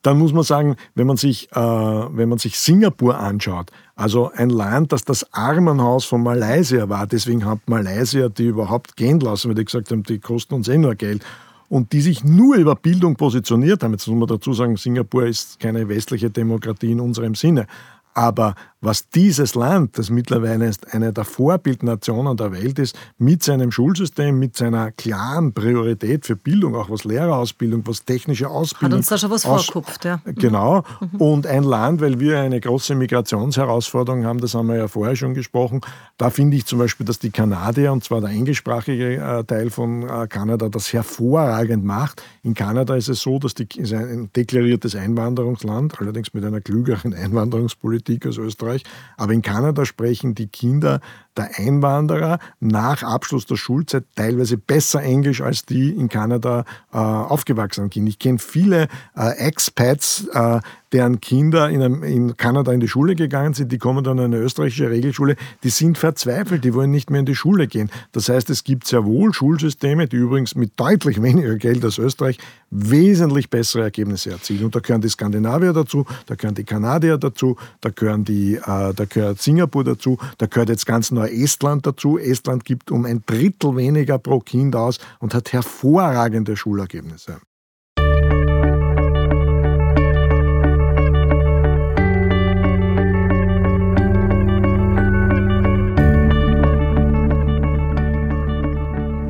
Dann 0.05 0.19
muss 0.19 0.33
man 0.33 0.43
sagen, 0.43 0.75
wenn 0.93 1.07
man 1.07 1.17
sich, 1.17 1.51
äh, 1.51 1.59
wenn 1.59 2.29
man 2.29 2.37
sich 2.37 2.59
Singapur 2.59 3.17
anschaut, 3.17 3.71
also 3.95 4.29
ein 4.35 4.51
Land, 4.51 4.91
das 4.91 5.03
das 5.03 5.33
Armenhaus 5.33 6.05
von 6.05 6.21
Malaysia 6.21 6.87
war, 6.89 7.07
deswegen 7.07 7.43
hat 7.43 7.59
Malaysia 7.65 8.29
die 8.29 8.45
überhaupt 8.45 8.97
gehen 8.97 9.19
lassen, 9.19 9.47
weil 9.47 9.55
die 9.55 9.65
gesagt 9.65 9.89
haben, 9.89 10.03
die 10.03 10.19
kosten 10.19 10.53
uns 10.53 10.67
eh 10.67 10.77
nur 10.77 10.93
Geld 10.93 11.25
und 11.69 11.91
die 11.91 12.01
sich 12.01 12.23
nur 12.23 12.55
über 12.55 12.75
Bildung 12.75 13.15
positioniert 13.15 13.81
haben. 13.81 13.93
Jetzt 13.93 14.07
muss 14.07 14.19
man 14.19 14.27
dazu 14.27 14.53
sagen, 14.53 14.77
Singapur 14.77 15.25
ist 15.25 15.59
keine 15.59 15.89
westliche 15.89 16.29
Demokratie 16.29 16.91
in 16.91 16.99
unserem 16.99 17.33
Sinne. 17.33 17.65
Aber 18.13 18.53
was 18.85 19.09
dieses 19.09 19.55
Land, 19.55 19.97
das 19.97 20.11
mittlerweile 20.11 20.71
eine 20.91 21.11
der 21.11 21.25
Vorbildnationen 21.25 22.37
der 22.37 22.51
Welt 22.51 22.77
ist, 22.77 22.95
mit 23.17 23.41
seinem 23.41 23.71
Schulsystem, 23.71 24.37
mit 24.37 24.55
seiner 24.55 24.91
klaren 24.91 25.53
Priorität 25.53 26.25
für 26.25 26.35
Bildung, 26.35 26.75
auch 26.75 26.89
was 26.89 27.03
Lehrerausbildung, 27.03 27.81
was 27.87 28.05
technische 28.05 28.47
Ausbildung. 28.47 28.91
Hat 28.91 28.97
uns 28.99 29.07
da 29.07 29.17
schon 29.17 29.31
was 29.31 29.45
aus, 29.45 29.65
vorkupft, 29.65 30.05
ja. 30.05 30.21
Genau. 30.25 30.83
Mhm. 30.99 31.21
Und 31.21 31.47
ein 31.47 31.63
Land, 31.63 31.99
weil 31.99 32.19
wir 32.19 32.39
eine 32.39 32.59
große 32.59 32.93
Migrationsherausforderung 32.93 34.23
haben, 34.23 34.39
das 34.39 34.53
haben 34.53 34.67
wir 34.67 34.75
ja 34.75 34.87
vorher 34.87 35.15
schon 35.15 35.33
gesprochen, 35.33 35.81
da 36.17 36.29
finde 36.29 36.55
ich 36.57 36.65
zum 36.65 36.77
Beispiel, 36.77 37.05
dass 37.05 37.17
die 37.17 37.31
Kanadier, 37.31 37.91
und 37.91 38.03
zwar 38.03 38.21
der 38.21 38.29
englischsprachige 38.29 39.15
äh, 39.15 39.43
Teil 39.45 39.71
von 39.71 40.03
äh, 40.03 40.27
Kanada, 40.27 40.69
das 40.69 40.93
hervorragend 40.93 41.83
macht. 41.83 42.21
In 42.43 42.53
Kanada 42.53 42.95
ist 42.95 43.09
es 43.09 43.21
so, 43.21 43.39
dass 43.39 43.55
die 43.55 43.67
ist 43.77 43.93
ein 43.93 44.29
deklariertes 44.35 44.95
Einwanderungsland, 44.95 45.99
allerdings 45.99 46.33
mit 46.35 46.45
einer 46.45 46.61
klügeren 46.61 47.13
Einwanderungspolitik 47.15 48.27
als 48.27 48.37
Österreich 48.37 48.74
Österreich. 48.75 48.83
Aber 49.17 49.33
in 49.33 49.41
Kanada 49.41 49.85
sprechen 49.85 50.35
die 50.35 50.47
Kinder 50.47 50.99
der 51.37 51.49
Einwanderer 51.57 52.39
nach 52.59 53.03
Abschluss 53.03 53.45
der 53.45 53.55
Schulzeit 53.55 54.05
teilweise 54.15 54.57
besser 54.57 55.01
Englisch 55.01 55.41
als 55.41 55.65
die 55.65 55.89
in 55.89 56.09
Kanada 56.09 56.65
äh, 56.93 56.97
aufgewachsenen 56.97 57.89
Kinder. 57.89 58.09
Ich 58.09 58.19
kenne 58.19 58.39
viele 58.39 58.87
äh, 59.15 59.31
Expats, 59.37 60.27
äh, 60.33 60.59
deren 60.95 61.19
Kinder 61.19 61.69
in, 61.69 61.81
einem, 61.81 62.03
in, 62.03 62.37
Kanada 62.37 62.71
in 62.71 62.79
die 62.79 62.87
Schule 62.87 63.15
gegangen 63.15 63.53
sind, 63.53 63.69
die 63.69 63.77
kommen 63.77 64.05
dann 64.05 64.17
in 64.17 64.23
eine 64.23 64.37
österreichische 64.37 64.89
Regelschule, 64.89 65.35
die 65.61 65.69
sind 65.69 65.97
verzweifelt, 65.97 66.63
die 66.63 66.73
wollen 66.73 66.89
nicht 66.89 67.09
mehr 67.09 67.19
in 67.19 67.25
die 67.25 67.35
Schule 67.35 67.67
gehen. 67.67 67.91
Das 68.13 68.29
heißt, 68.29 68.49
es 68.49 68.63
gibt 68.63 68.87
sehr 68.87 69.03
wohl 69.03 69.33
Schulsysteme, 69.33 70.07
die 70.07 70.15
übrigens 70.15 70.55
mit 70.55 70.79
deutlich 70.79 71.21
weniger 71.21 71.57
Geld 71.57 71.83
als 71.83 71.97
Österreich 71.97 72.37
wesentlich 72.71 73.49
bessere 73.49 73.83
Ergebnisse 73.83 74.31
erzielen. 74.31 74.63
Und 74.63 74.75
da 74.75 74.79
gehören 74.79 75.01
die 75.01 75.09
Skandinavier 75.09 75.73
dazu, 75.73 76.05
da 76.27 76.35
gehören 76.35 76.55
die 76.55 76.63
Kanadier 76.63 77.17
dazu, 77.17 77.57
da 77.81 77.89
gehören 77.89 78.23
die, 78.23 78.55
äh, 78.55 78.93
da 78.93 79.05
gehört 79.09 79.41
Singapur 79.41 79.83
dazu, 79.83 80.17
da 80.37 80.45
gehört 80.45 80.69
jetzt 80.69 80.85
ganz 80.85 81.11
neu 81.11 81.27
Estland 81.27 81.85
dazu. 81.85 82.17
Estland 82.17 82.63
gibt 82.63 82.89
um 82.89 83.03
ein 83.03 83.21
Drittel 83.25 83.75
weniger 83.75 84.17
pro 84.17 84.39
Kind 84.39 84.77
aus 84.77 84.99
und 85.19 85.33
hat 85.33 85.51
hervorragende 85.51 86.55
Schulergebnisse. 86.55 87.41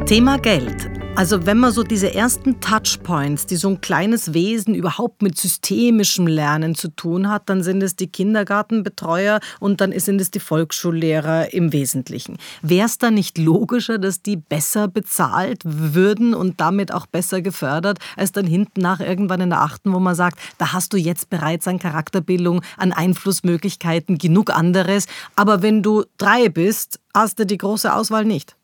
Thema 0.05 0.37
Geld. 0.37 0.87
Also 1.15 1.47
wenn 1.47 1.57
man 1.57 1.71
so 1.71 1.81
diese 1.81 2.13
ersten 2.13 2.59
Touchpoints, 2.61 3.47
die 3.47 3.55
so 3.55 3.69
ein 3.69 3.81
kleines 3.81 4.35
Wesen 4.35 4.75
überhaupt 4.75 5.23
mit 5.23 5.35
systemischem 5.35 6.27
Lernen 6.27 6.75
zu 6.75 6.89
tun 6.89 7.27
hat, 7.27 7.49
dann 7.49 7.63
sind 7.63 7.81
es 7.81 7.95
die 7.95 8.05
Kindergartenbetreuer 8.05 9.39
und 9.59 9.81
dann 9.81 9.97
sind 9.97 10.21
es 10.21 10.29
die 10.29 10.39
Volksschullehrer 10.39 11.53
im 11.53 11.73
Wesentlichen. 11.73 12.37
Wäre 12.61 12.85
es 12.85 12.99
da 12.99 13.09
nicht 13.09 13.39
logischer, 13.39 13.97
dass 13.97 14.21
die 14.21 14.37
besser 14.37 14.87
bezahlt 14.87 15.63
würden 15.65 16.35
und 16.35 16.61
damit 16.61 16.93
auch 16.93 17.07
besser 17.07 17.41
gefördert, 17.41 17.97
als 18.15 18.31
dann 18.31 18.45
hinten 18.45 18.81
nach 18.81 18.99
irgendwann 18.99 19.41
in 19.41 19.49
der 19.49 19.61
achten, 19.61 19.91
wo 19.91 19.99
man 19.99 20.13
sagt, 20.13 20.37
da 20.59 20.71
hast 20.71 20.93
du 20.93 20.97
jetzt 20.97 21.31
bereits 21.31 21.67
an 21.67 21.79
Charakterbildung, 21.79 22.61
an 22.77 22.91
Einflussmöglichkeiten 22.93 24.19
genug 24.19 24.51
anderes, 24.55 25.07
aber 25.35 25.63
wenn 25.63 25.81
du 25.81 26.03
drei 26.19 26.47
bist, 26.49 26.99
hast 27.15 27.39
du 27.39 27.47
die 27.47 27.57
große 27.57 27.91
Auswahl 27.91 28.25
nicht. 28.25 28.55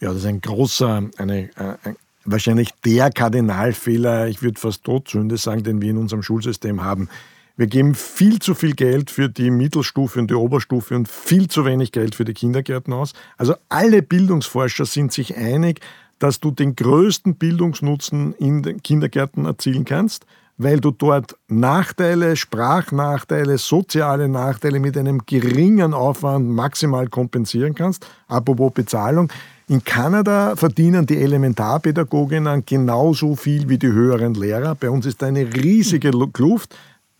Ja, 0.00 0.08
das 0.08 0.18
ist 0.18 0.26
ein 0.26 0.40
großer, 0.40 1.04
eine, 1.16 1.44
äh, 1.56 1.94
wahrscheinlich 2.24 2.70
der 2.84 3.10
Kardinalfehler, 3.10 4.28
ich 4.28 4.42
würde 4.42 4.60
fast 4.60 4.84
Todsünde 4.84 5.36
sagen, 5.36 5.62
den 5.62 5.80
wir 5.80 5.90
in 5.90 5.98
unserem 5.98 6.22
Schulsystem 6.22 6.82
haben. 6.82 7.08
Wir 7.56 7.66
geben 7.66 7.96
viel 7.96 8.38
zu 8.38 8.54
viel 8.54 8.74
Geld 8.74 9.10
für 9.10 9.28
die 9.28 9.50
Mittelstufe 9.50 10.20
und 10.20 10.30
die 10.30 10.34
Oberstufe 10.34 10.94
und 10.94 11.08
viel 11.08 11.48
zu 11.48 11.64
wenig 11.64 11.90
Geld 11.90 12.14
für 12.14 12.24
die 12.24 12.34
Kindergärten 12.34 12.92
aus. 12.92 13.14
Also 13.36 13.54
alle 13.68 14.00
Bildungsforscher 14.00 14.86
sind 14.86 15.12
sich 15.12 15.36
einig, 15.36 15.80
dass 16.20 16.38
du 16.38 16.52
den 16.52 16.76
größten 16.76 17.34
Bildungsnutzen 17.34 18.34
in 18.34 18.62
den 18.62 18.82
Kindergärten 18.82 19.44
erzielen 19.44 19.84
kannst, 19.84 20.24
weil 20.56 20.80
du 20.80 20.92
dort 20.92 21.36
Nachteile, 21.48 22.36
Sprachnachteile, 22.36 23.58
soziale 23.58 24.28
Nachteile 24.28 24.78
mit 24.78 24.96
einem 24.96 25.22
geringen 25.26 25.94
Aufwand 25.94 26.48
maximal 26.48 27.08
kompensieren 27.08 27.74
kannst. 27.74 28.06
Apropos 28.28 28.72
Bezahlung. 28.72 29.32
In 29.70 29.84
Kanada 29.84 30.56
verdienen 30.56 31.04
die 31.04 31.18
Elementarpädagoginnen 31.18 32.64
genauso 32.64 33.36
viel 33.36 33.68
wie 33.68 33.76
die 33.76 33.92
höheren 33.92 34.32
Lehrer. 34.32 34.74
Bei 34.74 34.88
uns 34.88 35.04
ist 35.04 35.22
eine 35.22 35.40
riesige 35.40 36.10
Kluft. 36.32 36.74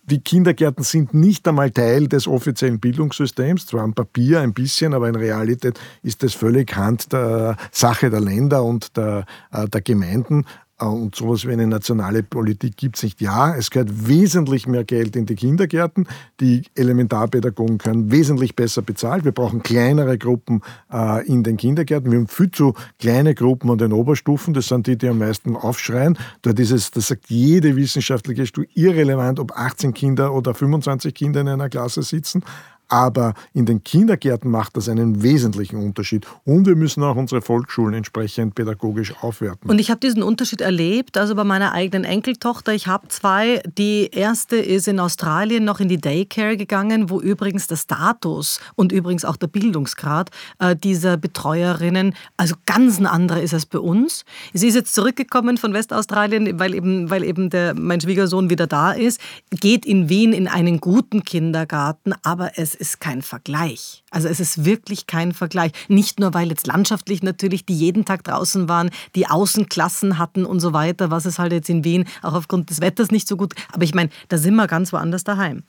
Die 0.05 0.19
Kindergärten 0.19 0.83
sind 0.83 1.13
nicht 1.13 1.47
einmal 1.47 1.69
Teil 1.69 2.07
des 2.07 2.27
offiziellen 2.27 2.79
Bildungssystems, 2.79 3.67
zwar 3.67 3.83
am 3.83 3.93
Papier 3.93 4.41
ein 4.41 4.53
bisschen, 4.53 4.95
aber 4.95 5.07
in 5.07 5.15
Realität 5.15 5.79
ist 6.01 6.23
das 6.23 6.33
völlig 6.33 6.75
Hand 6.75 7.13
der 7.13 7.55
Sache 7.71 8.09
der 8.09 8.21
Länder 8.21 8.63
und 8.63 8.97
der, 8.97 9.25
äh, 9.51 9.69
der 9.69 9.81
Gemeinden. 9.81 10.45
Und 10.79 11.13
sowas 11.13 11.45
wie 11.45 11.51
eine 11.51 11.67
nationale 11.67 12.23
Politik 12.23 12.77
gibt 12.77 12.95
es 12.95 13.03
nicht. 13.03 13.19
Ja, 13.19 13.53
es 13.53 13.69
gehört 13.69 14.07
wesentlich 14.07 14.65
mehr 14.65 14.85
Geld 14.85 15.15
in 15.17 15.25
die 15.25 15.35
Kindergärten. 15.35 16.07
Die 16.39 16.63
Elementarpädagogen 16.75 17.77
können 17.79 18.11
wesentlich 18.11 18.55
besser 18.55 18.81
bezahlt. 18.81 19.25
Wir 19.25 19.33
brauchen 19.33 19.61
kleinere 19.61 20.17
Gruppen 20.17 20.61
äh, 20.91 21.27
in 21.27 21.43
den 21.43 21.57
Kindergärten. 21.57 22.11
Wir 22.11 22.19
haben 22.19 22.27
viel 22.27 22.51
zu 22.51 22.75
kleine 22.97 23.35
Gruppen 23.35 23.69
an 23.69 23.77
den 23.77 23.91
Oberstufen. 23.91 24.53
Das 24.53 24.67
sind 24.67 24.87
die, 24.87 24.97
die 24.97 25.09
am 25.09 25.17
meisten 25.17 25.57
aufschreien. 25.57 26.17
Dort 26.43 26.59
ist 26.59 26.71
es, 26.71 26.91
das 26.91 27.07
sagt 27.07 27.29
jede 27.29 27.75
wissenschaftliche 27.75 28.45
Studie, 28.45 28.69
irrelevant, 28.75 29.39
ob 29.39 29.51
18 29.51 29.93
Kinder 29.93 30.33
oder 30.33 30.53
25 30.53 31.13
Kinder 31.13 31.41
in 31.41 31.49
einer 31.49 31.69
Klasse 31.69 32.03
sitzen. 32.03 32.41
Aber 32.89 33.33
in 33.53 33.65
den 33.65 33.83
Kindergärten 33.83 34.51
macht 34.51 34.75
das 34.75 34.89
einen 34.89 35.23
wesentlichen 35.23 35.77
Unterschied. 35.77 36.27
Und 36.43 36.65
wir 36.65 36.75
müssen 36.75 37.03
auch 37.03 37.15
unsere 37.15 37.41
Volksschulen 37.41 37.93
entsprechend 37.93 38.55
pädagogisch 38.55 39.13
aufwerten. 39.21 39.69
Und 39.69 39.79
ich 39.79 39.89
habe 39.89 39.99
diesen 39.99 40.23
Unterschied 40.23 40.61
erlebt, 40.61 41.17
also 41.17 41.35
bei 41.35 41.43
meiner 41.43 41.71
eigenen 41.71 42.03
Enkeltochter. 42.03 42.73
Ich 42.73 42.87
habe 42.87 43.07
zwei. 43.07 43.61
Die 43.77 44.09
erste 44.11 44.57
ist 44.57 44.87
in 44.87 44.99
Australien 44.99 45.63
noch 45.63 45.79
in 45.79 45.87
die 45.87 46.01
Daycare 46.01 46.57
gegangen, 46.57 47.09
wo 47.09 47.21
übrigens 47.21 47.67
der 47.67 47.77
Status 47.77 48.59
und 48.75 48.91
übrigens 48.91 49.23
auch 49.23 49.37
der 49.37 49.47
Bildungsgrad 49.47 50.31
äh, 50.59 50.75
dieser 50.75 51.17
Betreuerinnen 51.17 52.15
also 52.37 52.55
ganz 52.65 52.99
ein 52.99 53.05
anderer 53.05 53.41
ist 53.41 53.53
als 53.53 53.65
bei 53.65 53.79
uns. 53.79 54.25
Sie 54.53 54.67
ist 54.67 54.75
jetzt 54.75 54.95
zurückgekommen 54.95 55.57
von 55.57 55.73
Westaustralien, 55.73 56.59
weil 56.59 56.73
eben, 56.73 57.09
weil 57.09 57.23
eben 57.23 57.49
der, 57.49 57.73
mein 57.75 58.01
Schwiegersohn 58.01 58.49
wieder 58.49 58.67
da 58.67 58.91
ist, 58.91 59.19
geht 59.51 59.85
in 59.85 60.09
Wien 60.09 60.33
in 60.33 60.47
einen 60.47 60.79
guten 60.79 61.23
Kindergarten, 61.23 62.13
aber 62.23 62.57
es 62.57 62.75
ist 62.79 62.99
kein 62.99 63.21
Vergleich. 63.21 64.03
Also 64.09 64.27
es 64.27 64.39
ist 64.39 64.65
wirklich 64.65 65.05
kein 65.05 65.33
Vergleich. 65.33 65.71
Nicht 65.87 66.19
nur, 66.19 66.33
weil 66.33 66.49
jetzt 66.49 66.65
landschaftlich 66.65 67.21
natürlich 67.21 67.65
die 67.65 67.75
jeden 67.75 68.05
Tag 68.05 68.23
draußen 68.23 68.69
waren, 68.69 68.89
die 69.15 69.27
Außenklassen 69.27 70.17
hatten 70.17 70.45
und 70.45 70.59
so 70.59 70.73
weiter, 70.73 71.11
was 71.11 71.25
es 71.25 71.39
halt 71.39 71.51
jetzt 71.51 71.69
in 71.69 71.83
Wien 71.83 72.05
auch 72.21 72.33
aufgrund 72.33 72.69
des 72.69 72.81
Wetters 72.81 73.11
nicht 73.11 73.27
so 73.27 73.37
gut. 73.37 73.53
Aber 73.71 73.83
ich 73.83 73.93
meine, 73.93 74.09
da 74.29 74.37
sind 74.37 74.55
wir 74.55 74.67
ganz 74.67 74.93
woanders 74.93 75.23
daheim. 75.23 75.63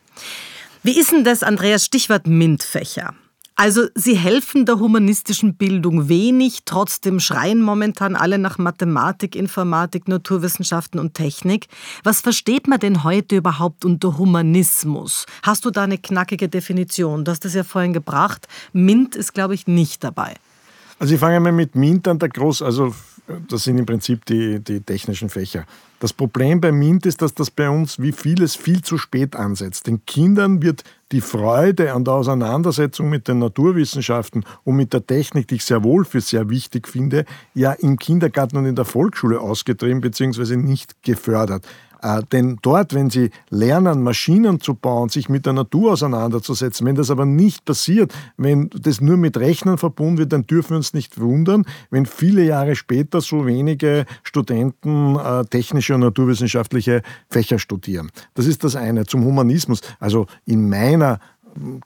Wie 0.82 0.98
ist 0.98 1.12
denn 1.12 1.24
das, 1.24 1.42
Andreas, 1.42 1.84
Stichwort 1.84 2.26
MINT-Fächer? 2.26 3.14
Also 3.60 3.88
sie 3.94 4.16
helfen 4.16 4.64
der 4.64 4.78
humanistischen 4.78 5.54
Bildung 5.54 6.08
wenig, 6.08 6.60
trotzdem 6.64 7.20
schreien 7.20 7.60
momentan 7.60 8.16
alle 8.16 8.38
nach 8.38 8.56
Mathematik, 8.56 9.36
Informatik, 9.36 10.08
Naturwissenschaften 10.08 10.98
und 10.98 11.12
Technik. 11.12 11.66
Was 12.02 12.22
versteht 12.22 12.68
man 12.68 12.80
denn 12.80 13.04
heute 13.04 13.36
überhaupt 13.36 13.84
unter 13.84 14.16
Humanismus? 14.16 15.26
Hast 15.42 15.66
du 15.66 15.70
da 15.70 15.82
eine 15.82 15.98
knackige 15.98 16.48
Definition? 16.48 17.26
Du 17.26 17.32
hast 17.32 17.44
das 17.44 17.52
ja 17.52 17.62
vorhin 17.62 17.92
gebracht. 17.92 18.48
MINT 18.72 19.14
ist, 19.14 19.34
glaube 19.34 19.52
ich, 19.52 19.66
nicht 19.66 20.02
dabei. 20.04 20.36
Also 20.98 21.12
ich 21.12 21.20
fange 21.20 21.38
mal 21.38 21.52
mit 21.52 21.74
MINT 21.74 22.08
an, 22.08 22.18
der 22.18 22.30
Groß, 22.30 22.62
also 22.62 22.94
das 23.46 23.64
sind 23.64 23.76
im 23.76 23.84
Prinzip 23.84 24.24
die, 24.24 24.60
die 24.60 24.80
technischen 24.80 25.28
Fächer. 25.28 25.66
Das 26.00 26.14
Problem 26.14 26.62
bei 26.62 26.72
MINT 26.72 27.04
ist, 27.04 27.20
dass 27.20 27.34
das 27.34 27.50
bei 27.50 27.68
uns 27.68 28.00
wie 28.00 28.12
vieles 28.12 28.56
viel 28.56 28.80
zu 28.80 28.96
spät 28.96 29.36
ansetzt. 29.36 29.86
Den 29.86 30.06
Kindern 30.06 30.62
wird 30.62 30.82
die 31.12 31.20
Freude 31.20 31.92
an 31.92 32.04
der 32.04 32.14
Auseinandersetzung 32.14 33.10
mit 33.10 33.28
den 33.28 33.38
Naturwissenschaften 33.38 34.44
und 34.64 34.76
mit 34.76 34.94
der 34.94 35.06
Technik, 35.06 35.48
die 35.48 35.56
ich 35.56 35.64
sehr 35.64 35.84
wohl 35.84 36.06
für 36.06 36.22
sehr 36.22 36.48
wichtig 36.48 36.88
finde, 36.88 37.26
ja 37.52 37.72
im 37.72 37.98
Kindergarten 37.98 38.56
und 38.56 38.64
in 38.64 38.76
der 38.76 38.86
Volksschule 38.86 39.40
ausgetrieben 39.40 40.00
bzw. 40.00 40.56
nicht 40.56 41.02
gefördert. 41.02 41.66
Äh, 42.02 42.22
denn 42.32 42.58
dort, 42.62 42.94
wenn 42.94 43.10
Sie 43.10 43.30
lernen, 43.50 44.02
Maschinen 44.02 44.60
zu 44.60 44.74
bauen, 44.74 45.08
sich 45.08 45.28
mit 45.28 45.46
der 45.46 45.52
Natur 45.52 45.92
auseinanderzusetzen, 45.92 46.86
wenn 46.86 46.96
das 46.96 47.10
aber 47.10 47.26
nicht 47.26 47.64
passiert, 47.64 48.12
wenn 48.36 48.70
das 48.70 49.00
nur 49.00 49.16
mit 49.16 49.36
Rechnen 49.36 49.78
verbunden 49.78 50.18
wird, 50.18 50.32
dann 50.32 50.46
dürfen 50.46 50.70
wir 50.70 50.76
uns 50.78 50.94
nicht 50.94 51.20
wundern, 51.20 51.64
wenn 51.90 52.06
viele 52.06 52.44
Jahre 52.44 52.76
später 52.76 53.20
so 53.20 53.46
wenige 53.46 54.06
Studenten 54.22 55.16
äh, 55.16 55.44
technische 55.44 55.94
und 55.94 56.00
naturwissenschaftliche 56.00 57.02
Fächer 57.28 57.58
studieren. 57.58 58.10
Das 58.34 58.46
ist 58.46 58.64
das 58.64 58.76
eine. 58.76 59.06
Zum 59.06 59.24
Humanismus. 59.24 59.80
Also 59.98 60.26
in 60.44 60.68
meiner 60.68 61.20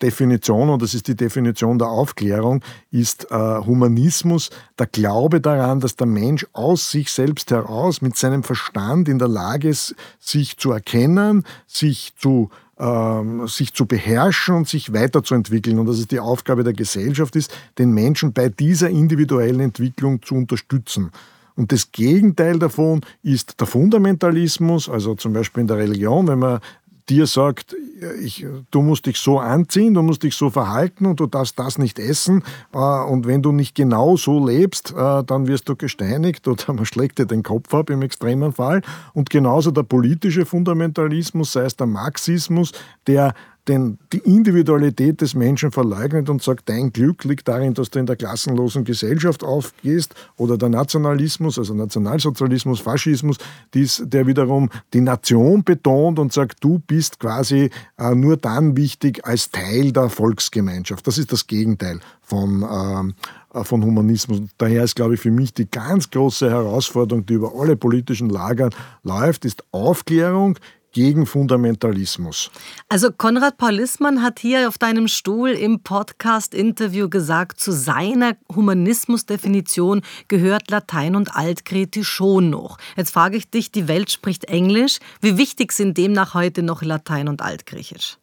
Definition, 0.00 0.70
und 0.70 0.82
das 0.82 0.94
ist 0.94 1.08
die 1.08 1.16
Definition 1.16 1.78
der 1.78 1.88
Aufklärung, 1.88 2.62
ist 2.90 3.30
äh, 3.30 3.34
Humanismus 3.34 4.50
der 4.78 4.86
Glaube 4.86 5.40
daran, 5.40 5.80
dass 5.80 5.96
der 5.96 6.06
Mensch 6.06 6.46
aus 6.52 6.90
sich 6.90 7.10
selbst 7.10 7.50
heraus 7.50 8.02
mit 8.02 8.16
seinem 8.16 8.42
Verstand 8.42 9.08
in 9.08 9.18
der 9.18 9.28
Lage 9.28 9.68
ist, 9.68 9.94
sich 10.20 10.56
zu 10.56 10.72
erkennen, 10.72 11.44
sich 11.66 12.14
zu 12.16 12.50
ähm, 12.78 13.46
sich 13.46 13.72
zu 13.72 13.86
beherrschen 13.86 14.56
und 14.56 14.68
sich 14.68 14.92
weiterzuentwickeln. 14.92 15.78
Und 15.78 15.86
dass 15.86 15.98
es 15.98 16.08
die 16.08 16.18
Aufgabe 16.18 16.64
der 16.64 16.72
Gesellschaft 16.72 17.36
ist, 17.36 17.56
den 17.78 17.92
Menschen 17.92 18.32
bei 18.32 18.48
dieser 18.48 18.90
individuellen 18.90 19.60
Entwicklung 19.60 20.22
zu 20.22 20.34
unterstützen. 20.34 21.12
Und 21.56 21.70
das 21.70 21.92
Gegenteil 21.92 22.58
davon 22.58 23.02
ist 23.22 23.60
der 23.60 23.68
Fundamentalismus, 23.68 24.88
also 24.88 25.14
zum 25.14 25.34
Beispiel 25.34 25.60
in 25.60 25.68
der 25.68 25.76
Religion, 25.76 26.26
wenn 26.26 26.40
man 26.40 26.60
dir 27.08 27.26
sagt, 27.26 27.76
ich, 28.22 28.46
du 28.70 28.82
musst 28.82 29.06
dich 29.06 29.18
so 29.18 29.38
anziehen, 29.38 29.94
du 29.94 30.02
musst 30.02 30.22
dich 30.22 30.34
so 30.34 30.50
verhalten 30.50 31.06
und 31.06 31.20
du 31.20 31.26
darfst 31.26 31.58
das 31.58 31.78
nicht 31.78 31.98
essen. 31.98 32.42
Äh, 32.72 32.78
und 32.78 33.26
wenn 33.26 33.42
du 33.42 33.52
nicht 33.52 33.74
genau 33.74 34.16
so 34.16 34.44
lebst, 34.44 34.92
äh, 34.96 35.22
dann 35.24 35.46
wirst 35.46 35.68
du 35.68 35.76
gesteinigt 35.76 36.48
oder 36.48 36.72
man 36.72 36.86
schlägt 36.86 37.18
dir 37.18 37.26
den 37.26 37.42
Kopf 37.42 37.72
ab 37.74 37.90
im 37.90 38.02
extremen 38.02 38.52
Fall. 38.52 38.82
Und 39.12 39.30
genauso 39.30 39.70
der 39.70 39.82
politische 39.82 40.46
Fundamentalismus, 40.46 41.52
sei 41.52 41.64
es 41.64 41.76
der 41.76 41.86
Marxismus, 41.86 42.72
der 43.06 43.34
den, 43.68 43.98
die 44.12 44.18
Individualität 44.18 45.20
des 45.20 45.34
Menschen 45.34 45.72
verleugnet 45.72 46.28
und 46.28 46.42
sagt, 46.42 46.68
dein 46.68 46.92
Glück 46.92 47.24
liegt 47.24 47.48
darin, 47.48 47.74
dass 47.74 47.90
du 47.90 47.98
in 47.98 48.06
der 48.06 48.16
klassenlosen 48.16 48.84
Gesellschaft 48.84 49.42
aufgehst 49.42 50.14
oder 50.36 50.58
der 50.58 50.68
Nationalismus, 50.68 51.58
also 51.58 51.72
Nationalsozialismus, 51.74 52.80
Faschismus, 52.80 53.38
dies, 53.72 54.02
der 54.04 54.26
wiederum 54.26 54.68
die 54.92 55.00
Nation 55.00 55.64
betont 55.64 56.18
und 56.18 56.32
sagt, 56.32 56.62
du 56.62 56.78
bist 56.78 57.18
quasi 57.18 57.70
äh, 57.96 58.14
nur 58.14 58.36
dann 58.36 58.76
wichtig 58.76 59.24
als 59.24 59.50
Teil 59.50 59.92
der 59.92 60.10
Volksgemeinschaft. 60.10 61.06
Das 61.06 61.16
ist 61.16 61.32
das 61.32 61.46
Gegenteil 61.46 62.00
von, 62.20 62.64
ähm, 62.70 63.14
äh, 63.54 63.64
von 63.64 63.82
Humanismus. 63.82 64.42
Daher 64.58 64.84
ist, 64.84 64.96
glaube 64.96 65.14
ich, 65.14 65.20
für 65.20 65.30
mich 65.30 65.54
die 65.54 65.70
ganz 65.70 66.10
große 66.10 66.50
Herausforderung, 66.50 67.24
die 67.24 67.34
über 67.34 67.52
alle 67.58 67.76
politischen 67.76 68.28
Lager 68.28 68.68
läuft, 69.02 69.44
ist 69.46 69.64
Aufklärung, 69.70 70.58
gegen 70.94 71.26
Fundamentalismus. 71.26 72.50
Also 72.88 73.12
Konrad 73.12 73.58
Paul 73.58 73.72
Lissmann 73.72 74.22
hat 74.22 74.38
hier 74.38 74.66
auf 74.68 74.78
deinem 74.78 75.08
Stuhl 75.08 75.50
im 75.50 75.80
Podcast-Interview 75.80 77.10
gesagt, 77.10 77.60
zu 77.60 77.72
seiner 77.72 78.36
Humanismusdefinition 78.54 80.00
gehört 80.28 80.70
Latein 80.70 81.16
und 81.16 81.36
Altgriechisch 81.36 82.08
schon 82.08 82.48
noch. 82.48 82.78
Jetzt 82.96 83.10
frage 83.10 83.36
ich 83.36 83.50
dich, 83.50 83.70
die 83.70 83.88
Welt 83.88 84.10
spricht 84.10 84.44
Englisch. 84.44 84.98
Wie 85.20 85.36
wichtig 85.36 85.72
sind 85.72 85.98
demnach 85.98 86.32
heute 86.32 86.62
noch 86.62 86.82
Latein 86.82 87.28
und 87.28 87.42
Altgriechisch? 87.42 88.16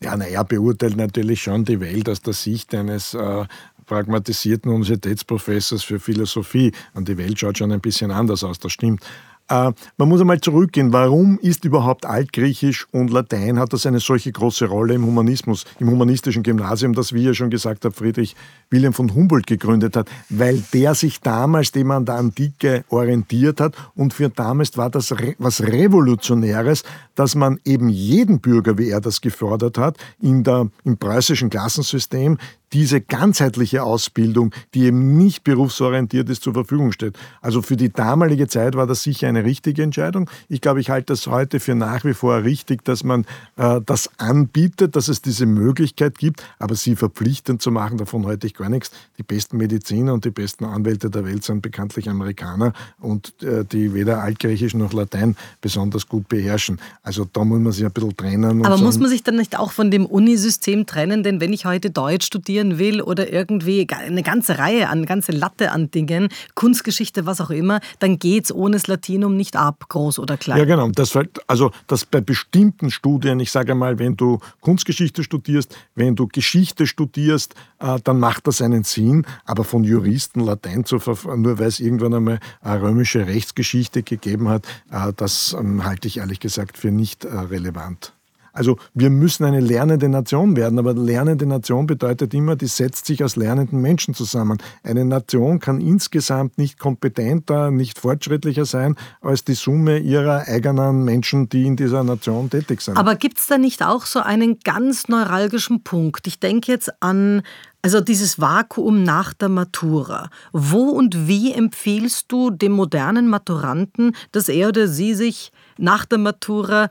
Ja, 0.00 0.16
na, 0.16 0.24
er 0.24 0.44
beurteilt 0.44 0.96
natürlich 0.96 1.42
schon 1.42 1.64
die 1.64 1.78
Welt 1.80 2.08
aus 2.08 2.22
der 2.22 2.32
Sicht 2.32 2.74
eines 2.74 3.14
äh, 3.14 3.44
pragmatisierten 3.86 4.70
Universitätsprofessors 4.70 5.82
für 5.84 6.00
Philosophie. 6.00 6.72
Und 6.94 7.08
die 7.08 7.18
Welt 7.18 7.38
schaut 7.38 7.58
schon 7.58 7.72
ein 7.72 7.80
bisschen 7.80 8.10
anders 8.10 8.42
aus, 8.42 8.58
das 8.58 8.72
stimmt. 8.72 9.04
Äh, 9.48 9.72
man 9.96 10.08
muss 10.08 10.20
einmal 10.20 10.40
zurückgehen. 10.40 10.92
Warum 10.92 11.38
ist 11.40 11.64
überhaupt 11.64 12.06
Altgriechisch 12.06 12.86
und 12.90 13.10
Latein, 13.10 13.58
hat 13.58 13.72
das 13.72 13.86
eine 13.86 14.00
solche 14.00 14.32
große 14.32 14.66
Rolle 14.66 14.94
im 14.94 15.04
Humanismus, 15.04 15.64
im 15.78 15.90
humanistischen 15.90 16.42
Gymnasium, 16.42 16.94
das, 16.94 17.12
wie 17.12 17.24
ihr 17.24 17.34
schon 17.34 17.50
gesagt 17.50 17.84
habt, 17.84 17.96
Friedrich 17.96 18.34
Wilhelm 18.70 18.92
von 18.92 19.14
Humboldt 19.14 19.46
gegründet 19.46 19.96
hat, 19.96 20.08
weil 20.28 20.62
der 20.72 20.94
sich 20.94 21.20
damals 21.20 21.72
dem 21.72 21.90
an 21.90 22.04
der 22.04 22.16
Antike 22.16 22.84
orientiert 22.88 23.60
hat 23.60 23.74
und 23.94 24.14
für 24.14 24.28
damals 24.28 24.76
war 24.76 24.90
das 24.90 25.14
was 25.38 25.62
Revolutionäres, 25.62 26.84
dass 27.14 27.34
man 27.34 27.60
eben 27.64 27.88
jeden 27.88 28.40
Bürger, 28.40 28.78
wie 28.78 28.88
er 28.88 29.00
das 29.00 29.20
gefordert 29.20 29.76
hat, 29.78 29.96
in 30.20 30.44
der, 30.44 30.68
im 30.84 30.96
preußischen 30.96 31.50
Klassensystem 31.50 32.38
diese 32.72 33.00
ganzheitliche 33.00 33.82
Ausbildung, 33.82 34.54
die 34.74 34.84
eben 34.84 35.16
nicht 35.16 35.44
berufsorientiert 35.44 36.28
ist, 36.30 36.42
zur 36.42 36.54
Verfügung 36.54 36.92
steht. 36.92 37.16
Also 37.40 37.62
für 37.62 37.76
die 37.76 37.92
damalige 37.92 38.48
Zeit 38.48 38.74
war 38.74 38.86
das 38.86 39.02
sicher 39.02 39.28
eine 39.28 39.44
richtige 39.44 39.82
Entscheidung. 39.82 40.28
Ich 40.48 40.60
glaube, 40.60 40.80
ich 40.80 40.90
halte 40.90 41.12
das 41.12 41.26
heute 41.26 41.60
für 41.60 41.74
nach 41.74 42.04
wie 42.04 42.14
vor 42.14 42.42
richtig, 42.44 42.84
dass 42.84 43.04
man 43.04 43.26
äh, 43.56 43.80
das 43.84 44.10
anbietet, 44.18 44.96
dass 44.96 45.08
es 45.08 45.22
diese 45.22 45.46
Möglichkeit 45.46 46.18
gibt, 46.18 46.42
aber 46.58 46.74
sie 46.74 46.96
verpflichtend 46.96 47.60
zu 47.60 47.70
machen, 47.70 47.98
davon 47.98 48.26
halte 48.26 48.46
ich 48.46 48.54
gar 48.54 48.68
nichts. 48.68 48.90
Die 49.18 49.22
besten 49.22 49.58
Mediziner 49.58 50.14
und 50.14 50.24
die 50.24 50.30
besten 50.30 50.64
Anwälte 50.64 51.10
der 51.10 51.24
Welt 51.24 51.44
sind 51.44 51.62
bekanntlich 51.62 52.08
Amerikaner 52.08 52.72
und 53.00 53.34
äh, 53.42 53.64
die 53.64 53.92
weder 53.94 54.22
Altgriechisch 54.22 54.74
noch 54.74 54.92
Latein 54.92 55.36
besonders 55.60 56.08
gut 56.08 56.28
beherrschen. 56.28 56.80
Also 57.02 57.26
da 57.30 57.44
muss 57.44 57.60
man 57.60 57.72
sich 57.72 57.84
ein 57.84 57.92
bisschen 57.92 58.16
trennen. 58.16 58.64
Aber 58.64 58.78
muss 58.78 58.98
man 58.98 59.10
sich 59.10 59.22
dann 59.22 59.36
nicht 59.36 59.58
auch 59.58 59.72
von 59.72 59.90
dem 59.90 60.06
Unisystem 60.06 60.86
trennen? 60.86 61.22
Denn 61.22 61.40
wenn 61.40 61.52
ich 61.52 61.66
heute 61.66 61.90
Deutsch 61.90 62.26
studiere, 62.26 62.61
studieren 62.62 62.78
will 62.78 63.02
oder 63.02 63.32
irgendwie 63.32 63.86
eine 63.90 64.22
ganze 64.22 64.58
Reihe 64.58 64.88
an, 64.88 64.98
eine 64.98 65.06
ganze 65.06 65.32
Latte 65.32 65.72
an 65.72 65.90
Dingen, 65.90 66.28
Kunstgeschichte, 66.54 67.26
was 67.26 67.40
auch 67.40 67.50
immer, 67.50 67.80
dann 67.98 68.18
geht 68.18 68.44
es 68.44 68.54
ohne 68.54 68.76
das 68.76 68.86
Latinum 68.86 69.36
nicht 69.36 69.56
ab, 69.56 69.84
groß 69.88 70.18
oder 70.18 70.36
klein. 70.36 70.58
Ja, 70.58 70.64
genau. 70.64 70.88
Das, 70.90 71.16
also 71.46 71.70
das 71.86 72.04
bei 72.04 72.20
bestimmten 72.20 72.90
Studien, 72.90 73.40
ich 73.40 73.50
sage 73.50 73.74
mal, 73.74 73.98
wenn 73.98 74.16
du 74.16 74.38
Kunstgeschichte 74.60 75.22
studierst, 75.22 75.76
wenn 75.94 76.14
du 76.14 76.28
Geschichte 76.28 76.86
studierst, 76.86 77.54
äh, 77.80 77.98
dann 78.04 78.18
macht 78.18 78.46
das 78.46 78.62
einen 78.62 78.84
Sinn, 78.84 79.26
aber 79.44 79.64
von 79.64 79.84
Juristen 79.84 80.40
Latein 80.40 80.84
zu 80.84 80.98
verfahren, 80.98 81.42
nur 81.42 81.58
weil 81.58 81.68
es 81.68 81.80
irgendwann 81.80 82.14
einmal 82.14 82.40
römische 82.64 83.26
Rechtsgeschichte 83.26 84.02
gegeben 84.02 84.48
hat, 84.48 84.66
äh, 84.90 85.12
das 85.16 85.56
ähm, 85.58 85.84
halte 85.84 86.08
ich 86.08 86.18
ehrlich 86.18 86.40
gesagt 86.40 86.78
für 86.78 86.90
nicht 86.90 87.24
äh, 87.24 87.28
relevant. 87.28 88.12
Also 88.52 88.76
wir 88.94 89.10
müssen 89.10 89.44
eine 89.44 89.60
lernende 89.60 90.08
Nation 90.08 90.56
werden, 90.56 90.78
aber 90.78 90.94
lernende 90.94 91.46
Nation 91.46 91.86
bedeutet 91.86 92.34
immer, 92.34 92.56
die 92.56 92.66
setzt 92.66 93.06
sich 93.06 93.24
aus 93.24 93.36
lernenden 93.36 93.80
Menschen 93.80 94.14
zusammen. 94.14 94.58
Eine 94.82 95.04
Nation 95.04 95.58
kann 95.58 95.80
insgesamt 95.80 96.58
nicht 96.58 96.78
kompetenter, 96.78 97.70
nicht 97.70 97.98
fortschrittlicher 97.98 98.64
sein 98.64 98.96
als 99.20 99.44
die 99.44 99.54
Summe 99.54 99.98
ihrer 99.98 100.46
eigenen 100.46 101.04
Menschen, 101.04 101.48
die 101.48 101.66
in 101.66 101.76
dieser 101.76 102.04
Nation 102.04 102.50
tätig 102.50 102.82
sind. 102.82 102.96
Aber 102.96 103.14
gibt 103.14 103.38
es 103.38 103.46
da 103.46 103.58
nicht 103.58 103.82
auch 103.82 104.06
so 104.06 104.20
einen 104.20 104.58
ganz 104.60 105.08
neuralgischen 105.08 105.82
Punkt? 105.82 106.26
Ich 106.26 106.38
denke 106.38 106.70
jetzt 106.70 106.90
an 107.02 107.42
also 107.82 108.00
dieses 108.00 108.40
Vakuum 108.40 109.02
nach 109.02 109.34
der 109.34 109.48
Matura. 109.48 110.30
Wo 110.52 110.90
und 110.90 111.26
wie 111.26 111.52
empfiehlst 111.52 112.30
du 112.30 112.50
dem 112.50 112.72
modernen 112.72 113.28
Maturanten, 113.28 114.14
dass 114.30 114.48
er 114.48 114.68
oder 114.68 114.86
sie 114.86 115.14
sich 115.14 115.52
nach 115.78 116.04
der 116.04 116.18
Matura 116.18 116.90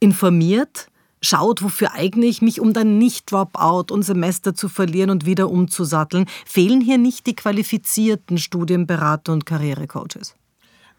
informiert, 0.00 0.88
schaut, 1.20 1.62
wofür 1.62 1.94
eigne 1.94 2.26
ich 2.26 2.42
mich, 2.42 2.60
um 2.60 2.72
dann 2.72 2.98
nicht 2.98 3.30
Dropout 3.30 3.92
und 3.92 4.02
Semester 4.02 4.54
zu 4.54 4.68
verlieren 4.68 5.10
und 5.10 5.26
wieder 5.26 5.50
umzusatteln. 5.50 6.26
Fehlen 6.46 6.80
hier 6.80 6.98
nicht 6.98 7.26
die 7.26 7.34
qualifizierten 7.34 8.38
Studienberater 8.38 9.32
und 9.32 9.46
Karrierecoaches? 9.46 10.34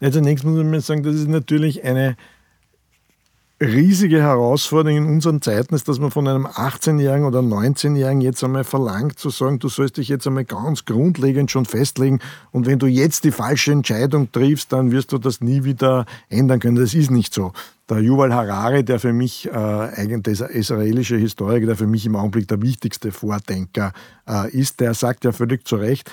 Ja, 0.00 0.10
zunächst 0.10 0.44
muss 0.44 0.62
man 0.62 0.80
sagen, 0.80 1.02
das 1.02 1.14
ist 1.14 1.28
natürlich 1.28 1.82
eine 1.84 2.16
riesige 3.60 4.20
Herausforderung 4.20 4.98
in 4.98 5.06
unseren 5.06 5.40
Zeiten 5.40 5.74
ist, 5.74 5.88
dass 5.88 5.98
man 5.98 6.10
von 6.10 6.28
einem 6.28 6.46
18-Jährigen 6.46 7.24
oder 7.24 7.40
19-Jährigen 7.40 8.20
jetzt 8.20 8.44
einmal 8.44 8.64
verlangt 8.64 9.18
zu 9.18 9.30
sagen, 9.30 9.58
du 9.58 9.68
sollst 9.68 9.96
dich 9.96 10.08
jetzt 10.08 10.26
einmal 10.26 10.44
ganz 10.44 10.84
grundlegend 10.84 11.50
schon 11.50 11.64
festlegen 11.64 12.20
und 12.52 12.66
wenn 12.66 12.78
du 12.78 12.86
jetzt 12.86 13.24
die 13.24 13.30
falsche 13.30 13.72
Entscheidung 13.72 14.30
triffst, 14.30 14.72
dann 14.72 14.90
wirst 14.90 15.12
du 15.12 15.18
das 15.18 15.40
nie 15.40 15.64
wieder 15.64 16.04
ändern 16.28 16.60
können. 16.60 16.76
Das 16.76 16.92
ist 16.92 17.10
nicht 17.10 17.32
so. 17.32 17.52
Der 17.88 18.00
Yuval 18.00 18.34
Harari, 18.34 18.84
der 18.84 19.00
für 19.00 19.12
mich 19.12 19.46
äh, 19.46 19.50
eigentlich 19.50 20.38
der 20.38 20.50
israelische 20.50 21.16
Historiker, 21.16 21.66
der 21.66 21.76
für 21.76 21.86
mich 21.86 22.04
im 22.04 22.16
Augenblick 22.16 22.48
der 22.48 22.60
wichtigste 22.60 23.10
Vordenker 23.10 23.92
äh, 24.28 24.50
ist, 24.50 24.80
der 24.80 24.92
sagt 24.92 25.24
ja 25.24 25.32
völlig 25.32 25.66
zu 25.66 25.76
Recht, 25.76 26.10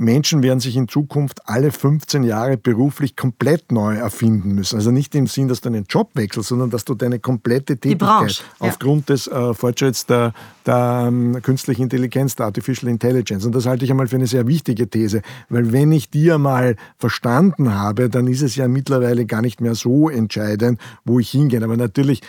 Menschen 0.00 0.42
werden 0.42 0.60
sich 0.60 0.76
in 0.76 0.88
Zukunft 0.88 1.46
alle 1.46 1.70
15 1.70 2.22
Jahre 2.22 2.56
beruflich 2.56 3.16
komplett 3.16 3.70
neu 3.70 3.96
erfinden 3.96 4.54
müssen. 4.54 4.76
Also 4.76 4.90
nicht 4.90 5.14
im 5.14 5.26
Sinn, 5.26 5.46
dass 5.46 5.60
du 5.60 5.68
einen 5.68 5.84
Job 5.84 6.08
wechselst, 6.14 6.48
sondern 6.48 6.70
dass 6.70 6.86
du 6.86 6.94
deine 6.94 7.18
komplette 7.18 7.76
Tätigkeit 7.76 8.42
aufgrund 8.60 9.10
ja. 9.10 9.14
des 9.14 9.26
äh, 9.26 9.52
Fortschritts 9.52 10.06
der, 10.06 10.32
der 10.64 11.04
ähm, 11.06 11.42
künstlichen 11.42 11.82
Intelligenz, 11.82 12.34
der 12.34 12.46
Artificial 12.46 12.90
Intelligence. 12.90 13.44
Und 13.44 13.54
das 13.54 13.66
halte 13.66 13.84
ich 13.84 13.90
einmal 13.90 14.08
für 14.08 14.16
eine 14.16 14.26
sehr 14.26 14.46
wichtige 14.46 14.88
These, 14.88 15.20
weil 15.50 15.70
wenn 15.70 15.92
ich 15.92 16.08
die 16.08 16.32
einmal 16.32 16.76
verstanden 16.96 17.74
habe, 17.74 18.08
dann 18.08 18.26
ist 18.26 18.40
es 18.40 18.56
ja 18.56 18.68
mittlerweile 18.68 19.26
gar 19.26 19.42
nicht 19.42 19.60
mehr 19.60 19.74
so 19.74 20.08
entscheidend, 20.08 20.80
wo 21.04 21.20
ich 21.20 21.28
hingehe. 21.28 21.62
Aber 21.62 21.76
natürlich 21.76 22.22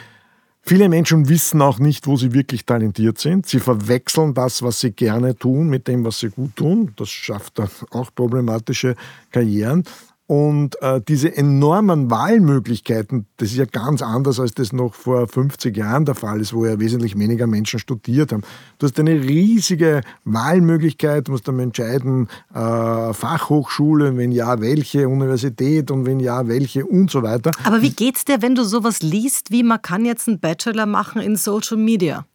Viele 0.63 0.89
Menschen 0.89 1.27
wissen 1.27 1.61
auch 1.61 1.79
nicht, 1.79 2.05
wo 2.05 2.15
sie 2.17 2.33
wirklich 2.33 2.65
talentiert 2.65 3.17
sind. 3.17 3.47
Sie 3.47 3.59
verwechseln 3.59 4.33
das, 4.33 4.61
was 4.61 4.79
sie 4.79 4.91
gerne 4.91 5.35
tun, 5.35 5.69
mit 5.69 5.87
dem, 5.87 6.05
was 6.05 6.19
sie 6.19 6.29
gut 6.29 6.55
tun. 6.55 6.93
Das 6.97 7.09
schafft 7.09 7.57
dann 7.57 7.69
auch 7.89 8.13
problematische 8.13 8.95
Karrieren. 9.31 9.83
Und 10.31 10.81
äh, 10.81 11.01
diese 11.05 11.35
enormen 11.35 12.09
Wahlmöglichkeiten, 12.09 13.25
das 13.35 13.49
ist 13.49 13.57
ja 13.57 13.65
ganz 13.65 14.01
anders, 14.01 14.39
als 14.39 14.53
das 14.53 14.71
noch 14.71 14.93
vor 14.93 15.27
50 15.27 15.75
Jahren 15.75 16.05
der 16.05 16.15
Fall 16.15 16.39
ist, 16.39 16.53
wo 16.53 16.65
ja 16.65 16.79
wesentlich 16.79 17.19
weniger 17.19 17.47
Menschen 17.47 17.79
studiert 17.79 18.31
haben. 18.31 18.41
Du 18.79 18.87
hast 18.87 18.97
eine 18.97 19.11
riesige 19.11 19.99
Wahlmöglichkeit, 20.23 21.27
musst 21.27 21.49
dann 21.49 21.59
entscheiden, 21.59 22.29
äh, 22.53 23.13
Fachhochschule, 23.13 24.15
wenn 24.15 24.31
ja, 24.31 24.61
welche, 24.61 25.09
Universität 25.09 25.91
und 25.91 26.05
wenn 26.05 26.21
ja, 26.21 26.47
welche 26.47 26.85
und 26.85 27.11
so 27.11 27.23
weiter. 27.23 27.51
Aber 27.65 27.81
wie 27.81 27.91
geht's 27.91 28.23
dir, 28.23 28.41
wenn 28.41 28.55
du 28.55 28.63
sowas 28.63 29.01
liest, 29.01 29.51
wie 29.51 29.63
man 29.63 29.81
kann 29.81 30.05
jetzt 30.05 30.29
einen 30.29 30.39
Bachelor 30.39 30.85
machen 30.85 31.21
in 31.21 31.35
Social 31.35 31.75
Media? 31.75 32.25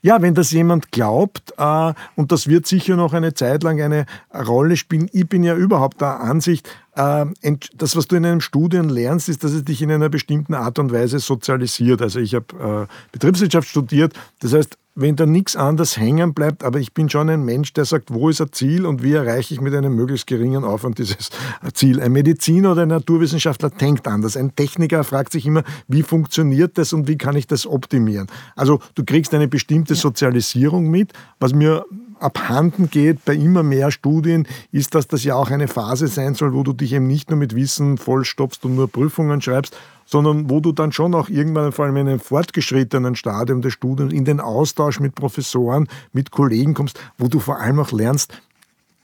Ja, 0.00 0.22
wenn 0.22 0.34
das 0.34 0.52
jemand 0.52 0.92
glaubt, 0.92 1.54
äh, 1.58 1.92
und 2.14 2.30
das 2.30 2.46
wird 2.46 2.66
sicher 2.66 2.96
noch 2.96 3.12
eine 3.12 3.34
Zeit 3.34 3.62
lang 3.64 3.80
eine 3.80 4.06
Rolle 4.32 4.76
spielen, 4.76 5.08
ich 5.12 5.28
bin 5.28 5.42
ja 5.42 5.56
überhaupt 5.56 6.00
der 6.00 6.20
Ansicht, 6.20 6.68
äh, 6.94 7.26
das, 7.74 7.96
was 7.96 8.06
du 8.06 8.16
in 8.16 8.24
einem 8.24 8.40
Studium 8.40 8.88
lernst, 8.88 9.28
ist, 9.28 9.42
dass 9.42 9.52
es 9.52 9.64
dich 9.64 9.82
in 9.82 9.90
einer 9.90 10.08
bestimmten 10.08 10.54
Art 10.54 10.78
und 10.78 10.92
Weise 10.92 11.18
sozialisiert. 11.18 12.00
Also 12.00 12.20
ich 12.20 12.34
habe 12.34 12.86
äh, 12.88 12.92
Betriebswirtschaft 13.12 13.68
studiert, 13.68 14.14
das 14.40 14.52
heißt, 14.52 14.78
wenn 15.00 15.14
da 15.14 15.26
nichts 15.26 15.54
anderes 15.54 15.96
hängen 15.96 16.34
bleibt, 16.34 16.64
aber 16.64 16.80
ich 16.80 16.92
bin 16.92 17.08
schon 17.08 17.30
ein 17.30 17.44
Mensch, 17.44 17.72
der 17.72 17.84
sagt, 17.84 18.12
wo 18.12 18.28
ist 18.28 18.40
ein 18.40 18.52
Ziel 18.52 18.84
und 18.84 19.00
wie 19.00 19.12
erreiche 19.12 19.54
ich 19.54 19.60
mit 19.60 19.72
einem 19.72 19.94
möglichst 19.94 20.26
geringen 20.26 20.64
Aufwand 20.64 20.98
dieses 20.98 21.30
Ziel. 21.72 22.00
Ein 22.00 22.12
Mediziner 22.12 22.72
oder 22.72 22.82
ein 22.82 22.88
Naturwissenschaftler 22.88 23.70
denkt 23.70 24.08
anders. 24.08 24.36
Ein 24.36 24.56
Techniker 24.56 25.04
fragt 25.04 25.32
sich 25.32 25.46
immer, 25.46 25.62
wie 25.86 26.02
funktioniert 26.02 26.78
das 26.78 26.92
und 26.92 27.06
wie 27.06 27.16
kann 27.16 27.36
ich 27.36 27.46
das 27.46 27.64
optimieren. 27.64 28.26
Also 28.56 28.80
du 28.96 29.04
kriegst 29.04 29.32
eine 29.34 29.46
bestimmte 29.46 29.94
Sozialisierung 29.94 30.90
mit, 30.90 31.12
was 31.38 31.54
mir 31.54 31.84
abhanden 32.18 32.90
geht 32.90 33.24
bei 33.24 33.34
immer 33.34 33.62
mehr 33.62 33.92
Studien, 33.92 34.48
ist, 34.72 34.96
dass 34.96 35.06
das 35.06 35.22
ja 35.22 35.36
auch 35.36 35.50
eine 35.50 35.68
Phase 35.68 36.08
sein 36.08 36.34
soll, 36.34 36.52
wo 36.52 36.64
du 36.64 36.72
dich 36.72 36.92
eben 36.92 37.06
nicht 37.06 37.30
nur 37.30 37.38
mit 37.38 37.54
Wissen 37.54 37.98
vollstopfst 37.98 38.64
und 38.64 38.74
nur 38.74 38.90
Prüfungen 38.90 39.40
schreibst, 39.40 39.76
sondern 40.10 40.48
wo 40.48 40.60
du 40.60 40.72
dann 40.72 40.90
schon 40.90 41.14
auch 41.14 41.28
irgendwann, 41.28 41.70
vor 41.70 41.84
allem 41.84 41.96
in 41.98 42.08
einem 42.08 42.20
fortgeschrittenen 42.20 43.14
Stadium 43.14 43.60
des 43.60 43.74
Studiums, 43.74 44.12
in 44.12 44.24
den 44.24 44.40
Austausch 44.40 45.00
mit 45.00 45.14
Professoren, 45.14 45.86
mit 46.12 46.30
Kollegen 46.30 46.72
kommst, 46.72 46.98
wo 47.18 47.28
du 47.28 47.38
vor 47.40 47.60
allem 47.60 47.78
auch 47.78 47.92
lernst, 47.92 48.32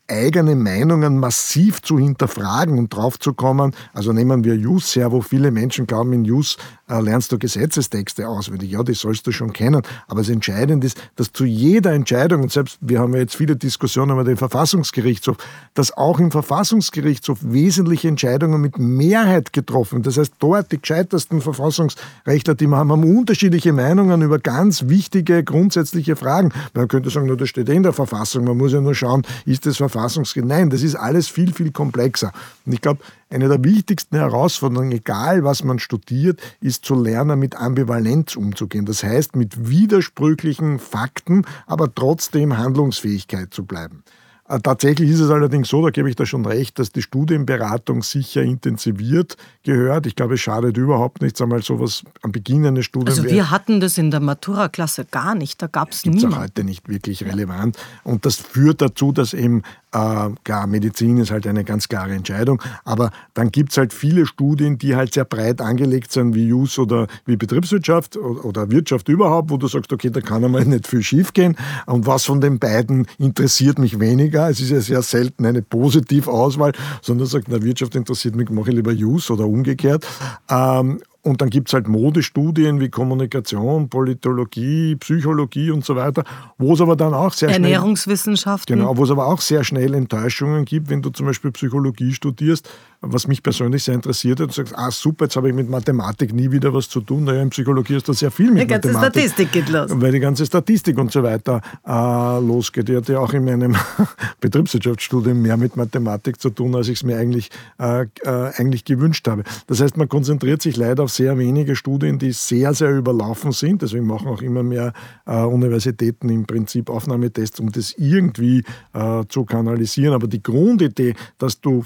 eigene 0.09 0.55
Meinungen 0.55 1.19
massiv 1.19 1.83
zu 1.83 1.99
hinterfragen 1.99 2.79
und 2.79 2.95
drauf 2.95 3.19
zu 3.19 3.35
kommen. 3.35 3.75
Also 3.93 4.13
nehmen 4.13 4.45
wir 4.45 4.55
Jus 4.57 4.97
her, 4.97 5.13
wo 5.13 5.21
viele 5.21 5.51
Menschen 5.51 5.87
glauben, 5.87 6.13
in 6.15 6.25
Jus 6.25 6.57
lernst 6.89 7.33
du 7.33 7.39
Gesetzestexte 7.39 8.29
auswendig. 8.29 8.71
Ja, 8.71 8.83
die 8.83 8.95
sollst 8.95 9.27
du 9.27 9.33
schon 9.33 9.53
kennen. 9.53 9.83
Aber 10.07 10.21
das 10.21 10.29
Entscheidende 10.29 10.87
ist, 10.87 11.01
dass 11.17 11.33
zu 11.33 11.45
jeder 11.45 11.93
Entscheidung, 11.93 12.43
und 12.43 12.53
selbst 12.53 12.79
wir 12.81 13.01
haben 13.01 13.15
ja 13.15 13.21
jetzt 13.21 13.37
viele 13.37 13.57
Diskussionen 13.57 14.13
über 14.13 14.25
den 14.25 14.37
Verfassungsgerichtshof, 14.37 15.37
dass 15.75 15.97
auch 15.97 16.21
im 16.21 16.31
Verfassungsgerichtshof 16.31 17.39
wesentliche 17.43 18.09
Entscheidungen 18.09 18.61
mit 18.61 18.79
Mehrheit 18.79 19.53
getroffen. 19.53 20.03
Das 20.03 20.19
heißt, 20.19 20.35
dort 20.39 20.73
die 20.73 20.81
gescheitersten 20.81 21.41
Verfassungsrechtler, 21.41 22.55
die 22.55 22.67
wir 22.67 22.77
haben, 22.77 22.93
haben 22.93 23.17
unterschiedliche 23.17 23.73
Meinungen 23.73 24.23
über 24.23 24.39
ganz 24.39 24.89
wichtige, 24.89 25.43
grundsätzliche 25.43 26.17
Fragen. 26.17 26.53
Man 26.75 26.89
könnte 26.89 27.11
sagen, 27.11 27.27
nur 27.27 27.37
das 27.37 27.49
steht 27.49 27.69
eh 27.69 27.75
in 27.75 27.83
der 27.83 27.93
Verfassung. 27.93 28.45
Man 28.45 28.57
muss 28.57 28.73
ja 28.73 28.81
nur 28.81 28.95
schauen, 28.95 29.23
ist 29.47 29.67
das 29.67 29.79
verfassungsgemäß? 29.79 30.45
Nein, 30.49 30.71
das 30.71 30.83
ist 30.83 30.95
alles 30.95 31.29
viel, 31.29 31.53
viel 31.53 31.73
komplexer. 31.73 32.33
Und 32.67 32.73
ich 32.73 32.81
glaube, 32.81 33.01
eine 33.35 33.49
der 33.49 33.65
wichtigsten 33.65 34.17
Herausforderungen, 34.17 34.93
egal 34.93 35.45
was 35.45 35.65
man 35.65 35.79
studiert, 35.79 36.41
ist 36.61 36.85
zu 36.85 36.95
lernen, 36.95 37.39
mit 37.39 37.57
Ambivalenz 37.57 38.37
umzugehen. 38.37 38.87
Das 38.87 39.03
heißt, 39.03 39.35
mit 39.35 39.69
widersprüchlichen 39.69 40.79
Fakten, 40.79 41.45
aber 41.67 41.93
trotzdem 41.93 42.57
Handlungsfähigkeit 42.57 43.53
zu 43.53 43.65
bleiben. 43.65 44.05
Äh, 44.47 44.61
tatsächlich 44.61 45.11
ist 45.11 45.21
es 45.21 45.31
allerdings 45.31 45.69
so, 45.69 45.83
da 45.83 45.91
gebe 45.91 46.09
ich 46.11 46.17
da 46.17 46.27
schon 46.27 46.45
recht, 46.45 46.79
dass 46.79 46.93
die 46.93 47.01
Studienberatung 47.01 48.03
sicher 48.03 48.43
intensiviert 48.43 49.37
gehört. 49.63 50.07
Ich 50.07 50.17
glaube, 50.17 50.35
es 50.35 50.41
schadet 50.41 50.77
überhaupt 50.77 51.23
nichts, 51.23 51.41
einmal 51.41 51.63
sowas 51.63 52.05
am 52.21 52.31
Beginn 52.31 52.67
eines 52.67 52.85
Studiums. 52.85 53.19
Also 53.19 53.31
wir 53.31 53.51
hatten 53.51 53.81
das 53.81 53.97
in 53.97 54.11
der 54.11 54.21
Matura-Klasse 54.21 55.07
gar 55.07 55.35
nicht, 55.35 55.63
da 55.63 55.67
gab 55.67 55.93
es 55.93 56.05
niemanden. 56.05 56.27
Das 56.27 56.33
ist 56.35 56.43
heute 56.43 56.65
nicht 56.65 56.89
wirklich 56.89 57.25
relevant. 57.25 57.79
Und 58.03 58.27
das 58.27 58.37
führt 58.37 58.83
dazu, 58.83 59.13
dass 59.13 59.33
eben 59.33 59.63
äh, 59.93 60.31
klar, 60.43 60.67
Medizin 60.67 61.19
ist 61.19 61.31
halt 61.31 61.47
eine 61.47 61.65
ganz 61.65 61.89
klare 61.89 62.13
Entscheidung, 62.13 62.61
aber 62.85 63.13
dann 63.33 63.51
gibt 63.51 63.71
es 63.71 63.79
halt 63.79 63.93
viele 63.93 64.27
Studien, 64.27 64.77
die 64.77 64.97
halt 64.97 65.15
sehr 65.15 65.25
breit 65.25 65.61
angelegt 65.61 66.13
sind, 66.13 66.35
wie 66.35 66.49
Jus 66.49 66.79
oder 66.79 67.07
wie 67.25 67.37
Betriebswirtschaft 67.37 68.17
oder 68.17 68.71
Wirtschaft 68.71 69.09
überhaupt, 69.09 69.51
wo 69.51 69.57
du 69.57 69.69
sagst, 69.69 69.93
okay, 69.93 70.11
da 70.11 70.21
kann 70.21 70.45
einmal 70.45 70.65
nicht 70.65 70.89
viel 70.89 71.03
schief 71.03 71.33
gehen. 71.33 71.57
Und 71.87 72.07
was 72.07 72.25
von 72.25 72.41
den 72.41 72.59
beiden 72.59 73.07
interessiert 73.19 73.79
mich 73.79 74.01
weniger? 74.01 74.34
Es 74.35 74.61
ist 74.61 74.71
ja 74.71 74.81
sehr 74.81 75.03
selten 75.03 75.47
eine 75.47 75.63
Positivauswahl, 75.63 76.73
sondern 77.03 77.27
sagt, 77.27 77.49
na, 77.49 77.63
Wirtschaft 77.63 77.95
interessiert 77.95 78.35
mich, 78.35 78.51
mache 78.51 78.71
ich 78.71 78.77
lieber 78.77 78.93
Jus 78.93 79.31
oder 79.31 79.47
umgekehrt. 79.47 80.07
Ähm, 80.49 81.01
und 81.25 81.41
dann 81.41 81.49
gibt 81.49 81.69
es 81.69 81.75
halt 81.75 81.89
Modestudien 81.89 82.81
wie 82.81 82.91
Kommunikation, 82.91 83.89
Politologie, 83.89 84.95
Psychologie 84.97 85.71
und 85.71 85.83
so 85.83 85.97
weiter, 85.97 86.23
wo 86.59 86.75
es 86.75 86.83
aber 86.83 86.97
dann 86.97 87.15
auch 87.15 87.33
sehr 87.33 87.49
schnell. 87.49 87.63
Ernährungswissenschaften. 87.63 88.77
Genau, 88.77 88.95
wo 88.99 89.05
es 89.05 89.11
aber 89.11 89.27
auch 89.27 89.41
sehr 89.41 89.65
schnell 89.65 89.95
Enttäuschungen 89.95 90.67
gibt, 90.67 90.91
wenn 90.91 91.01
du 91.01 91.09
zum 91.09 91.25
Beispiel 91.25 91.51
Psychologie 91.53 92.13
studierst 92.13 92.69
was 93.01 93.27
mich 93.27 93.43
persönlich 93.43 93.85
sehr 93.85 93.95
interessiert 93.95 94.41
hat, 94.41 94.49
du 94.49 94.53
sagst, 94.53 94.77
ah 94.77 94.91
super, 94.91 95.27
jetzt 95.27 95.37
habe 95.37 95.49
ich 95.49 95.55
mit 95.55 95.69
Mathematik 95.69 96.33
nie 96.33 96.51
wieder 96.51 96.73
was 96.73 96.89
zu 96.89 97.01
tun. 97.01 97.25
Naja, 97.25 97.43
in 97.43 97.51
Psychologie 97.51 97.97
ist 97.97 98.09
da 98.09 98.13
sehr 98.13 98.31
viel 98.31 98.51
mit 98.51 98.63
die 98.63 98.67
ganze 98.67 98.89
Mathematik. 98.89 99.23
Statistik 99.23 99.53
geht 99.53 99.69
los. 99.69 99.91
Weil 99.93 100.13
die 100.13 100.21
ganze 100.21 100.47
Statistik 100.47 100.99
und 100.99 101.13
so 101.13 101.23
weiter 101.23 101.61
äh, 101.87 102.41
losgeht. 102.41 102.89
Ich 102.89 102.97
hatte 102.97 103.15
ja 103.15 103.19
auch 103.21 103.33
in 103.33 103.45
meinem 103.45 103.77
Betriebswirtschaftsstudium 104.41 105.41
mehr 105.41 105.57
mit 105.57 105.77
Mathematik 105.77 106.41
zu 106.41 106.51
tun, 106.51 106.75
als 106.75 106.89
ich 106.89 106.99
es 106.99 107.03
mir 107.05 107.19
eigentlich, 107.19 107.51
äh, 107.79 108.03
äh, 108.23 108.53
eigentlich 108.57 108.85
gewünscht 108.85 109.27
habe. 109.29 109.45
Das 109.67 109.81
heißt, 109.81 109.97
man 109.97 110.09
konzentriert 110.09 110.63
sich 110.63 110.77
leider 110.77 111.05
auf 111.05 111.11
sehr 111.11 111.39
wenige 111.39 111.77
Studien, 111.77 112.19
die 112.19 112.33
sehr, 112.33 112.75
sehr 112.75 112.91
überlaufen 112.97 113.53
sind. 113.53 113.83
Deswegen 113.83 114.07
machen 114.07 114.29
auch 114.29 114.43
immer 114.43 114.63
mehr 114.63 114.93
äh, 115.27 115.37
Universitäten 115.43 116.29
im 116.29 116.47
Prinzip 116.47 116.91
Aufnahmetests, 116.91 117.61
um 117.61 117.71
das 117.73 117.93
irgendwie 117.97 118.65
äh, 118.93 119.25
zu 119.29 119.45
kanalisieren. 119.45 120.15
Aber 120.15 120.27
die 120.27 120.43
Grundidee, 120.43 121.15
dass 121.39 121.61
du 121.61 121.85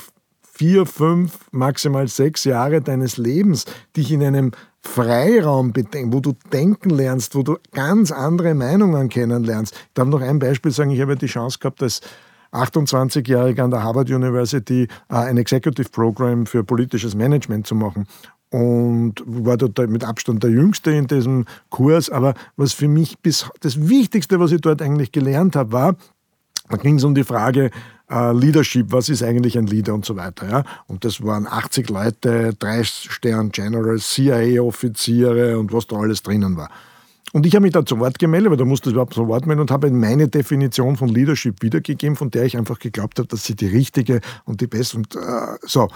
vier, 0.59 0.87
fünf, 0.87 1.39
maximal 1.53 2.09
sechs 2.09 2.43
Jahre 2.43 2.83
deines 2.83 3.17
Lebens 3.17 3.65
dich 3.97 4.11
in 4.11 4.25
einem 4.25 4.51
Freiraum 4.81 5.73
bedenken, 5.73 6.13
wo 6.13 6.19
du 6.19 6.33
denken 6.53 6.91
lernst, 6.91 7.37
wo 7.37 7.43
du 7.45 7.59
ganz 7.71 8.11
andere 8.11 8.55
Meinungen 8.55 9.09
kennenlernst. 9.09 9.73
Ich 9.75 9.95
darf 9.95 10.09
noch 10.09 10.21
ein 10.21 10.41
Beispiel 10.41 10.73
sagen, 10.73 10.91
ich 10.91 11.01
habe 11.01 11.15
die 11.15 11.27
Chance 11.27 11.61
gehabt, 11.61 11.81
als 11.81 12.01
28-Jähriger 12.53 13.63
an 13.63 13.71
der 13.71 13.85
Harvard 13.85 14.11
University 14.11 14.89
äh, 15.09 15.15
ein 15.15 15.39
Executive 15.39 15.91
Program 15.91 16.45
für 16.45 16.65
politisches 16.65 17.15
Management 17.15 17.69
zu 17.69 17.77
machen 17.77 18.09
und 18.51 19.23
war 19.27 19.59
dort 19.59 19.79
mit 19.91 20.03
Abstand 20.03 20.43
der 20.43 20.51
Jüngste 20.51 20.91
in 20.91 21.07
diesem 21.07 21.45
Kurs. 21.71 22.11
Aber 22.11 22.35
was 22.57 22.73
für 22.73 22.89
mich 22.89 23.19
bis 23.21 23.49
das 23.61 23.89
Wichtigste, 23.89 24.41
was 24.41 24.51
ich 24.51 24.61
dort 24.61 24.83
eigentlich 24.83 25.13
gelernt 25.13 25.55
habe, 25.55 25.71
war, 25.71 25.97
da 26.69 26.79
ging 26.79 26.97
es 26.97 27.05
um 27.05 27.15
die 27.15 27.25
Frage, 27.25 27.71
äh, 28.11 28.33
Leadership, 28.33 28.93
was 28.93 29.09
ist 29.09 29.23
eigentlich 29.23 29.57
ein 29.59 29.67
Leader 29.67 29.95
und 29.95 30.05
so 30.05 30.17
weiter. 30.17 30.49
Ja? 30.49 30.65
Und 30.87 31.05
das 31.05 31.23
waren 31.23 31.47
80 31.47 31.89
Leute, 31.91 32.55
drei 32.59 32.83
Stern 32.85 33.51
Generals, 33.51 34.11
CIA-Offiziere 34.11 35.59
und 35.59 35.73
was 35.73 35.87
da 35.87 35.97
alles 35.97 36.23
drinnen 36.23 36.57
war. 36.57 36.71
Und 37.33 37.45
ich 37.45 37.55
habe 37.55 37.63
mich 37.63 37.73
da 37.73 37.85
zu 37.85 37.99
Wort 37.99 38.19
gemeldet, 38.19 38.51
weil 38.51 38.57
da 38.57 38.65
musste 38.65 38.89
ich 38.89 38.95
überhaupt 38.95 39.13
zu 39.15 39.29
Wort 39.29 39.47
melden 39.47 39.61
und 39.61 39.71
habe 39.71 39.91
meine 39.91 40.29
Definition 40.29 40.97
von 40.97 41.09
Leadership 41.09 41.63
wiedergegeben, 41.63 42.17
von 42.17 42.31
der 42.31 42.45
ich 42.45 42.57
einfach 42.57 42.79
geglaubt 42.79 43.19
habe, 43.19 43.29
dass 43.29 43.45
sie 43.45 43.55
die 43.55 43.67
richtige 43.67 44.21
und 44.45 44.61
die 44.63 44.67
beste 44.67 44.97
und 44.97 45.15
äh, 45.15 45.19
so. 45.63 45.89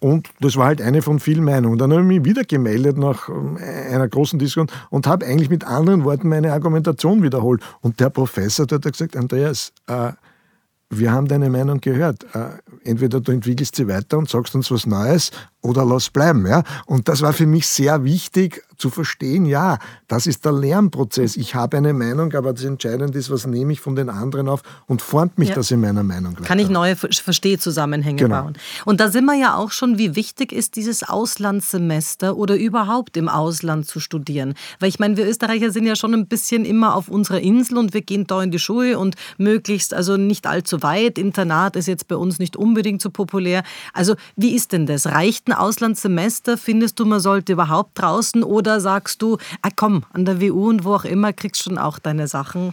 Und 0.00 0.30
das 0.40 0.56
war 0.56 0.66
halt 0.66 0.82
eine 0.82 1.00
von 1.00 1.20
vielen 1.20 1.44
Meinungen. 1.44 1.78
Dann 1.78 1.92
habe 1.92 2.02
ich 2.02 2.08
mich 2.08 2.24
wieder 2.24 2.42
gemeldet 2.42 2.98
nach 2.98 3.28
ähm, 3.28 3.56
einer 3.56 4.08
großen 4.08 4.36
Diskussion 4.36 4.66
und 4.90 5.06
habe 5.06 5.24
eigentlich 5.24 5.48
mit 5.48 5.62
anderen 5.62 6.02
Worten 6.02 6.28
meine 6.28 6.52
Argumentation 6.52 7.22
wiederholt. 7.22 7.62
Und 7.82 8.00
der 8.00 8.10
Professor 8.10 8.66
der 8.66 8.78
hat 8.78 8.90
gesagt, 8.90 9.16
Andreas, 9.16 9.72
äh, 9.86 10.10
wir 10.94 11.10
haben 11.10 11.26
deine 11.26 11.48
Meinung 11.48 11.80
gehört. 11.80 12.24
Äh, 12.34 12.50
entweder 12.84 13.20
du 13.20 13.32
entwickelst 13.32 13.76
sie 13.76 13.88
weiter 13.88 14.18
und 14.18 14.28
sagst 14.28 14.54
uns 14.54 14.70
was 14.70 14.86
Neues 14.86 15.30
oder 15.62 15.84
lass 15.84 16.10
bleiben. 16.10 16.46
Ja? 16.46 16.64
Und 16.86 17.08
das 17.08 17.22
war 17.22 17.32
für 17.32 17.46
mich 17.46 17.66
sehr 17.66 18.04
wichtig 18.04 18.62
zu 18.76 18.90
verstehen, 18.90 19.46
ja, 19.46 19.78
das 20.08 20.26
ist 20.26 20.44
der 20.44 20.52
Lernprozess. 20.52 21.36
Ich 21.36 21.54
habe 21.54 21.76
eine 21.76 21.92
Meinung, 21.92 22.34
aber 22.34 22.52
das 22.52 22.64
Entscheidende 22.64 23.16
ist, 23.16 23.30
was 23.30 23.46
nehme 23.46 23.72
ich 23.72 23.80
von 23.80 23.94
den 23.94 24.10
anderen 24.10 24.48
auf 24.48 24.62
und 24.86 25.00
formt 25.00 25.38
mich 25.38 25.50
ja. 25.50 25.54
das 25.54 25.70
in 25.70 25.80
meiner 25.80 26.02
Meinung. 26.02 26.34
Kann 26.34 26.58
ich 26.58 26.68
neue 26.68 26.96
Verstehzusammenhänge 26.96 28.16
genau. 28.16 28.42
bauen. 28.42 28.54
Und 28.84 28.98
da 28.98 29.08
sind 29.08 29.24
wir 29.24 29.36
ja 29.36 29.54
auch 29.54 29.70
schon, 29.70 29.98
wie 29.98 30.16
wichtig 30.16 30.50
ist 30.52 30.74
dieses 30.74 31.08
Auslandssemester 31.08 32.36
oder 32.36 32.56
überhaupt 32.56 33.16
im 33.16 33.28
Ausland 33.28 33.86
zu 33.86 34.00
studieren. 34.00 34.54
Weil 34.80 34.88
ich 34.88 34.98
meine, 34.98 35.16
wir 35.16 35.28
Österreicher 35.28 35.70
sind 35.70 35.86
ja 35.86 35.94
schon 35.94 36.12
ein 36.12 36.26
bisschen 36.26 36.64
immer 36.64 36.96
auf 36.96 37.08
unserer 37.08 37.40
Insel 37.40 37.78
und 37.78 37.94
wir 37.94 38.02
gehen 38.02 38.26
da 38.26 38.42
in 38.42 38.50
die 38.50 38.58
Schule 38.58 38.98
und 38.98 39.14
möglichst, 39.38 39.94
also 39.94 40.16
nicht 40.16 40.48
allzu 40.48 40.82
weit. 40.82 41.18
Internat 41.18 41.76
ist 41.76 41.86
jetzt 41.86 42.08
bei 42.08 42.16
uns 42.16 42.40
nicht 42.40 42.56
unbedingt 42.56 43.00
so 43.00 43.10
populär. 43.10 43.62
Also 43.92 44.16
wie 44.34 44.56
ist 44.56 44.72
denn 44.72 44.86
das? 44.86 45.06
Reicht 45.06 45.51
ein 45.52 45.58
Auslandssemester? 45.58 46.58
Findest 46.58 46.98
du, 46.98 47.04
man 47.04 47.20
sollte 47.20 47.52
überhaupt 47.52 48.00
draußen 48.00 48.42
oder 48.42 48.80
sagst 48.80 49.22
du, 49.22 49.38
ah 49.62 49.70
komm, 49.74 50.04
an 50.12 50.24
der 50.24 50.40
WU 50.40 50.68
und 50.68 50.84
wo 50.84 50.94
auch 50.94 51.04
immer 51.04 51.32
kriegst 51.32 51.60
du 51.60 51.70
schon 51.70 51.78
auch 51.78 51.98
deine 51.98 52.28
Sachen? 52.28 52.72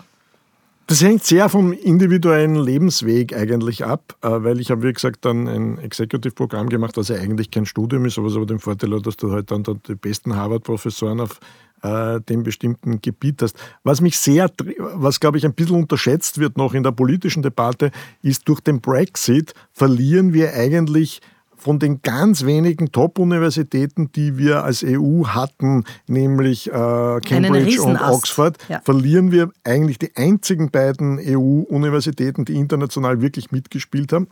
Das 0.87 1.03
hängt 1.03 1.23
sehr 1.23 1.49
vom 1.49 1.71
individuellen 1.71 2.55
Lebensweg 2.55 3.35
eigentlich 3.35 3.85
ab, 3.85 4.15
äh, 4.23 4.27
weil 4.27 4.59
ich 4.59 4.71
habe, 4.71 4.81
wie 4.87 4.91
gesagt, 4.91 5.23
dann 5.23 5.47
ein 5.47 5.77
Executive-Programm 5.77 6.67
gemacht, 6.67 6.97
was 6.97 7.09
ja 7.09 7.17
eigentlich 7.17 7.51
kein 7.51 7.67
Studium 7.67 8.05
ist, 8.05 8.17
aber 8.17 8.25
es 8.25 8.35
aber 8.35 8.47
den 8.47 8.57
Vorteil 8.57 8.95
hat, 8.95 9.05
dass 9.05 9.15
du 9.15 9.31
halt 9.31 9.51
dann 9.51 9.63
die 9.87 9.93
besten 9.93 10.35
Harvard-Professoren 10.35 11.19
auf 11.19 11.39
äh, 11.83 12.19
dem 12.21 12.41
bestimmten 12.41 13.01
Gebiet 13.01 13.43
hast. 13.43 13.55
Was 13.83 14.01
mich 14.01 14.17
sehr, 14.17 14.51
was 14.95 15.19
glaube 15.19 15.37
ich 15.37 15.45
ein 15.45 15.53
bisschen 15.53 15.75
unterschätzt 15.75 16.39
wird 16.39 16.57
noch 16.57 16.73
in 16.73 16.81
der 16.81 16.91
politischen 16.91 17.43
Debatte, 17.43 17.91
ist 18.23 18.49
durch 18.49 18.59
den 18.59 18.81
Brexit 18.81 19.53
verlieren 19.71 20.33
wir 20.33 20.55
eigentlich 20.55 21.21
von 21.59 21.77
den 21.77 22.01
ganz 22.01 22.45
wenigen 22.45 22.91
Top-Universitäten, 22.91 24.11
die 24.13 24.37
wir 24.37 24.63
als 24.63 24.83
EU 24.83 25.25
hatten, 25.27 25.83
nämlich 26.07 26.67
äh, 26.67 26.71
Cambridge 26.71 27.81
und 27.81 27.97
Oxford, 27.97 28.57
ja. 28.69 28.81
verlieren 28.83 29.31
wir 29.31 29.51
eigentlich 29.63 29.99
die 29.99 30.15
einzigen 30.15 30.71
beiden 30.71 31.19
EU-Universitäten, 31.19 32.45
die 32.45 32.55
international 32.55 33.21
wirklich 33.21 33.51
mitgespielt 33.51 34.13
haben. 34.13 34.27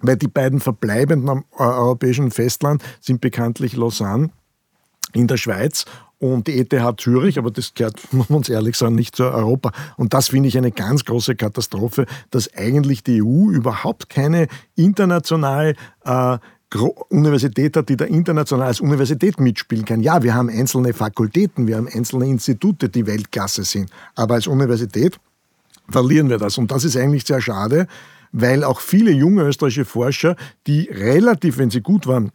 Weil 0.00 0.16
die 0.16 0.28
beiden 0.28 0.60
verbleibenden 0.60 1.30
am 1.30 1.44
äh, 1.58 1.62
europäischen 1.62 2.30
Festland 2.30 2.82
sind 3.00 3.20
bekanntlich 3.20 3.76
Lausanne 3.76 4.30
in 5.14 5.26
der 5.26 5.38
Schweiz 5.38 5.86
und 6.18 6.46
die 6.46 6.58
ETH 6.58 7.00
Zürich, 7.00 7.38
aber 7.38 7.50
das 7.50 7.74
gehört, 7.74 8.00
muss 8.12 8.28
man 8.28 8.38
uns 8.38 8.48
ehrlich 8.48 8.76
sagen, 8.76 8.94
nicht 8.94 9.16
zu 9.16 9.24
Europa. 9.24 9.72
Und 9.96 10.14
das 10.14 10.28
finde 10.28 10.48
ich 10.48 10.56
eine 10.56 10.72
ganz 10.72 11.04
große 11.04 11.36
Katastrophe, 11.36 12.06
dass 12.30 12.52
eigentlich 12.54 13.02
die 13.02 13.22
EU 13.22 13.50
überhaupt 13.50 14.08
keine 14.08 14.48
international 14.74 15.74
äh, 16.04 16.38
Universität 17.08 17.76
hat, 17.76 17.88
die 17.88 17.96
da 17.96 18.04
international 18.04 18.66
als 18.66 18.80
Universität 18.80 19.38
mitspielen 19.38 19.84
kann. 19.84 20.00
Ja, 20.00 20.22
wir 20.22 20.34
haben 20.34 20.48
einzelne 20.48 20.92
Fakultäten, 20.92 21.66
wir 21.66 21.76
haben 21.76 21.88
einzelne 21.88 22.26
Institute, 22.26 22.88
die 22.88 23.06
Weltklasse 23.06 23.64
sind. 23.64 23.90
Aber 24.14 24.34
als 24.34 24.46
Universität 24.46 25.18
verlieren 25.88 26.28
wir 26.28 26.38
das. 26.38 26.58
Und 26.58 26.70
das 26.70 26.84
ist 26.84 26.96
eigentlich 26.96 27.24
sehr 27.24 27.40
schade, 27.40 27.86
weil 28.32 28.64
auch 28.64 28.80
viele 28.80 29.12
junge 29.12 29.44
österreichische 29.44 29.84
Forscher, 29.84 30.36
die 30.66 30.88
relativ, 30.90 31.58
wenn 31.58 31.70
sie 31.70 31.80
gut 31.80 32.06
waren, 32.06 32.32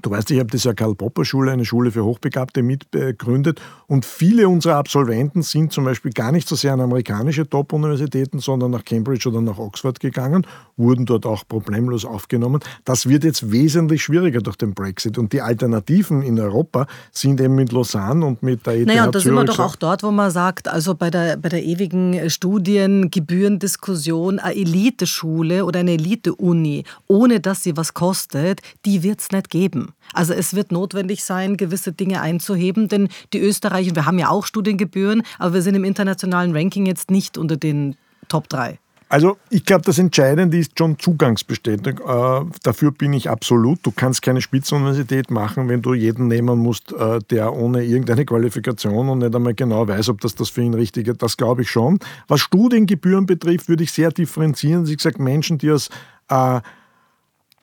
Du 0.00 0.10
weißt, 0.10 0.30
ich 0.30 0.38
habe 0.38 0.48
das 0.48 0.62
ja 0.62 0.74
Karl-Popper-Schule, 0.74 1.50
eine 1.50 1.64
Schule 1.64 1.90
für 1.90 2.04
Hochbegabte, 2.04 2.62
mitbegründet. 2.62 3.60
Und 3.88 4.04
viele 4.04 4.48
unserer 4.48 4.76
Absolventen 4.76 5.42
sind 5.42 5.72
zum 5.72 5.84
Beispiel 5.84 6.12
gar 6.12 6.30
nicht 6.30 6.46
so 6.46 6.54
sehr 6.54 6.72
an 6.72 6.80
amerikanische 6.80 7.48
Top-Universitäten, 7.48 8.38
sondern 8.38 8.70
nach 8.70 8.84
Cambridge 8.84 9.28
oder 9.28 9.40
nach 9.40 9.58
Oxford 9.58 9.98
gegangen, 9.98 10.46
wurden 10.76 11.04
dort 11.04 11.26
auch 11.26 11.42
problemlos 11.48 12.04
aufgenommen. 12.04 12.60
Das 12.84 13.08
wird 13.08 13.24
jetzt 13.24 13.50
wesentlich 13.50 14.04
schwieriger 14.04 14.40
durch 14.40 14.54
den 14.54 14.72
Brexit. 14.72 15.18
Und 15.18 15.32
die 15.32 15.42
Alternativen 15.42 16.22
in 16.22 16.38
Europa 16.38 16.86
sind 17.10 17.40
eben 17.40 17.56
mit 17.56 17.72
Lausanne 17.72 18.24
und 18.24 18.40
mit 18.40 18.66
der 18.66 18.74
ETH 18.74 18.86
Naja, 18.86 19.06
und 19.06 19.16
da 19.16 19.20
sind 19.20 19.34
wir 19.34 19.44
doch 19.44 19.58
auch 19.58 19.74
dort, 19.74 20.04
wo 20.04 20.12
man 20.12 20.30
sagt, 20.30 20.68
also 20.68 20.94
bei 20.94 21.10
der, 21.10 21.38
bei 21.38 21.48
der 21.48 21.64
ewigen 21.64 22.30
Studiengebührendiskussion, 22.30 24.38
eine 24.38 24.54
Eliteschule 24.54 25.64
oder 25.64 25.80
eine 25.80 25.94
Elite-Uni, 25.94 26.84
ohne 27.08 27.40
dass 27.40 27.64
sie 27.64 27.76
was 27.76 27.94
kostet, 27.94 28.60
die 28.84 29.02
wird 29.02 29.18
es 29.18 29.32
nicht 29.32 29.50
geben. 29.50 29.87
Also 30.12 30.32
es 30.32 30.54
wird 30.54 30.72
notwendig 30.72 31.24
sein, 31.24 31.56
gewisse 31.56 31.92
Dinge 31.92 32.20
einzuheben, 32.20 32.88
denn 32.88 33.08
die 33.32 33.40
Österreicher, 33.40 33.94
wir 33.94 34.06
haben 34.06 34.18
ja 34.18 34.28
auch 34.28 34.46
Studiengebühren, 34.46 35.22
aber 35.38 35.54
wir 35.54 35.62
sind 35.62 35.74
im 35.74 35.84
internationalen 35.84 36.56
Ranking 36.56 36.86
jetzt 36.86 37.10
nicht 37.10 37.38
unter 37.38 37.56
den 37.56 37.96
Top 38.28 38.48
3. 38.48 38.78
Also 39.10 39.38
ich 39.48 39.64
glaube, 39.64 39.82
das 39.82 39.98
Entscheidende 39.98 40.58
ist 40.58 40.78
schon 40.78 40.98
Zugangsbestätigung. 40.98 42.06
Äh, 42.06 42.44
dafür 42.62 42.92
bin 42.92 43.14
ich 43.14 43.30
absolut. 43.30 43.78
Du 43.82 43.90
kannst 43.90 44.20
keine 44.20 44.42
Spitzenuniversität 44.42 45.30
machen, 45.30 45.68
wenn 45.68 45.80
du 45.80 45.94
jeden 45.94 46.28
nehmen 46.28 46.58
musst, 46.58 46.92
äh, 46.92 47.18
der 47.30 47.54
ohne 47.54 47.84
irgendeine 47.84 48.26
Qualifikation 48.26 49.08
und 49.08 49.20
nicht 49.20 49.34
einmal 49.34 49.54
genau 49.54 49.88
weiß, 49.88 50.10
ob 50.10 50.20
das 50.20 50.34
das 50.34 50.50
für 50.50 50.60
ihn 50.60 50.74
richtig 50.74 51.08
ist. 51.08 51.22
Das 51.22 51.38
glaube 51.38 51.62
ich 51.62 51.70
schon. 51.70 51.98
Was 52.28 52.40
Studiengebühren 52.40 53.24
betrifft, 53.24 53.70
würde 53.70 53.84
ich 53.84 53.92
sehr 53.92 54.10
differenzieren. 54.10 54.86
Ich 54.86 55.00
sage, 55.00 55.22
Menschen, 55.22 55.56
die 55.56 55.70
aus 55.70 55.88
äh, 56.28 56.60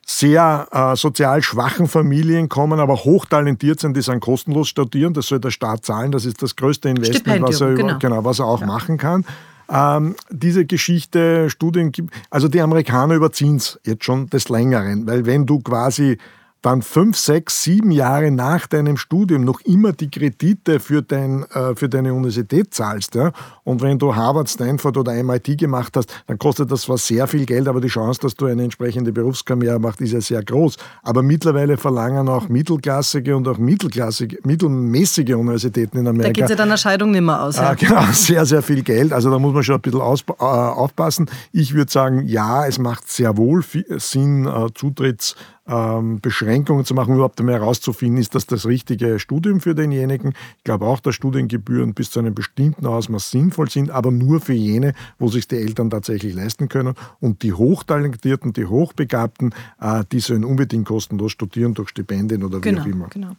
sehr 0.08 0.68
äh, 0.70 0.96
sozial 0.96 1.42
schwachen 1.42 1.88
Familien 1.88 2.48
kommen, 2.48 2.78
aber 2.78 2.94
hochtalentiert 2.94 3.80
sind, 3.80 3.96
die 3.96 4.02
sind 4.02 4.20
kostenlos 4.20 4.68
studieren. 4.68 5.12
Das 5.14 5.26
soll 5.26 5.40
der 5.40 5.50
Staat 5.50 5.84
zahlen. 5.84 6.12
Das 6.12 6.24
ist 6.24 6.40
das 6.42 6.54
größte 6.54 6.88
Investment, 6.88 7.42
was 7.42 7.60
er, 7.60 7.74
genau. 7.74 7.98
genau. 7.98 8.24
was 8.24 8.38
er 8.38 8.46
auch 8.46 8.60
ja. 8.60 8.66
machen 8.66 8.98
kann. 8.98 9.24
Ähm, 9.68 10.14
diese 10.30 10.64
Geschichte, 10.64 11.50
Studien, 11.50 11.90
also 12.30 12.46
die 12.46 12.60
Amerikaner 12.60 13.16
überziehen 13.16 13.56
es 13.56 13.80
jetzt 13.84 14.04
schon 14.04 14.30
des 14.30 14.48
Längeren, 14.48 15.08
weil 15.08 15.26
wenn 15.26 15.44
du 15.44 15.58
quasi 15.58 16.18
dann 16.66 16.82
fünf, 16.82 17.16
sechs, 17.16 17.62
sieben 17.62 17.92
Jahre 17.92 18.32
nach 18.32 18.66
deinem 18.66 18.96
Studium 18.96 19.44
noch 19.44 19.60
immer 19.60 19.92
die 19.92 20.10
Kredite 20.10 20.80
für, 20.80 21.00
dein, 21.00 21.44
äh, 21.52 21.76
für 21.76 21.88
deine 21.88 22.12
Universität 22.12 22.74
zahlst. 22.74 23.14
Ja? 23.14 23.30
Und 23.62 23.82
wenn 23.82 24.00
du 24.00 24.16
Harvard, 24.16 24.48
Stanford 24.48 24.96
oder 24.96 25.12
MIT 25.22 25.58
gemacht 25.58 25.96
hast, 25.96 26.12
dann 26.26 26.40
kostet 26.40 26.72
das 26.72 26.82
zwar 26.82 26.98
sehr 26.98 27.28
viel 27.28 27.46
Geld, 27.46 27.68
aber 27.68 27.80
die 27.80 27.86
Chance, 27.86 28.18
dass 28.20 28.34
du 28.34 28.46
eine 28.46 28.64
entsprechende 28.64 29.12
Berufskarriere 29.12 29.78
machst, 29.78 30.00
ist 30.00 30.10
ja 30.10 30.20
sehr 30.20 30.42
groß. 30.42 30.76
Aber 31.04 31.22
mittlerweile 31.22 31.76
verlangen 31.76 32.28
auch 32.28 32.48
mittelklassige 32.48 33.36
und 33.36 33.46
auch 33.46 33.58
mittelklassige, 33.58 34.38
mittelmäßige 34.42 35.34
Universitäten 35.34 35.98
in 35.98 36.08
Amerika. 36.08 36.32
Da 36.32 36.32
geht 36.32 36.50
ja 36.50 36.56
dann 36.56 36.68
eine 36.70 36.78
Scheidung 36.78 37.12
nicht 37.12 37.22
mehr 37.22 37.42
aus. 37.42 37.58
Ja. 37.58 37.74
Äh, 37.74 37.76
genau, 37.76 38.02
sehr, 38.12 38.44
sehr 38.44 38.62
viel 38.62 38.82
Geld. 38.82 39.12
Also 39.12 39.30
da 39.30 39.38
muss 39.38 39.54
man 39.54 39.62
schon 39.62 39.76
ein 39.76 39.82
bisschen 39.82 40.00
aus, 40.00 40.24
äh, 40.28 40.42
aufpassen. 40.42 41.30
Ich 41.52 41.74
würde 41.74 41.92
sagen, 41.92 42.26
ja, 42.26 42.66
es 42.66 42.80
macht 42.80 43.08
sehr 43.08 43.36
wohl 43.36 43.62
Sinn, 43.98 44.46
äh, 44.46 44.66
Zutritts 44.74 45.36
ähm, 45.68 46.20
Beschränkungen 46.20 46.84
zu 46.84 46.94
machen, 46.94 47.14
überhaupt 47.14 47.40
einmal 47.40 47.56
herauszufinden, 47.56 48.18
ist 48.18 48.34
das 48.34 48.46
das 48.46 48.66
richtige 48.66 49.18
Studium 49.18 49.60
für 49.60 49.74
denjenigen. 49.74 50.34
Ich 50.58 50.64
glaube 50.64 50.86
auch, 50.86 51.00
dass 51.00 51.14
Studiengebühren 51.14 51.94
bis 51.94 52.10
zu 52.10 52.20
einem 52.20 52.34
bestimmten 52.34 52.86
Ausmaß 52.86 53.30
sinnvoll 53.30 53.68
sind, 53.70 53.90
aber 53.90 54.10
nur 54.10 54.40
für 54.40 54.52
jene, 54.52 54.94
wo 55.18 55.28
sich 55.28 55.48
die 55.48 55.56
Eltern 55.56 55.90
tatsächlich 55.90 56.34
leisten 56.34 56.68
können. 56.68 56.94
Und 57.20 57.42
die 57.42 57.52
Hochtalentierten, 57.52 58.52
die 58.52 58.66
Hochbegabten, 58.66 59.54
äh, 59.80 60.04
die 60.12 60.20
sollen 60.20 60.44
unbedingt 60.44 60.86
kostenlos 60.86 61.32
studieren 61.32 61.74
durch 61.74 61.90
Stipendien 61.90 62.44
oder 62.44 62.60
genau, 62.60 62.84
wie 62.84 62.90
auch 62.90 62.94
immer. 62.94 63.08
Genau. 63.08 63.36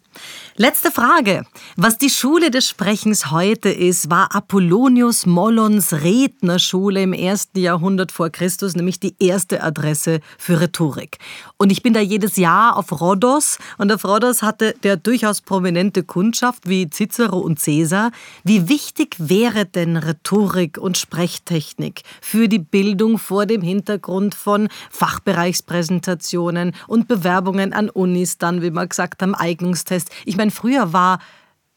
Letzte 0.55 0.91
Frage. 0.91 1.43
Was 1.75 1.97
die 1.97 2.09
Schule 2.09 2.51
des 2.51 2.67
Sprechens 2.67 3.31
heute 3.31 3.69
ist, 3.69 4.09
war 4.09 4.35
Apollonius 4.35 5.25
Mollons 5.25 5.93
Rednerschule 5.93 7.03
im 7.03 7.13
ersten 7.13 7.59
Jahrhundert 7.59 8.11
vor 8.11 8.29
Christus, 8.29 8.75
nämlich 8.75 8.99
die 8.99 9.15
erste 9.19 9.63
Adresse 9.63 10.19
für 10.37 10.59
Rhetorik. 10.59 11.17
Und 11.57 11.71
ich 11.71 11.83
bin 11.83 11.93
da 11.93 12.01
jedes 12.17 12.35
Jahr 12.35 12.77
auf 12.77 12.99
Rhodos 12.99 13.59
und 13.77 13.91
auf 13.91 14.03
Rhodos 14.03 14.41
hatte 14.41 14.73
der 14.81 14.97
durchaus 14.97 15.39
prominente 15.39 16.01
Kundschaft 16.01 16.67
wie 16.67 16.89
Cicero 16.89 17.37
und 17.37 17.63
Caesar. 17.63 18.09
Wie 18.43 18.67
wichtig 18.69 19.15
wäre 19.19 19.67
denn 19.67 19.97
Rhetorik 19.97 20.79
und 20.79 20.97
Sprechtechnik 20.97 22.01
für 22.19 22.47
die 22.47 22.57
Bildung 22.57 23.19
vor 23.19 23.45
dem 23.45 23.61
Hintergrund 23.61 24.33
von 24.33 24.67
Fachbereichspräsentationen 24.89 26.73
und 26.87 27.07
Bewerbungen 27.07 27.71
an 27.71 27.91
Unis, 27.91 28.39
dann, 28.39 28.63
wie 28.63 28.71
wir 28.71 28.87
gesagt 28.87 29.21
haben, 29.21 29.35
Eignungstest? 29.35 30.09
Ich 30.25 30.37
meine, 30.37 30.49
früher 30.49 30.93
war 30.93 31.19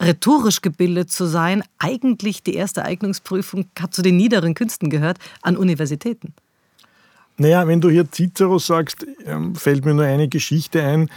rhetorisch 0.00 0.62
gebildet 0.62 1.10
zu 1.10 1.26
sein, 1.26 1.62
eigentlich 1.78 2.42
die 2.42 2.54
erste 2.54 2.86
Eignungsprüfung 2.86 3.66
hat 3.78 3.92
zu 3.92 4.00
den 4.00 4.16
niederen 4.16 4.54
Künsten 4.54 4.88
gehört, 4.88 5.18
an 5.42 5.58
Universitäten. 5.58 6.32
Naja, 7.40 7.66
wenn 7.66 7.80
du 7.80 7.88
hier 7.88 8.06
Cicero 8.12 8.58
sagst, 8.58 9.06
ähm, 9.24 9.54
fällt 9.54 9.86
mir 9.86 9.94
nur 9.94 10.04
eine 10.04 10.28
Geschichte 10.28 10.82
ein, 10.82 11.08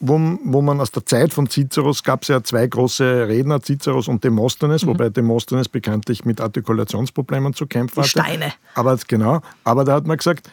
wo, 0.00 0.18
wo 0.42 0.62
man 0.62 0.80
aus 0.80 0.90
der 0.90 1.06
Zeit 1.06 1.32
von 1.32 1.48
Ciceros 1.48 2.02
gab 2.02 2.22
es 2.22 2.28
ja 2.28 2.42
zwei 2.42 2.66
große 2.66 3.28
Redner, 3.28 3.62
Ciceros 3.62 4.08
und 4.08 4.24
Demosthenes, 4.24 4.84
mhm. 4.84 4.88
wobei 4.88 5.08
Demosthenes 5.10 5.68
bekanntlich 5.68 6.24
mit 6.24 6.40
Artikulationsproblemen 6.40 7.54
zu 7.54 7.68
kämpfen 7.68 7.98
hatte. 7.98 8.08
Steine. 8.08 8.52
Aber 8.74 8.98
genau, 9.06 9.42
aber 9.62 9.84
da 9.84 9.94
hat 9.94 10.08
man 10.08 10.16
gesagt, 10.16 10.50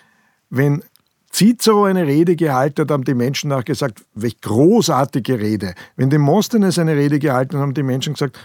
wenn 0.51 0.83
Cicero 1.31 1.85
eine 1.85 2.05
Rede 2.05 2.35
gehalten 2.35 2.83
hat, 2.83 2.91
haben 2.91 3.05
die 3.05 3.15
Menschen 3.15 3.51
auch 3.51 3.65
gesagt, 3.65 4.05
welch 4.13 4.39
großartige 4.39 5.39
Rede. 5.39 5.73
Wenn 5.95 6.11
Demosthenes 6.11 6.77
eine 6.77 6.95
Rede 6.95 7.17
gehalten 7.17 7.55
hat, 7.55 7.63
haben 7.63 7.73
die 7.73 7.81
Menschen 7.81 8.13
gesagt, 8.13 8.37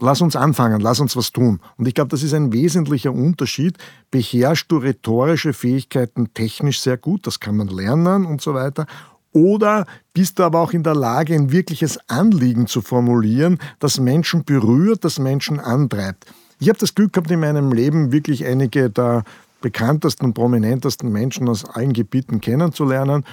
lass 0.00 0.20
uns 0.20 0.36
anfangen, 0.36 0.80
lass 0.80 1.00
uns 1.00 1.16
was 1.16 1.30
tun. 1.30 1.60
Und 1.76 1.86
ich 1.86 1.94
glaube, 1.94 2.08
das 2.08 2.22
ist 2.22 2.34
ein 2.34 2.52
wesentlicher 2.52 3.12
Unterschied. 3.12 3.78
Beherrschst 4.10 4.70
du 4.70 4.78
rhetorische 4.78 5.52
Fähigkeiten 5.52 6.34
technisch 6.34 6.80
sehr 6.80 6.96
gut, 6.96 7.26
das 7.26 7.40
kann 7.40 7.56
man 7.56 7.68
lernen 7.68 8.26
und 8.26 8.40
so 8.40 8.54
weiter. 8.54 8.86
Oder 9.32 9.86
bist 10.12 10.38
du 10.38 10.42
aber 10.42 10.60
auch 10.60 10.72
in 10.72 10.82
der 10.82 10.96
Lage, 10.96 11.34
ein 11.34 11.52
wirkliches 11.52 11.98
Anliegen 12.08 12.66
zu 12.66 12.82
formulieren, 12.82 13.58
das 13.78 14.00
Menschen 14.00 14.44
berührt, 14.44 15.04
das 15.04 15.18
Menschen 15.18 15.60
antreibt. 15.60 16.26
Ich 16.58 16.68
habe 16.68 16.78
das 16.78 16.94
Glück 16.94 17.12
gehabt, 17.12 17.30
in 17.30 17.40
meinem 17.40 17.72
Leben 17.72 18.12
wirklich 18.12 18.44
einige 18.44 18.90
der 18.90 19.24
bekanntesten 19.60 20.26
und 20.26 20.34
prominentesten 20.34 21.12
Menschen 21.12 21.48
aus 21.48 21.64
allen 21.64 21.92
Gebieten 21.92 22.40
kennenzulernen. 22.40 23.24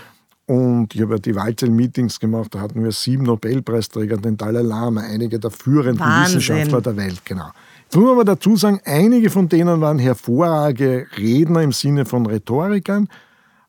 Und 0.48 0.96
ich 0.96 1.02
habe 1.02 1.16
ja 1.16 1.20
die 1.20 1.36
Wahlzell-Meetings 1.36 2.22
gemacht, 2.22 2.56
da 2.56 2.62
hatten 2.62 2.82
wir 2.82 2.94
sieben 2.94 3.24
Nobelpreisträger, 3.24 4.16
den 4.16 4.38
Dalai 4.38 4.62
Lama, 4.62 5.02
einige 5.02 5.40
der 5.40 5.52
führenden 5.52 6.00
Wahnsinn. 6.00 6.38
Wissenschaftler 6.38 6.82
der 6.82 6.96
Welt, 6.96 7.26
genau. 7.26 7.50
Jetzt 7.84 7.96
muss 7.96 8.06
man 8.06 8.14
aber 8.14 8.24
dazu 8.24 8.56
sagen, 8.56 8.80
einige 8.86 9.30
von 9.30 9.50
denen 9.50 9.82
waren 9.82 10.00
hervorragende 10.00 11.06
Redner 11.18 11.64
im 11.64 11.74
Sinne 11.74 12.06
von 12.06 12.26
Rhetorikern. 12.26 13.10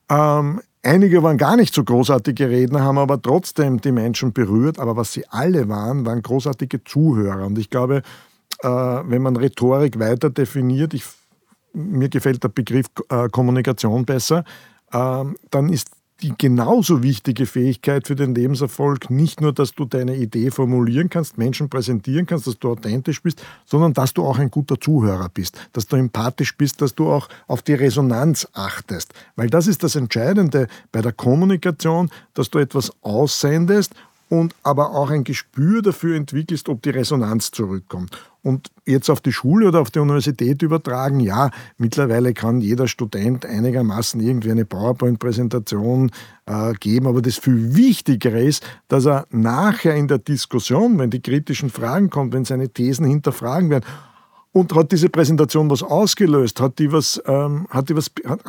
Ähm, 0.08 0.60
einige 0.82 1.22
waren 1.22 1.36
gar 1.36 1.56
nicht 1.56 1.74
so 1.74 1.82
großartige 1.82 2.48
Redner, 2.48 2.82
haben 2.82 2.98
aber 2.98 3.20
trotzdem 3.20 3.80
die 3.80 3.92
Menschen 3.92 4.32
berührt. 4.32 4.78
Aber 4.78 4.96
was 4.96 5.12
sie 5.12 5.24
alle 5.28 5.68
waren, 5.68 6.06
waren 6.06 6.22
großartige 6.22 6.84
Zuhörer. 6.84 7.44
Und 7.44 7.58
ich 7.58 7.70
glaube, 7.70 8.02
äh, 8.62 8.68
wenn 8.68 9.22
man 9.22 9.36
Rhetorik 9.36 9.98
weiter 9.98 10.30
definiert, 10.30 10.94
ich, 10.94 11.04
mir 11.72 12.08
gefällt 12.08 12.42
der 12.44 12.48
Begriff 12.48 12.86
äh, 13.08 13.28
Kommunikation 13.28 14.04
besser, 14.04 14.44
äh, 14.92 15.24
dann 15.50 15.68
ist 15.68 15.90
die 16.22 16.34
genauso 16.36 17.02
wichtige 17.02 17.46
Fähigkeit 17.46 18.08
für 18.08 18.16
den 18.16 18.34
Lebenserfolg 18.34 19.08
nicht 19.08 19.40
nur, 19.40 19.52
dass 19.52 19.72
du 19.72 19.84
deine 19.84 20.16
Idee 20.16 20.50
formulieren 20.50 21.10
kannst, 21.10 21.38
Menschen 21.38 21.68
präsentieren 21.68 22.26
kannst, 22.26 22.46
dass 22.46 22.58
du 22.58 22.70
authentisch 22.70 23.22
bist, 23.22 23.42
sondern 23.64 23.92
dass 23.92 24.14
du 24.14 24.24
auch 24.24 24.38
ein 24.38 24.50
guter 24.50 24.80
Zuhörer 24.80 25.28
bist, 25.28 25.56
dass 25.72 25.86
du 25.86 25.96
empathisch 25.96 26.56
bist, 26.56 26.82
dass 26.82 26.94
du 26.94 27.08
auch 27.08 27.28
auf 27.46 27.62
die 27.62 27.74
Resonanz 27.74 28.48
achtest. 28.52 29.14
Weil 29.36 29.48
das 29.48 29.68
ist 29.68 29.84
das 29.84 29.94
Entscheidende 29.94 30.66
bei 30.90 31.02
der 31.02 31.12
Kommunikation, 31.12 32.10
dass 32.34 32.50
du 32.50 32.58
etwas 32.58 32.90
aussendest 33.02 33.94
und 34.28 34.54
aber 34.62 34.90
auch 34.90 35.10
ein 35.10 35.24
Gespür 35.24 35.82
dafür 35.82 36.16
entwickelst, 36.16 36.68
ob 36.68 36.82
die 36.82 36.90
Resonanz 36.90 37.50
zurückkommt. 37.50 38.10
Und 38.42 38.70
jetzt 38.86 39.10
auf 39.10 39.20
die 39.20 39.32
Schule 39.32 39.68
oder 39.68 39.80
auf 39.80 39.90
die 39.90 39.98
Universität 39.98 40.62
übertragen, 40.62 41.20
ja, 41.20 41.50
mittlerweile 41.76 42.34
kann 42.34 42.60
jeder 42.60 42.86
Student 42.86 43.44
einigermaßen 43.44 44.20
irgendwie 44.20 44.52
eine 44.52 44.64
PowerPoint-Präsentation 44.64 46.10
äh, 46.46 46.72
geben, 46.74 47.08
aber 47.08 47.20
das 47.20 47.36
viel 47.36 47.74
Wichtigere 47.74 48.40
ist, 48.42 48.64
dass 48.86 49.06
er 49.06 49.26
nachher 49.30 49.96
in 49.96 50.08
der 50.08 50.18
Diskussion, 50.18 50.98
wenn 50.98 51.10
die 51.10 51.20
kritischen 51.20 51.68
Fragen 51.68 52.10
kommen, 52.10 52.32
wenn 52.32 52.44
seine 52.44 52.68
Thesen 52.68 53.06
hinterfragen 53.06 53.70
werden, 53.70 53.84
und 54.52 54.74
hat 54.74 54.92
diese 54.92 55.08
Präsentation 55.08 55.70
was 55.70 55.82
ausgelöst, 55.82 56.60
hat 56.60 56.78
die 56.78 56.90
was, 56.90 57.20
ähm, 57.26 57.66
hat 57.70 57.88
die 57.88 57.96
was, 57.96 58.10
hat, 58.24 58.40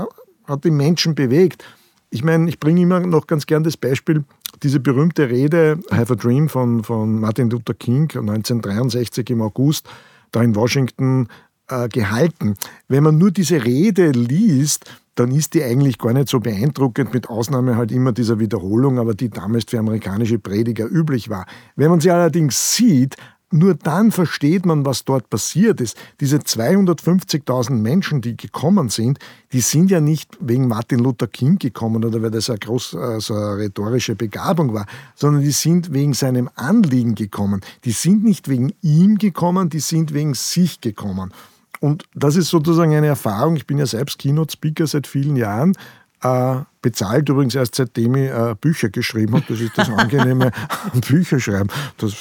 hat 0.46 0.64
die 0.64 0.72
Menschen 0.72 1.16
bewegt. 1.16 1.64
Ich 2.12 2.24
meine, 2.24 2.50
ich 2.50 2.60
bringe 2.60 2.82
immer 2.82 3.00
noch 3.02 3.28
ganz 3.28 3.46
gern 3.46 3.64
das 3.64 3.78
Beispiel, 3.78 4.24
diese 4.64 4.80
berühmte 4.80 5.30
Rede 5.30 5.80
I 5.92 5.96
Have 5.96 6.14
a 6.14 6.16
Dream 6.16 6.50
von, 6.50 6.84
von 6.84 7.20
Martin 7.20 7.50
Luther 7.50 7.76
King 7.76 8.04
1963 8.04 9.30
im 9.30 9.42
August 9.42 9.88
da 10.32 10.42
in 10.42 10.56
Washington 10.56 11.28
äh, 11.68 11.88
gehalten. 11.88 12.56
Wenn 12.88 13.04
man 13.04 13.18
nur 13.18 13.32
diese 13.32 13.64
Rede 13.64 14.12
liest, 14.12 14.92
dann 15.16 15.32
ist 15.32 15.54
die 15.54 15.64
eigentlich 15.64 15.98
gar 15.98 16.14
nicht 16.14 16.30
so 16.30 16.40
beeindruckend, 16.40 17.14
mit 17.14 17.30
Ausnahme 17.30 17.76
halt 17.76 17.92
immer 17.92 18.12
dieser 18.12 18.40
Wiederholung, 18.40 19.00
aber 19.00 19.14
die 19.14 19.30
damals 19.30 19.66
für 19.68 19.80
amerikanische 19.80 20.40
Prediger 20.40 20.86
üblich 20.86 21.30
war. 21.30 21.46
Wenn 21.76 21.90
man 21.90 22.00
sie 22.00 22.10
allerdings 22.10 22.76
sieht, 22.76 23.18
nur 23.52 23.74
dann 23.74 24.12
versteht 24.12 24.66
man, 24.66 24.86
was 24.86 25.06
dort 25.06 25.30
passiert 25.30 25.82
ist. 25.82 25.98
Diese 26.20 26.38
250.000 26.38 27.72
Menschen, 27.72 28.22
die 28.22 28.38
gekommen 28.38 28.90
sind, 28.90 29.20
die 29.52 29.62
sind 29.62 29.90
ja 29.90 30.00
nicht 30.02 30.38
wegen 30.40 30.68
Martin 30.68 31.00
Luther 31.00 31.28
King 31.28 31.58
gekommen 31.58 32.06
oder 32.06 32.22
weil 32.22 32.32
das 32.32 32.50
eine, 32.50 32.60
groß, 32.60 32.96
also 32.96 33.34
eine 33.34 33.58
rhetorische 33.58 34.16
Begabung 34.16 34.74
war, 34.74 34.86
sondern 35.16 35.42
die 35.42 35.52
sind 35.52 35.94
wegen 35.94 36.14
seinem 36.14 36.50
Anliegen 36.56 37.16
gekommen. 37.16 37.62
Die 37.86 37.92
sind 37.92 38.24
nicht 38.24 38.50
wegen 38.50 38.74
ihm 38.82 39.18
gekommen, 39.18 39.70
die 39.70 39.80
sind 39.80 40.14
wegen 40.14 40.36
sich 40.36 40.80
gekommen. 40.80 41.34
Und 41.80 42.04
das 42.14 42.36
ist 42.36 42.50
sozusagen 42.50 42.94
eine 42.94 43.08
Erfahrung. 43.08 43.56
Ich 43.56 43.66
bin 43.66 43.78
ja 43.78 43.86
selbst 43.86 44.20
Keynote-Speaker 44.20 44.86
seit 44.86 45.08
vielen 45.08 45.36
Jahren. 45.36 45.76
Äh, 46.22 46.58
bezahlt 46.82 47.30
übrigens 47.30 47.56
erst 47.56 47.76
seitdem 47.76 48.16
ich 48.16 48.30
äh, 48.30 48.54
Bücher 48.60 48.90
geschrieben 48.90 49.36
habe. 49.36 49.46
Das 49.48 49.60
ist 49.60 49.78
das 49.78 49.90
Angenehme 49.98 50.52
am 50.94 51.00
Bücherschreiben. 51.00 51.72
Das 51.98 52.14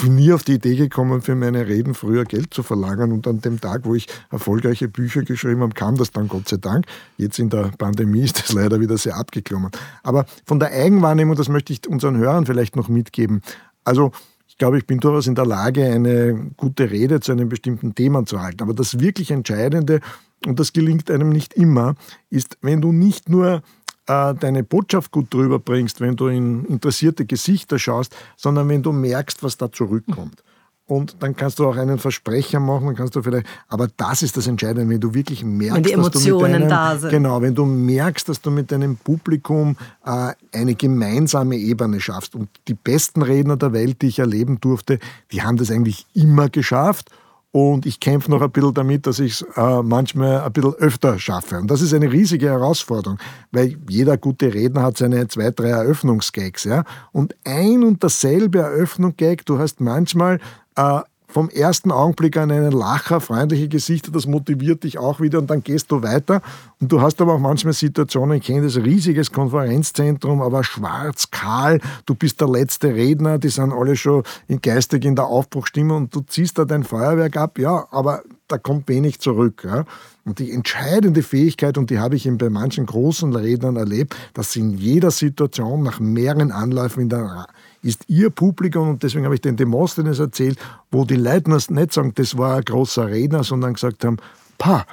bin 0.00 0.16
nie 0.16 0.32
auf 0.32 0.42
die 0.42 0.54
Idee 0.54 0.76
gekommen, 0.76 1.22
für 1.22 1.34
meine 1.34 1.66
Reden 1.66 1.94
früher 1.94 2.24
Geld 2.24 2.52
zu 2.54 2.62
verlangen. 2.62 3.12
Und 3.12 3.26
an 3.26 3.40
dem 3.40 3.60
Tag, 3.60 3.82
wo 3.84 3.94
ich 3.94 4.08
erfolgreiche 4.30 4.88
Bücher 4.88 5.22
geschrieben 5.22 5.60
habe, 5.62 5.74
kam 5.74 5.96
das 5.96 6.10
dann 6.10 6.28
Gott 6.28 6.48
sei 6.48 6.56
Dank. 6.56 6.86
Jetzt 7.16 7.38
in 7.38 7.50
der 7.50 7.70
Pandemie 7.78 8.22
ist 8.22 8.38
das 8.38 8.52
leider 8.52 8.80
wieder 8.80 8.96
sehr 8.96 9.16
abgeklommen. 9.16 9.70
Aber 10.02 10.26
von 10.44 10.58
der 10.58 10.72
Eigenwahrnehmung, 10.72 11.36
das 11.36 11.48
möchte 11.48 11.72
ich 11.72 11.86
unseren 11.88 12.16
Hörern 12.16 12.46
vielleicht 12.46 12.76
noch 12.76 12.88
mitgeben. 12.88 13.42
Also 13.84 14.12
ich 14.48 14.58
glaube, 14.58 14.78
ich 14.78 14.86
bin 14.86 15.00
durchaus 15.00 15.26
in 15.26 15.34
der 15.34 15.46
Lage, 15.46 15.84
eine 15.84 16.50
gute 16.56 16.90
Rede 16.90 17.20
zu 17.20 17.32
einem 17.32 17.48
bestimmten 17.48 17.94
Thema 17.94 18.24
zu 18.26 18.40
halten. 18.40 18.62
Aber 18.62 18.74
das 18.74 19.00
wirklich 19.00 19.30
Entscheidende, 19.30 20.00
und 20.46 20.60
das 20.60 20.72
gelingt 20.72 21.10
einem 21.10 21.30
nicht 21.30 21.54
immer, 21.54 21.94
ist, 22.30 22.58
wenn 22.60 22.80
du 22.80 22.92
nicht 22.92 23.28
nur 23.28 23.62
äh, 24.06 24.34
deine 24.34 24.62
Botschaft 24.62 25.10
gut 25.10 25.32
drüber 25.32 25.58
bringst, 25.58 26.00
wenn 26.00 26.16
du 26.16 26.28
in 26.28 26.64
interessierte 26.64 27.24
Gesichter 27.24 27.78
schaust, 27.78 28.16
sondern 28.36 28.68
wenn 28.68 28.82
du 28.82 28.92
merkst, 28.92 29.42
was 29.42 29.56
da 29.56 29.70
zurückkommt. 29.70 30.42
Und 30.86 31.16
dann 31.20 31.36
kannst 31.36 31.58
du 31.58 31.66
auch 31.66 31.76
einen 31.76 31.98
Versprecher 31.98 32.58
machen, 32.60 32.86
dann 32.86 32.96
kannst 32.96 33.14
du 33.14 33.22
vielleicht, 33.22 33.46
aber 33.68 33.88
das 33.96 34.22
ist 34.22 34.36
das 34.36 34.46
Entscheidende, 34.46 34.92
wenn 34.92 35.00
du 35.00 35.14
wirklich 35.14 35.44
merkst, 35.44 35.76
wenn 35.76 35.82
die 35.84 35.92
Emotionen 35.92 36.52
deinem, 36.52 36.68
da 36.68 36.98
sind. 36.98 37.10
Genau, 37.10 37.40
wenn 37.40 37.54
du 37.54 37.64
merkst, 37.64 38.28
dass 38.28 38.40
du 38.40 38.50
mit 38.50 38.72
deinem 38.72 38.96
Publikum 38.96 39.76
äh, 40.04 40.32
eine 40.52 40.74
gemeinsame 40.74 41.56
Ebene 41.56 42.00
schaffst. 42.00 42.34
Und 42.34 42.48
die 42.68 42.74
besten 42.74 43.22
Redner 43.22 43.56
der 43.56 43.72
Welt, 43.72 44.02
die 44.02 44.08
ich 44.08 44.18
erleben 44.18 44.60
durfte, 44.60 44.98
die 45.30 45.42
haben 45.42 45.56
das 45.56 45.70
eigentlich 45.70 46.04
immer 46.14 46.50
geschafft. 46.50 47.10
Und 47.52 47.84
ich 47.84 48.00
kämpfe 48.00 48.30
noch 48.30 48.40
ein 48.40 48.50
bisschen 48.50 48.72
damit, 48.72 49.06
dass 49.06 49.18
ich 49.18 49.32
es 49.32 49.46
äh, 49.56 49.82
manchmal 49.82 50.40
ein 50.40 50.52
bisschen 50.52 50.72
öfter 50.74 51.18
schaffe. 51.18 51.58
Und 51.58 51.70
das 51.70 51.82
ist 51.82 51.92
eine 51.92 52.10
riesige 52.10 52.46
Herausforderung, 52.46 53.18
weil 53.50 53.76
jeder 53.90 54.16
gute 54.16 54.54
Redner 54.54 54.82
hat 54.82 54.96
seine 54.96 55.28
zwei, 55.28 55.50
drei 55.50 55.68
Eröffnungsgags. 55.68 56.64
Ja? 56.64 56.84
Und 57.12 57.36
ein 57.44 57.84
und 57.84 58.02
dasselbe 58.02 58.60
Eröffnungsgag, 58.60 59.44
du 59.44 59.58
hast 59.58 59.82
manchmal 59.82 60.40
äh, 60.76 61.00
vom 61.32 61.48
ersten 61.48 61.90
Augenblick 61.90 62.36
an 62.36 62.50
einen 62.50 62.72
Lacher, 62.72 63.20
freundliche 63.20 63.68
Gesichter, 63.68 64.12
das 64.12 64.26
motiviert 64.26 64.84
dich 64.84 64.98
auch 64.98 65.20
wieder 65.20 65.38
und 65.38 65.50
dann 65.50 65.62
gehst 65.62 65.90
du 65.90 66.02
weiter. 66.02 66.42
Und 66.80 66.92
du 66.92 67.00
hast 67.00 67.20
aber 67.20 67.34
auch 67.34 67.38
manchmal 67.38 67.72
Situationen, 67.72 68.38
ich 68.38 68.44
kenne 68.44 68.62
das 68.62 68.76
riesiges 68.76 69.32
Konferenzzentrum, 69.32 70.42
aber 70.42 70.62
schwarz, 70.62 71.30
kahl, 71.30 71.80
du 72.06 72.14
bist 72.14 72.40
der 72.40 72.48
letzte 72.48 72.94
Redner, 72.94 73.38
die 73.38 73.48
sind 73.48 73.72
alle 73.72 73.96
schon 73.96 74.24
in 74.46 74.60
geistig 74.60 75.04
in 75.04 75.16
der 75.16 75.26
Aufbruchstimme 75.26 75.94
und 75.94 76.14
du 76.14 76.20
ziehst 76.20 76.58
da 76.58 76.66
dein 76.66 76.84
Feuerwerk 76.84 77.36
ab, 77.36 77.58
ja, 77.58 77.86
aber 77.90 78.22
da 78.48 78.58
kommt 78.58 78.88
wenig 78.88 79.18
zurück. 79.18 79.64
Ja. 79.64 79.84
Und 80.24 80.38
die 80.38 80.52
entscheidende 80.52 81.22
Fähigkeit, 81.22 81.78
und 81.78 81.88
die 81.88 81.98
habe 81.98 82.16
ich 82.16 82.26
eben 82.26 82.38
bei 82.38 82.50
manchen 82.50 82.84
großen 82.84 83.34
Rednern 83.34 83.76
erlebt, 83.76 84.14
dass 84.34 84.52
sie 84.52 84.60
in 84.60 84.76
jeder 84.76 85.10
Situation 85.10 85.82
nach 85.82 85.98
mehreren 85.98 86.52
Anläufen 86.52 87.00
in 87.00 87.08
der 87.08 87.46
ist 87.82 88.04
ihr 88.08 88.30
Publikum, 88.30 88.90
und 88.90 89.02
deswegen 89.02 89.24
habe 89.24 89.34
ich 89.34 89.40
den 89.40 89.56
Demosthenes 89.56 90.18
erzählt, 90.18 90.58
wo 90.90 91.04
die 91.04 91.16
Leute 91.16 91.50
nicht 91.50 91.92
sagen, 91.92 92.12
das 92.14 92.38
war 92.38 92.56
ein 92.56 92.64
großer 92.64 93.08
Redner, 93.08 93.44
sondern 93.44 93.74
gesagt 93.74 94.04
haben, 94.04 94.16
pa, 94.58 94.86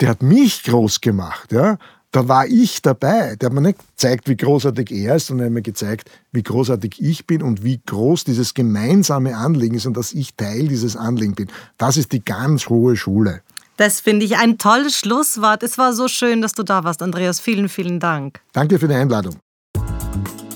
der 0.00 0.10
hat 0.10 0.22
mich 0.22 0.62
groß 0.64 1.00
gemacht, 1.00 1.52
ja. 1.52 1.78
Da 2.10 2.28
war 2.28 2.46
ich 2.46 2.80
dabei. 2.80 3.34
Der 3.34 3.48
hat 3.48 3.52
mir 3.52 3.60
nicht 3.60 3.78
gezeigt, 3.78 4.28
wie 4.28 4.36
großartig 4.36 4.92
er 4.92 5.16
ist, 5.16 5.26
sondern 5.26 5.46
er 5.46 5.48
hat 5.48 5.54
mir 5.54 5.62
gezeigt, 5.62 6.08
wie 6.30 6.44
großartig 6.44 7.02
ich 7.02 7.26
bin 7.26 7.42
und 7.42 7.64
wie 7.64 7.80
groß 7.84 8.22
dieses 8.22 8.54
gemeinsame 8.54 9.36
Anliegen 9.36 9.74
ist 9.74 9.86
und 9.86 9.96
dass 9.96 10.12
ich 10.12 10.36
Teil 10.36 10.68
dieses 10.68 10.96
Anliegens 10.96 11.34
bin. 11.34 11.48
Das 11.76 11.96
ist 11.96 12.12
die 12.12 12.24
ganz 12.24 12.68
hohe 12.68 12.94
Schule. 12.94 13.42
Das 13.78 13.98
finde 13.98 14.24
ich 14.24 14.36
ein 14.36 14.58
tolles 14.58 14.96
Schlusswort. 14.96 15.64
Es 15.64 15.76
war 15.76 15.92
so 15.92 16.06
schön, 16.06 16.40
dass 16.40 16.52
du 16.52 16.62
da 16.62 16.84
warst, 16.84 17.02
Andreas. 17.02 17.40
Vielen, 17.40 17.68
vielen 17.68 17.98
Dank. 17.98 18.40
Danke 18.52 18.78
für 18.78 18.86
die 18.86 18.94
Einladung. 18.94 19.34